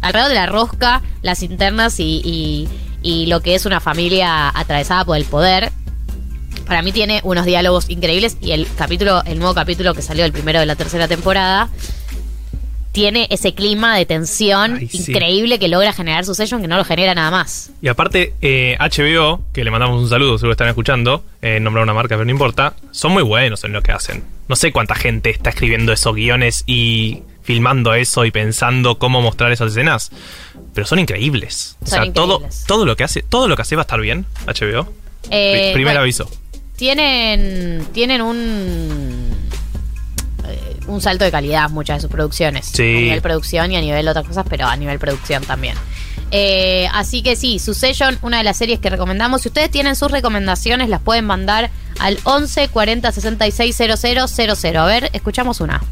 [0.00, 2.68] alrededor de la rosca, las internas y, y-
[3.02, 5.72] y lo que es una familia atravesada por el poder.
[6.66, 10.32] Para mí tiene unos diálogos increíbles y el capítulo, el nuevo capítulo que salió el
[10.32, 11.70] primero de la tercera temporada,
[12.92, 15.10] tiene ese clima de tensión Ay, sí.
[15.12, 17.70] increíble que logra generar su sello que no lo genera nada más.
[17.82, 21.82] Y aparte, eh, HBO, que le mandamos un saludo, seguro que están escuchando, eh, nombrar
[21.82, 24.24] una marca, pero no importa, son muy buenos en lo que hacen.
[24.48, 29.52] No sé cuánta gente está escribiendo esos guiones y filmando eso y pensando cómo mostrar
[29.52, 30.10] esas escenas,
[30.74, 31.76] pero son increíbles.
[31.82, 32.64] o sea, todo, increíbles.
[32.66, 34.90] todo lo que hace, todo lo que hace va a estar bien, HBO.
[35.30, 36.30] Eh, Pri- primer bueno, aviso.
[36.76, 39.34] Tienen, tienen un
[40.46, 42.66] eh, un salto de calidad muchas de sus producciones.
[42.66, 42.82] Sí.
[42.82, 45.76] A nivel producción y a nivel otras cosas, pero a nivel producción también.
[46.30, 49.42] Eh, así que sí, Succession, una de las series que recomendamos.
[49.42, 54.78] Si ustedes tienen sus recomendaciones, las pueden mandar al 11 40 66 000.
[54.78, 55.82] A ver, escuchamos una.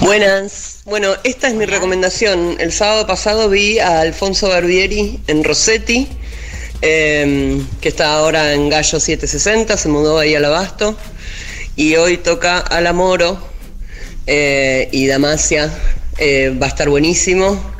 [0.00, 0.82] Buenas.
[0.84, 2.56] Bueno, esta es mi recomendación.
[2.58, 6.08] El sábado pasado vi a Alfonso Barbieri en Rossetti,
[6.82, 10.96] eh, que está ahora en Gallo 760, se mudó ahí al Abasto.
[11.76, 13.38] Y hoy toca Alamoro
[14.26, 15.72] eh, y Damasia.
[16.18, 17.72] eh, va a estar buenísimo.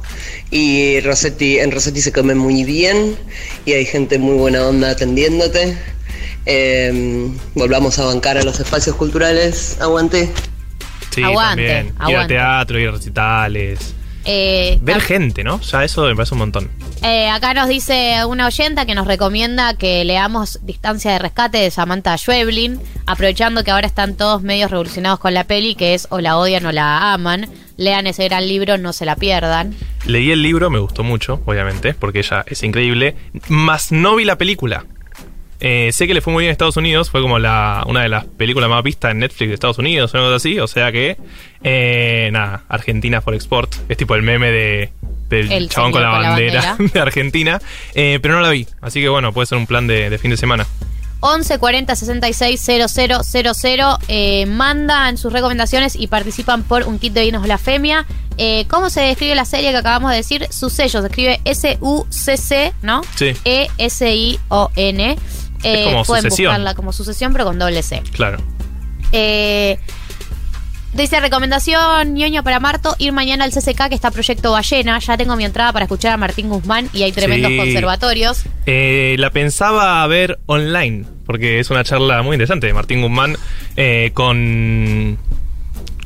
[0.51, 3.17] Y Rossetti, en Rossetti se come muy bien
[3.65, 5.77] y hay gente muy buena onda atendiéndote.
[6.45, 9.77] Eh, volvamos a bancar a los espacios culturales.
[9.81, 10.31] Aguante.
[11.15, 11.95] Sí, Aguante, también.
[12.09, 13.95] Ir a teatro, ir a recitales.
[14.25, 15.61] Eh, Ver gente, ¿no?
[15.61, 16.71] Ya eso me parece un montón.
[17.05, 21.71] Eh, acá nos dice una oyenta que nos recomienda que leamos Distancia de Rescate de
[21.73, 26.21] Samantha Schweblin, aprovechando que ahora están todos medios revolucionados con la peli, que es o
[26.21, 27.49] la odian o la aman.
[27.77, 29.75] Lean ese gran libro, no se la pierdan.
[30.07, 33.17] Leí el libro, me gustó mucho, obviamente, porque ella es increíble.
[33.49, 34.85] Más no vi la película.
[35.59, 38.25] Eh, sé que le fue muy bien en Estados Unidos, fue como una de las
[38.27, 40.61] películas más vistas en Netflix de Estados Unidos o algo así.
[40.61, 41.17] O sea que,
[41.65, 43.75] eh, nada, Argentina for Export.
[43.89, 44.93] Es tipo el meme de,
[45.37, 47.61] del El chabón con la, con la bandera, de Argentina.
[47.95, 50.31] Eh, pero no la vi, así que bueno, puede ser un plan de, de fin
[50.31, 50.67] de semana.
[51.25, 57.45] 11 40 66 000 eh, mandan sus recomendaciones y participan por un kit de vinos
[57.45, 58.07] blasfemia.
[58.39, 60.49] Eh, ¿Cómo se describe la serie que acabamos de decir?
[60.51, 63.03] Su sello se escribe S-U-C-C, ¿no?
[63.15, 63.35] Sí.
[63.45, 65.17] E-S-I-O-N.
[65.63, 66.51] Eh, como pueden sucesión.
[66.51, 68.03] buscarla como sucesión, pero con doble C.
[68.13, 68.39] Claro.
[69.13, 69.79] Eh,
[70.93, 74.99] dice recomendación ñoño para Marto, ir mañana al CCK que está Proyecto Ballena.
[74.99, 77.57] Ya tengo mi entrada para escuchar a Martín Guzmán y hay tremendos Sí.
[77.57, 78.43] conservatorios.
[78.67, 83.37] Eh, la pensaba ver online, porque es una charla muy interesante de Martín Guzmán
[83.77, 85.19] eh, con,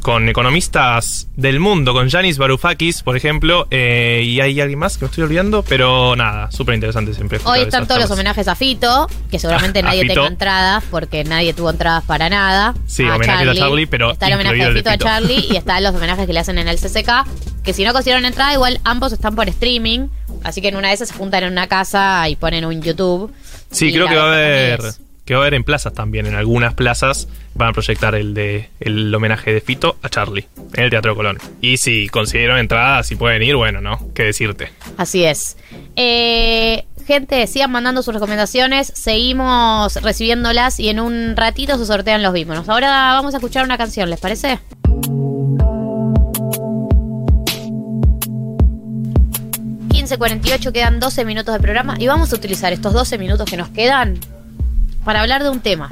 [0.06, 5.04] con economistas del mundo, con Yanis Varoufakis, por ejemplo, eh, y hay alguien más que
[5.04, 7.40] me estoy olvidando, pero nada, súper interesante siempre.
[7.42, 10.14] Hoy están todos los homenajes a Fito, que seguramente A nadie Fito.
[10.14, 12.72] tenga entradas porque nadie tuvo entradas para nada.
[12.86, 14.96] Sí, homenaje a Charlie, pero Está el homenaje de Fito a.
[14.96, 17.26] Charlie y están los homenajes que le hacen en el CCK,
[17.64, 20.06] que si no consiguieron entrada, igual ambos están por streaming.
[20.44, 23.32] Así que en una de esas se juntan en una casa y ponen un YouTube.
[23.72, 24.80] Sí, creo que va a haber.
[25.26, 28.70] Que va a haber en plazas también, en algunas plazas van a proyectar el de
[28.78, 31.38] el homenaje de Fito a Charlie en el Teatro Colón.
[31.60, 33.98] Y si consiguieron entradas, si pueden ir, bueno, ¿no?
[34.14, 34.70] ¿Qué decirte?
[34.96, 35.56] Así es.
[35.96, 38.92] Eh, gente, sigan mandando sus recomendaciones.
[38.94, 42.68] Seguimos recibiéndolas y en un ratito se sortean los vímonos.
[42.68, 44.60] Ahora vamos a escuchar una canción, ¿les parece?
[49.88, 51.96] ...15.48, quedan 12 minutos de programa...
[51.98, 54.20] ...y vamos a utilizar estos 12 minutos que nos quedan...
[55.06, 55.88] ...para hablar de un tema.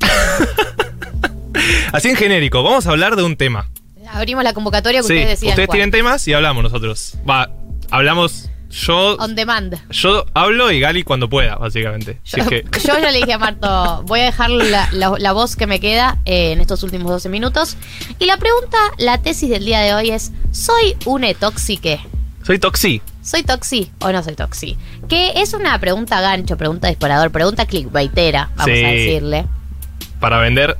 [1.92, 3.68] Así en genérico, vamos a hablar de un tema.
[4.12, 5.76] Abrimos la convocatoria que Sí, ustedes decían ustedes cuál.
[5.76, 7.14] tienen temas y hablamos nosotros.
[7.28, 7.50] Va,
[7.90, 9.78] hablamos yo On demand.
[9.90, 12.20] yo hablo y Gali cuando pueda, básicamente.
[12.22, 15.32] Si es que Yo ya le dije a Marto, voy a dejar la, la- la
[15.32, 17.76] voz que me queda eh, en estos últimos 12 minutos.
[18.18, 21.98] Y la pregunta, la tesis del día de hoy es, ¿soy un etoxique?
[22.42, 23.00] soy Toxi.
[23.30, 24.76] ¿Soy toxi o no soy toxi?
[25.08, 28.84] Que es una pregunta gancho, pregunta disparador, pregunta clickbaitera, vamos Sí.
[28.84, 29.46] a decirle.
[30.18, 30.76] para vender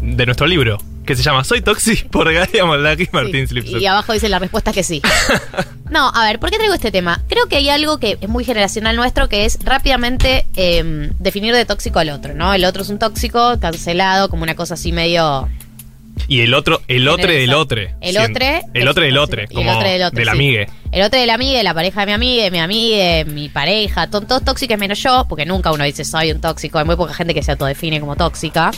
[0.00, 3.80] de nuestro libro, que se llama Soy Toxi por Gali Amoldaki y Martín Slipset.
[3.80, 5.00] Y abajo dice la respuesta que sí.
[5.90, 7.22] No, a ver, ¿por qué traigo este tema?
[7.28, 11.64] Creo que hay algo que es muy generacional nuestro, que es rápidamente eh, definir de
[11.66, 12.52] tóxico al otro, ¿no?
[12.54, 15.48] El otro es un tóxico cancelado, como una cosa así medio
[16.28, 17.80] Y el otro, el otro del otro.
[18.00, 18.44] El otro.
[18.74, 19.42] El otro del otro.
[19.42, 20.30] El otro del otro, del sí.
[20.30, 20.66] amigue.
[20.92, 24.20] El otro de la amiga, la pareja de mi amiga, mi amiga, mi pareja, to-
[24.22, 27.34] todos tóxicos menos yo, porque nunca uno dice soy un tóxico, hay muy poca gente
[27.34, 28.70] que se autodefine como tóxica.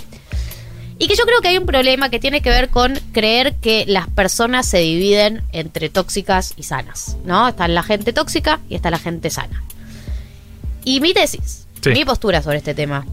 [0.96, 3.84] Y que yo creo que hay un problema que tiene que ver con creer que
[3.88, 7.48] las personas se dividen entre tóxicas y sanas, ¿no?
[7.48, 9.64] Está la gente tóxica y está la gente sana.
[10.84, 11.90] Y mi tesis, Sí.
[11.90, 13.04] mi postura sobre este tema,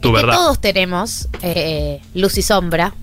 [0.00, 0.34] Tu que verdad.
[0.34, 2.94] todos tenemos eh, luz y sombra.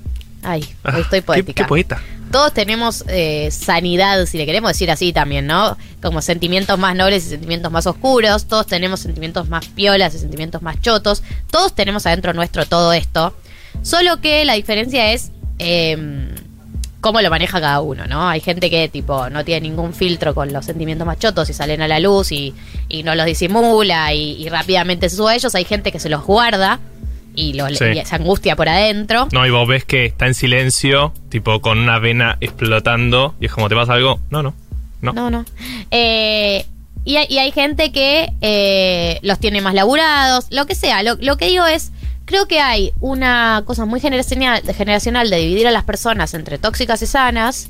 [0.43, 2.01] Ay, Ah, hoy estoy qué- poética Qué, poeta.
[2.31, 5.77] todos tenemos eh, sanidad, si le queremos decir así también, ¿no?
[6.01, 10.61] Como sentimientos más nobles y sentimientos más oscuros, todos tenemos sentimientos más piolas y sentimientos
[10.61, 13.35] más chotos, todos tenemos adentro nuestro todo esto,
[13.83, 16.33] solo que la diferencia es eh,
[17.01, 18.27] cómo lo maneja cada uno, ¿no?
[18.27, 21.81] Hay gente que tipo no tiene ningún filtro con los sentimientos más chotos y salen
[21.81, 22.53] a la luz y,
[22.89, 26.09] y no los disimula y, y rápidamente se sube a ellos, hay gente que se
[26.09, 26.79] los guarda
[27.35, 27.85] y, lo, Sí.
[27.85, 29.27] y se angustia por adentro.
[29.31, 33.51] No, y vos ves que está en silencio, tipo con una vena explotando, y es
[33.51, 34.19] como, ¿te pasa algo?
[34.29, 34.53] No, no.
[35.01, 35.13] No.
[35.13, 35.45] No, no.
[35.89, 36.65] Eh,
[37.05, 41.01] y, hay, y hay gente que eh, los tiene más laburados, lo que sea.
[41.01, 41.91] Lo, lo que digo es,
[42.25, 47.01] creo que hay una cosa muy generacional, generacional de dividir a las personas entre tóxicas
[47.01, 47.69] y sanas,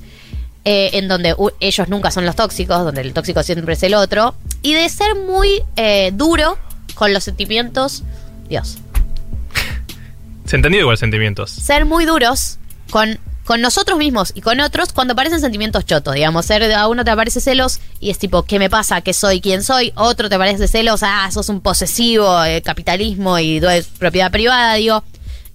[0.65, 4.35] eh, en donde ellos nunca son los tóxicos, donde el tóxico siempre es el otro,
[4.61, 5.63] y de ser muy
[6.13, 6.57] duro
[6.95, 8.03] con los sentimientos,
[8.49, 8.77] Dios,
[10.45, 11.51] Se entendió igual sentimientos.
[11.51, 12.57] ser muy duros
[12.89, 17.05] con, con nosotros mismos y con otros cuando aparecen sentimientos chotos, digamos, ser a uno
[17.05, 19.01] te aparece celos y es tipo, ¿qué me pasa?
[19.01, 19.39] ¿Qué soy?
[19.41, 19.93] ¿Quién soy?
[19.95, 23.61] Otro te aparece celos, ah, sos un posesivo, eh, capitalismo y
[23.99, 25.03] propiedad privada, digo.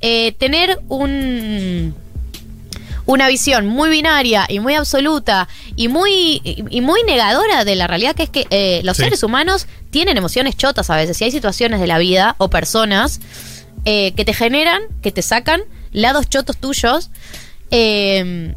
[0.00, 1.94] Eh, tener un
[3.08, 5.46] una visión muy binaria y muy absoluta
[5.76, 9.04] y muy y, y muy negadora de la realidad que es que eh, los Sí.
[9.04, 13.20] seres humanos tienen emociones chotas a veces y hay situaciones de la vida o personas
[13.86, 17.10] eh, que te generan, que te sacan lados chotos tuyos
[17.70, 18.54] eh,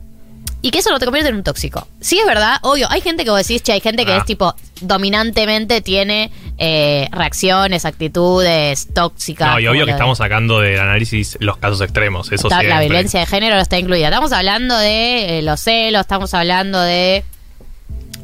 [0.62, 1.88] y que eso no te convierte en un tóxico.
[2.02, 4.18] Sí es verdad, obvio, hay gente que vos decís, che, hay gente que Ah.
[4.18, 9.52] es tipo dominantemente tiene eh, reacciones, actitudes tóxicas.
[9.52, 12.30] No, y obvio que de- estamos sacando del análisis los casos extremos.
[12.34, 14.08] Eso Está- la violencia de género no está incluida.
[14.08, 17.24] Estamos hablando de eh, los celos, estamos hablando de.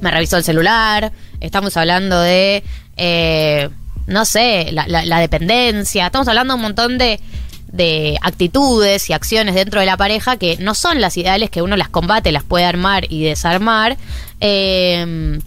[0.01, 2.63] Me revisó el celular, estamos hablando de.
[2.97, 3.69] eh,
[4.07, 6.05] no sé, la, la- la dependencia.
[6.07, 7.19] Estamos hablando de un montón de,
[7.71, 11.75] de actitudes y acciones dentro de la pareja que no son las ideales, que uno
[11.77, 13.97] las combate, las puede armar y desarmar.
[14.41, 15.39] Eh,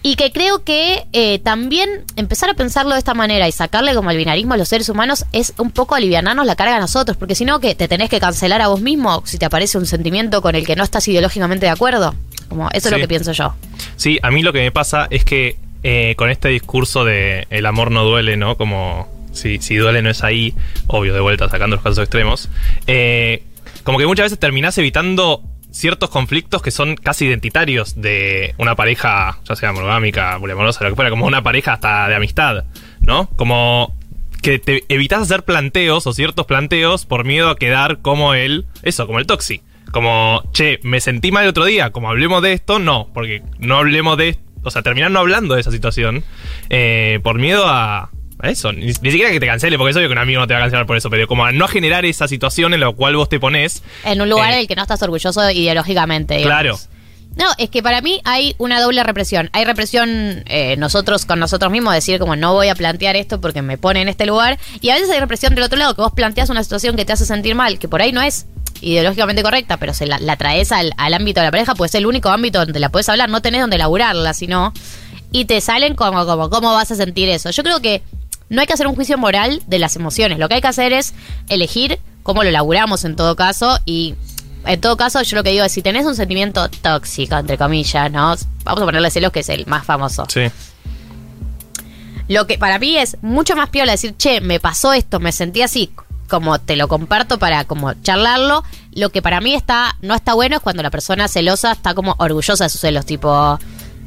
[0.00, 4.10] y que creo que eh, también empezar a pensarlo de esta manera y sacarle como
[4.10, 7.34] el binarismo a los seres humanos es un poco alivianarnos la carga a nosotros, porque
[7.34, 10.40] si no, que te tenés que cancelar a vos mismo si te aparece un sentimiento
[10.40, 12.14] con el que no estás ideológicamente de acuerdo.
[12.48, 13.54] Como eso es lo que pienso yo.
[13.96, 17.66] Sí, a mí lo que me pasa es que eh, con este discurso de el
[17.66, 18.56] amor no duele, ¿no?
[18.56, 20.54] Como si, si duele no es ahí,
[20.86, 22.48] obvio, de vuelta sacando los casos extremos,
[22.86, 23.42] eh,
[23.84, 29.38] como que muchas veces terminás evitando ciertos conflictos que son casi identitarios de una pareja,
[29.44, 32.64] ya sea monogámica, poliamorosa, lo que fuera, como una pareja hasta de amistad,
[33.00, 33.28] ¿no?
[33.36, 33.94] Como
[34.42, 39.06] que te evitas hacer planteos o ciertos planteos por miedo a quedar como el, eso,
[39.06, 39.62] como el toxi.
[39.90, 43.78] Como, che, me sentí mal el otro día, como hablemos de esto, no, porque no
[43.78, 46.24] hablemos de esto, o sea, terminar no hablando de esa situación
[46.70, 48.72] eh, por miedo a, a eso.
[48.72, 50.60] Ni, ni siquiera que te cancele, porque es obvio que un amigo no te va
[50.60, 53.28] a cancelar por eso, pero como a no generar esa situación en la cual vos
[53.28, 53.82] te pones.
[54.04, 56.36] En un lugar Eh, en el que no estás orgulloso ideológicamente.
[56.36, 56.52] digamos.
[56.60, 56.78] Claro.
[57.36, 59.48] No, es que para mí hay una doble represión.
[59.52, 60.08] Hay represión
[60.46, 64.02] eh, nosotros con nosotros mismos, decir como no voy a plantear esto porque me pone
[64.02, 64.58] en este lugar.
[64.80, 67.12] Y a veces hay represión del otro lado, que vos planteas una situación que te
[67.12, 68.46] hace sentir mal, que por ahí no es
[68.80, 71.94] ideológicamente correcta, pero se la, la traes al, al ámbito de la pareja, pues es
[71.96, 74.72] el único ámbito donde la puedes hablar, no tenés donde laburarla, sino...
[75.30, 77.50] Y te salen como, como, ¿cómo vas a sentir eso?
[77.50, 78.02] Yo creo que
[78.48, 80.38] no hay que hacer un juicio moral de las emociones.
[80.38, 81.14] Lo que hay que hacer es
[81.50, 84.14] elegir cómo lo laburamos en todo caso y
[84.64, 88.10] en todo caso yo lo que digo es si tenés un sentimiento tóxico, entre comillas,
[88.10, 88.34] ¿no?
[88.64, 90.26] Vamos a ponerle celos que es el más famoso.
[90.28, 90.50] Sí.
[92.28, 95.62] Lo que para mí es mucho más piola decir, che, me pasó esto, me sentí
[95.62, 95.90] así,
[96.28, 98.62] como te lo comparto para como charlarlo.
[98.92, 102.14] Lo que para mí está, no está bueno es cuando la persona celosa está como
[102.18, 103.58] orgullosa de sus celos, tipo,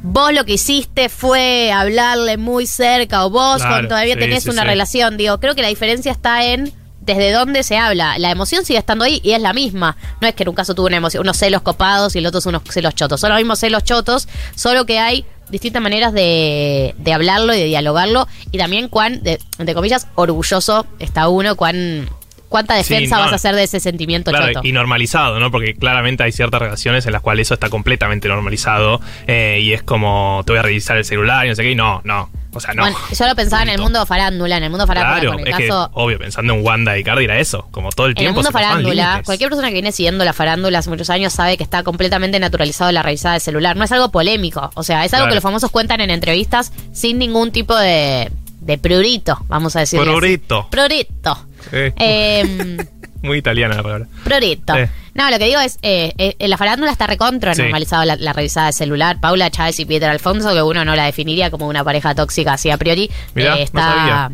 [0.04, 4.44] vos lo que hiciste fue hablarle muy cerca, o vos Claro, cuando todavía sí, tenés
[4.44, 4.68] sí, una sí.
[4.68, 5.18] relación.
[5.18, 8.18] Digo, creo que la diferencia está en desde dónde se habla.
[8.20, 9.98] La emoción sigue estando ahí y es la misma.
[10.22, 12.40] No es que en un caso tuvo una emoción, unos celos copados y el otro
[12.40, 13.20] es unos celos chotos.
[13.20, 17.66] Son los mismos celos chotos, solo que hay distintas maneras de, de hablarlo y de
[17.66, 18.28] dialogarlo.
[18.52, 22.10] Y también cuán, de- entre comillas, orgulloso está uno, cuán
[22.50, 23.22] cuánta Sí, defensa no.
[23.24, 24.68] vas a hacer de ese sentimiento Claro, choto.
[24.68, 25.52] y normalizado, ¿no?
[25.52, 29.84] Porque claramente hay ciertas relaciones en las cuales eso está completamente normalizado eh, y es
[29.84, 32.30] como, te voy a revisar el celular y no sé qué, y no, no.
[32.54, 32.82] O sea, no.
[32.84, 35.48] Bueno, yo lo pensaba en el mundo farándula, en el mundo farándula claro, con el
[35.48, 35.90] es que, caso.
[35.94, 37.68] obvio, pensando en Wanda y Cardi era eso.
[37.72, 40.80] Como todo el En el tiempo mundo farándula, cualquier persona que viene siguiendo la farándula
[40.80, 43.78] hace muchos años sabe que está completamente naturalizado la revisada de celular.
[43.78, 44.70] No es algo polémico.
[44.76, 45.32] O sea, es algo Claro.
[45.32, 48.30] que los famosos cuentan en entrevistas sin ningún tipo de,
[48.60, 50.00] de prurito, vamos a decir.
[50.02, 50.68] Prurito.
[50.70, 51.46] Prurito.
[51.72, 52.78] Eh, Eh,
[53.22, 54.08] muy italiana la palabra.
[54.24, 54.76] prurito.
[54.76, 54.90] Eh.
[55.14, 57.62] No, lo que digo es, eh, eh, en la farándula está recontra Sí.
[57.64, 59.20] normalizado la, la revisada de celular.
[59.20, 62.70] Paula Chávez y Pieter Alfonso, que uno no la definiría como una pareja tóxica así
[62.70, 63.10] a priori.
[63.36, 63.82] Mirá, eh, no está.
[63.82, 64.32] sabía.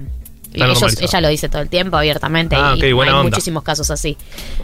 [0.53, 1.05] y Está ellos- normalizado.
[1.07, 3.29] ella lo dice todo el tiempo abiertamente Ah, y ok, buena hay onda.
[3.31, 4.17] muchísimos casos así.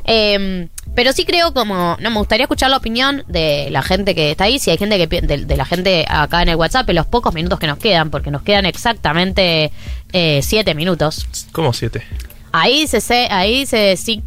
[0.06, 4.32] Eh, pero sí creo como, no, me gustaría escuchar la opinión de la gente que
[4.32, 6.96] está ahí, si hay gente que de, de la gente acá en el WhatsApp, en
[6.96, 9.72] los pocos minutos que nos quedan, porque nos quedan exactamente
[10.14, 11.28] eh, siete minutos.
[11.52, 12.04] ¿Cómo siete?
[12.54, 14.24] Ahí dice, se- ahí dice sí,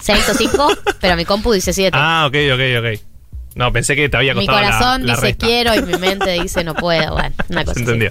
[0.00, 0.68] seis o cinco,
[1.00, 1.98] pero mi compu dice siete.
[2.00, 3.00] Ah, ok, ok, ok.
[3.56, 5.46] No, pensé que te había mi costado la- corazón la dice resta.
[5.46, 7.12] quiero y mi mente dice no puedo.
[7.12, 7.92] Bueno, una cosa Se así.
[7.92, 8.10] entendió.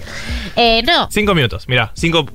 [0.56, 2.26] Eh, no, Cinco minutos, mira, cinco,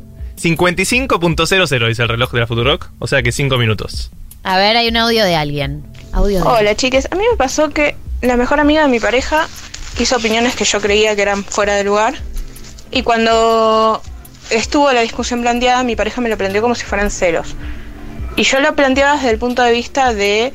[0.42, 4.12] 55.00 dice el reloj de la Futurock, o sea que cinco minutos.
[4.44, 5.84] a ver, hay un audio de alguien.
[6.14, 9.48] Audio de Hola chiques, a mí me pasó que la mejor amiga de mi pareja
[10.00, 12.16] hizo opiniones que yo creía que eran fuera de lugar
[12.92, 14.02] y cuando
[14.50, 17.56] estuvo la discusión planteada mi pareja me lo planteó como si fueran celos.
[18.36, 20.54] Y yo lo planteaba desde el punto de vista de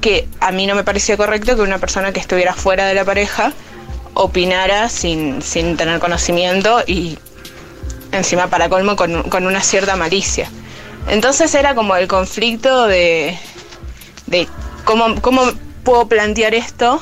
[0.00, 3.04] que a mí no me parecía correcto que una persona que estuviera fuera de la
[3.04, 3.52] pareja
[4.14, 7.18] opinara sin, sin tener conocimiento y
[8.12, 10.48] encima para colmo con, con una cierta malicia.
[11.08, 13.36] Entonces era como el conflicto de,
[14.26, 14.48] de
[14.84, 15.42] cómo, cómo
[15.82, 17.00] puedo plantear esto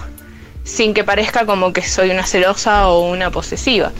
[0.65, 3.93] sin que parezca como que soy una celosa o una posesiva.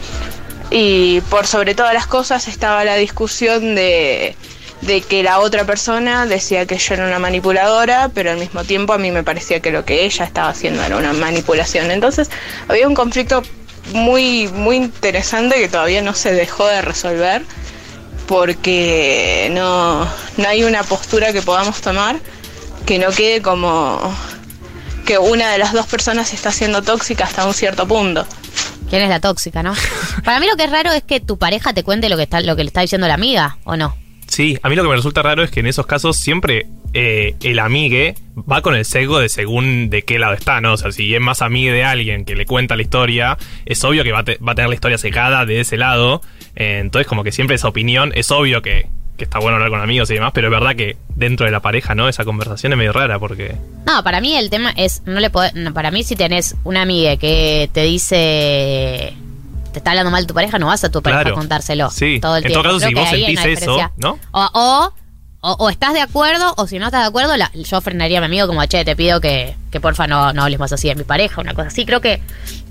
[0.69, 4.35] Y por sobre todas las cosas estaba la discusión de,
[4.81, 8.93] de que la otra persona decía que yo era una manipuladora, pero al mismo tiempo
[8.93, 11.91] a mí me parecía que lo que ella estaba haciendo era una manipulación.
[11.91, 12.29] Entonces
[12.67, 13.43] había un conflicto
[13.93, 17.43] muy, muy interesante que todavía no se dejó de resolver
[18.27, 20.07] porque no,
[20.37, 22.15] no hay una postura que podamos tomar
[22.85, 23.99] que no quede como
[25.05, 28.25] que una de las dos personas está siendo tóxica hasta un cierto punto.
[28.93, 29.73] ¿Quién es la tóxica, no?
[30.23, 32.41] Para mí lo que es raro es que tu pareja te cuente lo que está,
[32.41, 33.95] lo que le está diciendo la amiga, ¿o no?
[34.27, 37.35] Sí, a mí lo que me resulta raro es que en esos casos siempre eh,
[37.41, 40.73] el amigue va con el sesgo de según de qué lado está, ¿no?
[40.73, 44.03] O sea, si es más amigue de alguien que le cuenta la historia, es obvio
[44.03, 46.21] que va a, te- va a tener la historia secada de ese lado.
[46.55, 48.89] Eh, entonces, como que siempre esa opinión, es obvio que,
[49.23, 51.61] que está bueno hablar con amigos y demás, pero es verdad que dentro de la
[51.61, 52.09] pareja, ¿no?
[52.09, 53.55] Esa conversación es medio rara porque...
[53.87, 56.81] No, para mí el tema es, no le podés- no, para mí si tenés una
[56.81, 59.13] amiga que te dice,
[59.71, 61.35] te está hablando mal tu pareja, no vas a tu pareja Claro.
[61.35, 62.63] a contárselo Sí, todo el en tiempo.
[62.63, 63.09] todo caso, Creo si vos
[63.39, 63.91] sentís eso.
[63.97, 64.19] ¿no?
[64.31, 64.93] O, o,
[65.45, 68.21] o- o estás de acuerdo, o si no estás de acuerdo, la- yo frenaría a
[68.21, 70.95] mi amigo como, che, te pido que, que porfa no, no hables más así de
[70.95, 71.85] mi pareja, una cosa así.
[71.85, 72.21] Creo que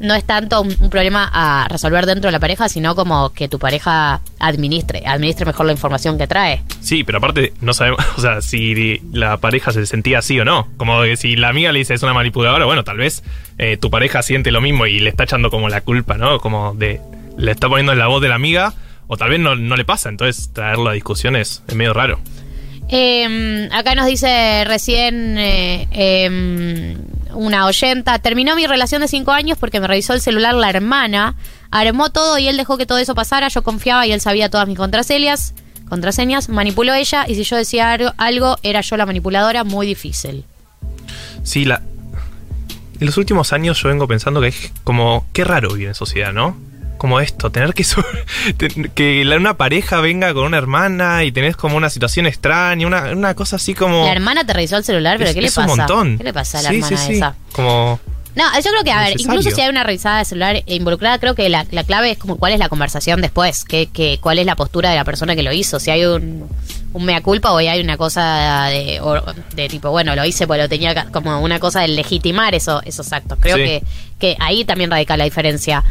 [0.01, 3.59] no es tanto un, problema a resolver dentro de la pareja, sino como que tu
[3.59, 6.63] pareja administre, administre mejor la información que trae.
[6.81, 10.69] Sí, pero aparte no sabemos, o sea, si la pareja se sentía así o no.
[10.79, 13.23] Como que si la amiga le dice es una manipuladora, bueno, tal vez
[13.59, 16.41] eh, tu pareja siente lo mismo y le está echando como la culpa, ¿no?
[16.41, 17.03] Como de,
[17.37, 18.73] le está poniendo en la voz de la amiga,
[19.09, 22.19] o tal vez no, no le pasa, entonces traerlo a discusión es, es medio raro.
[22.95, 26.95] Eh, acá nos dice recién eh, eh,
[27.33, 31.35] una oyenta, terminó mi relación de cinco años porque me revisó el celular la hermana,
[31.71, 34.69] armó todo y él dejó que todo eso pasara, yo confiaba y él sabía todas
[34.69, 35.55] mis contraseñas,
[35.89, 40.45] contraseñas, manipuló ella y si yo decía algo, algo era yo la manipuladora, muy difícil.
[41.45, 41.81] Sí, la...
[43.01, 45.27] En los últimos años yo vengo pensando que es como...
[45.33, 46.59] Qué raro vivir en sociedad, ¿no?
[47.03, 47.85] Como esto, tener que...
[48.95, 53.35] que una pareja venga con una hermana y tenés como una situación extraña, una, una
[53.35, 54.05] cosa así como...
[54.05, 55.73] La hermana te revisó el celular, pero es, ¿qué le es pasa?
[55.73, 56.19] un montón.
[56.19, 57.13] ¿Qué le pasa a la Sí, hermana sí, sí.
[57.15, 57.35] esa?
[57.51, 57.99] Como...
[58.37, 61.35] No, yo creo que, a ver, incluso si hay una revisada de celular involucrada, creo
[61.35, 64.47] que la, la clave es como cuál es la conversación después, que, que, cuál es
[64.47, 66.49] la postura de la persona que lo hizo, si hay un,
[66.93, 71.07] un mea culpa o hay una cosa de, tipo, bueno, lo hice porque lo tenía
[71.07, 73.39] como una cosa de legitimar eso, esos actos.
[73.41, 73.63] Creo Sí.
[73.65, 73.83] que,
[74.19, 75.83] que ahí también radica la diferencia.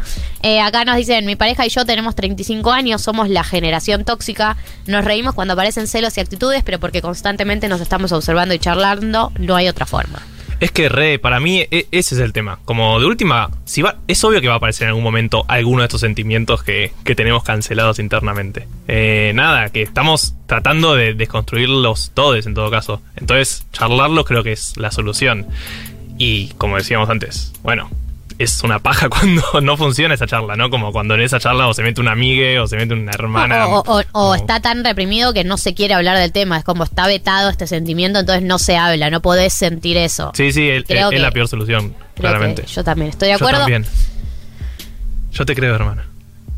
[0.42, 4.56] Eh, acá nos dicen, mi pareja y yo tenemos 35 años, somos la generación tóxica,
[4.86, 9.32] nos reímos cuando aparecen celos y actitudes, pero porque constantemente nos estamos observando y charlando,
[9.38, 10.20] no hay otra forma.
[10.62, 12.60] Es que re, para mí e- ese es el tema.
[12.64, 15.80] Como de última, si va, es obvio que va a aparecer en algún momento alguno
[15.82, 18.68] de estos sentimientos que, que tenemos cancelados internamente.
[18.86, 23.02] Eh, nada, que estamos tratando de desconstruirlos todos en todo caso.
[23.16, 25.48] Entonces, charlarlos creo que es la solución.
[26.16, 27.90] Y como decíamos antes, bueno,
[28.42, 30.70] es una paja cuando no funciona esa charla, ¿no?
[30.70, 33.66] Como cuando en esa charla o se mete una amigue o se mete una hermana.
[33.68, 36.58] O, o- o está tan reprimido que no se quiere hablar del tema.
[36.58, 40.32] Es como está vetado este sentimiento, entonces no se habla, no podés sentir eso.
[40.34, 42.64] Sí, sí, el- es, la peor solución, claramente.
[42.66, 43.60] yo también estoy de Yo acuerdo.
[43.60, 43.86] también.
[45.32, 46.06] Yo te creo, hermana.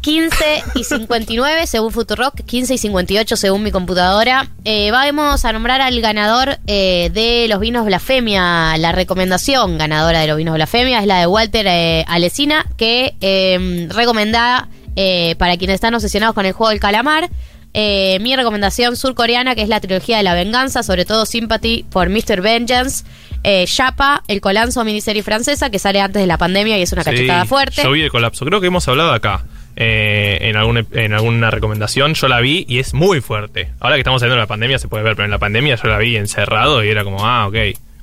[0.09, 4.47] 15 y 59 según Futurock, 15 y 58 según mi computadora.
[4.67, 8.77] Eh, vamos a nombrar al ganador eh, de los vinos Blasfemia.
[8.77, 13.89] La recomendación ganadora de los vinos Blasfemia es la de Walter eh, Alesina, que eh,
[13.91, 17.31] recomenda eh, para quienes están obsesionados con el juego del calamar.
[17.73, 22.11] eh, mi recomendación surcoreana, que es la trilogía de la venganza, sobre todo Sympathy for
[22.11, 22.43] Mr.
[22.43, 23.07] Vengeance.
[23.43, 27.03] Eh, Yapa, el colanzo miniserie francesa que sale antes de la pandemia y es una
[27.05, 27.83] Sí, cachetada fuerte.
[27.83, 28.45] Yo vi el colapso.
[28.45, 29.45] Creo que hemos hablado acá.
[29.77, 33.71] Eh, en, algún, en alguna recomendación yo la vi y es muy fuerte.
[33.81, 35.89] Ahora que estamos saliendo de la pandemia se puede ver, pero en la pandemia yo
[35.89, 37.57] la vi encerrado y era como, ah, ok,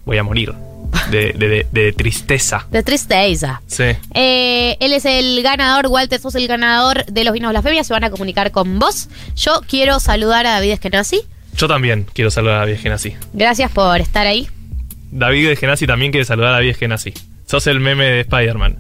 [0.06, 0.54] voy a morir.
[1.10, 2.68] De, de- de- de tristeza.
[2.70, 3.62] De tristeza.
[3.66, 3.84] Sí.
[4.14, 7.84] Eh, él es el ganador, Walter, sos el ganador de los vinos Blasfemia.
[7.86, 9.08] Se van a comunicar con vos.
[9.38, 11.22] Yo quiero saludar a David Eskenazi.
[11.56, 13.16] Yo también quiero saludar a David Genasi.
[13.34, 14.48] Gracias por estar ahí.
[15.12, 17.14] David Genasi también quiere saludar a David Genasi.
[17.46, 18.78] Sos el meme de Spider-Man.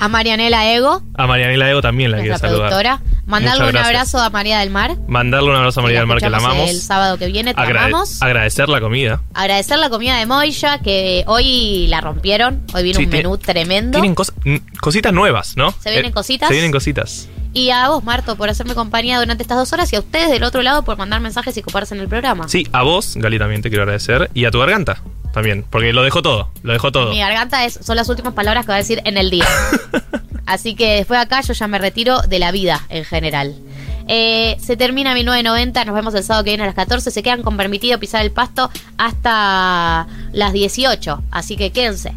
[0.00, 2.68] A Marianela Ego, A Marianela Ego también la nuestra saludar.
[2.68, 3.00] productora.
[3.26, 4.96] Mandarle un abrazo a María del Mar.
[5.08, 6.68] Mandarle un abrazo a María del Mar que la amamos.
[6.68, 8.20] El sábado que viene, te Agrade- amamos.
[8.20, 9.22] agradecer la comida.
[9.32, 12.62] Agradecer la comida de Moya, que hoy la rompieron.
[12.74, 13.98] Hoy Sí, un menú tremendo.
[14.00, 14.32] Tienen cos-
[14.80, 15.72] cositas nuevas, ¿no?
[15.80, 16.48] ¿Se vienen Eh, cositas?
[16.48, 17.28] Se vienen cositas.
[17.54, 19.90] Y a vos, Marto, por hacerme compañía durante estas dos horas.
[19.92, 22.48] Y a ustedes del otro lado por mandar mensajes y ocuparse en el programa.
[22.48, 24.28] Sí, a vos, Gali, también te quiero agradecer.
[24.34, 25.00] Y a tu garganta
[25.34, 26.48] también, porque lo dejó todo.
[26.62, 27.10] Lo dejó todo.
[27.10, 29.46] Mi garganta es, son las últimas palabras que va a decir en el día.
[30.46, 33.54] Así que después de acá yo ya me retiro de la vida en general.
[34.06, 37.10] Eh, se termina 1990, nos vemos el sábado que viene a las 14.
[37.10, 41.22] Se quedan con permitido pisar el pasto hasta las 18.
[41.30, 42.14] Así que quédense.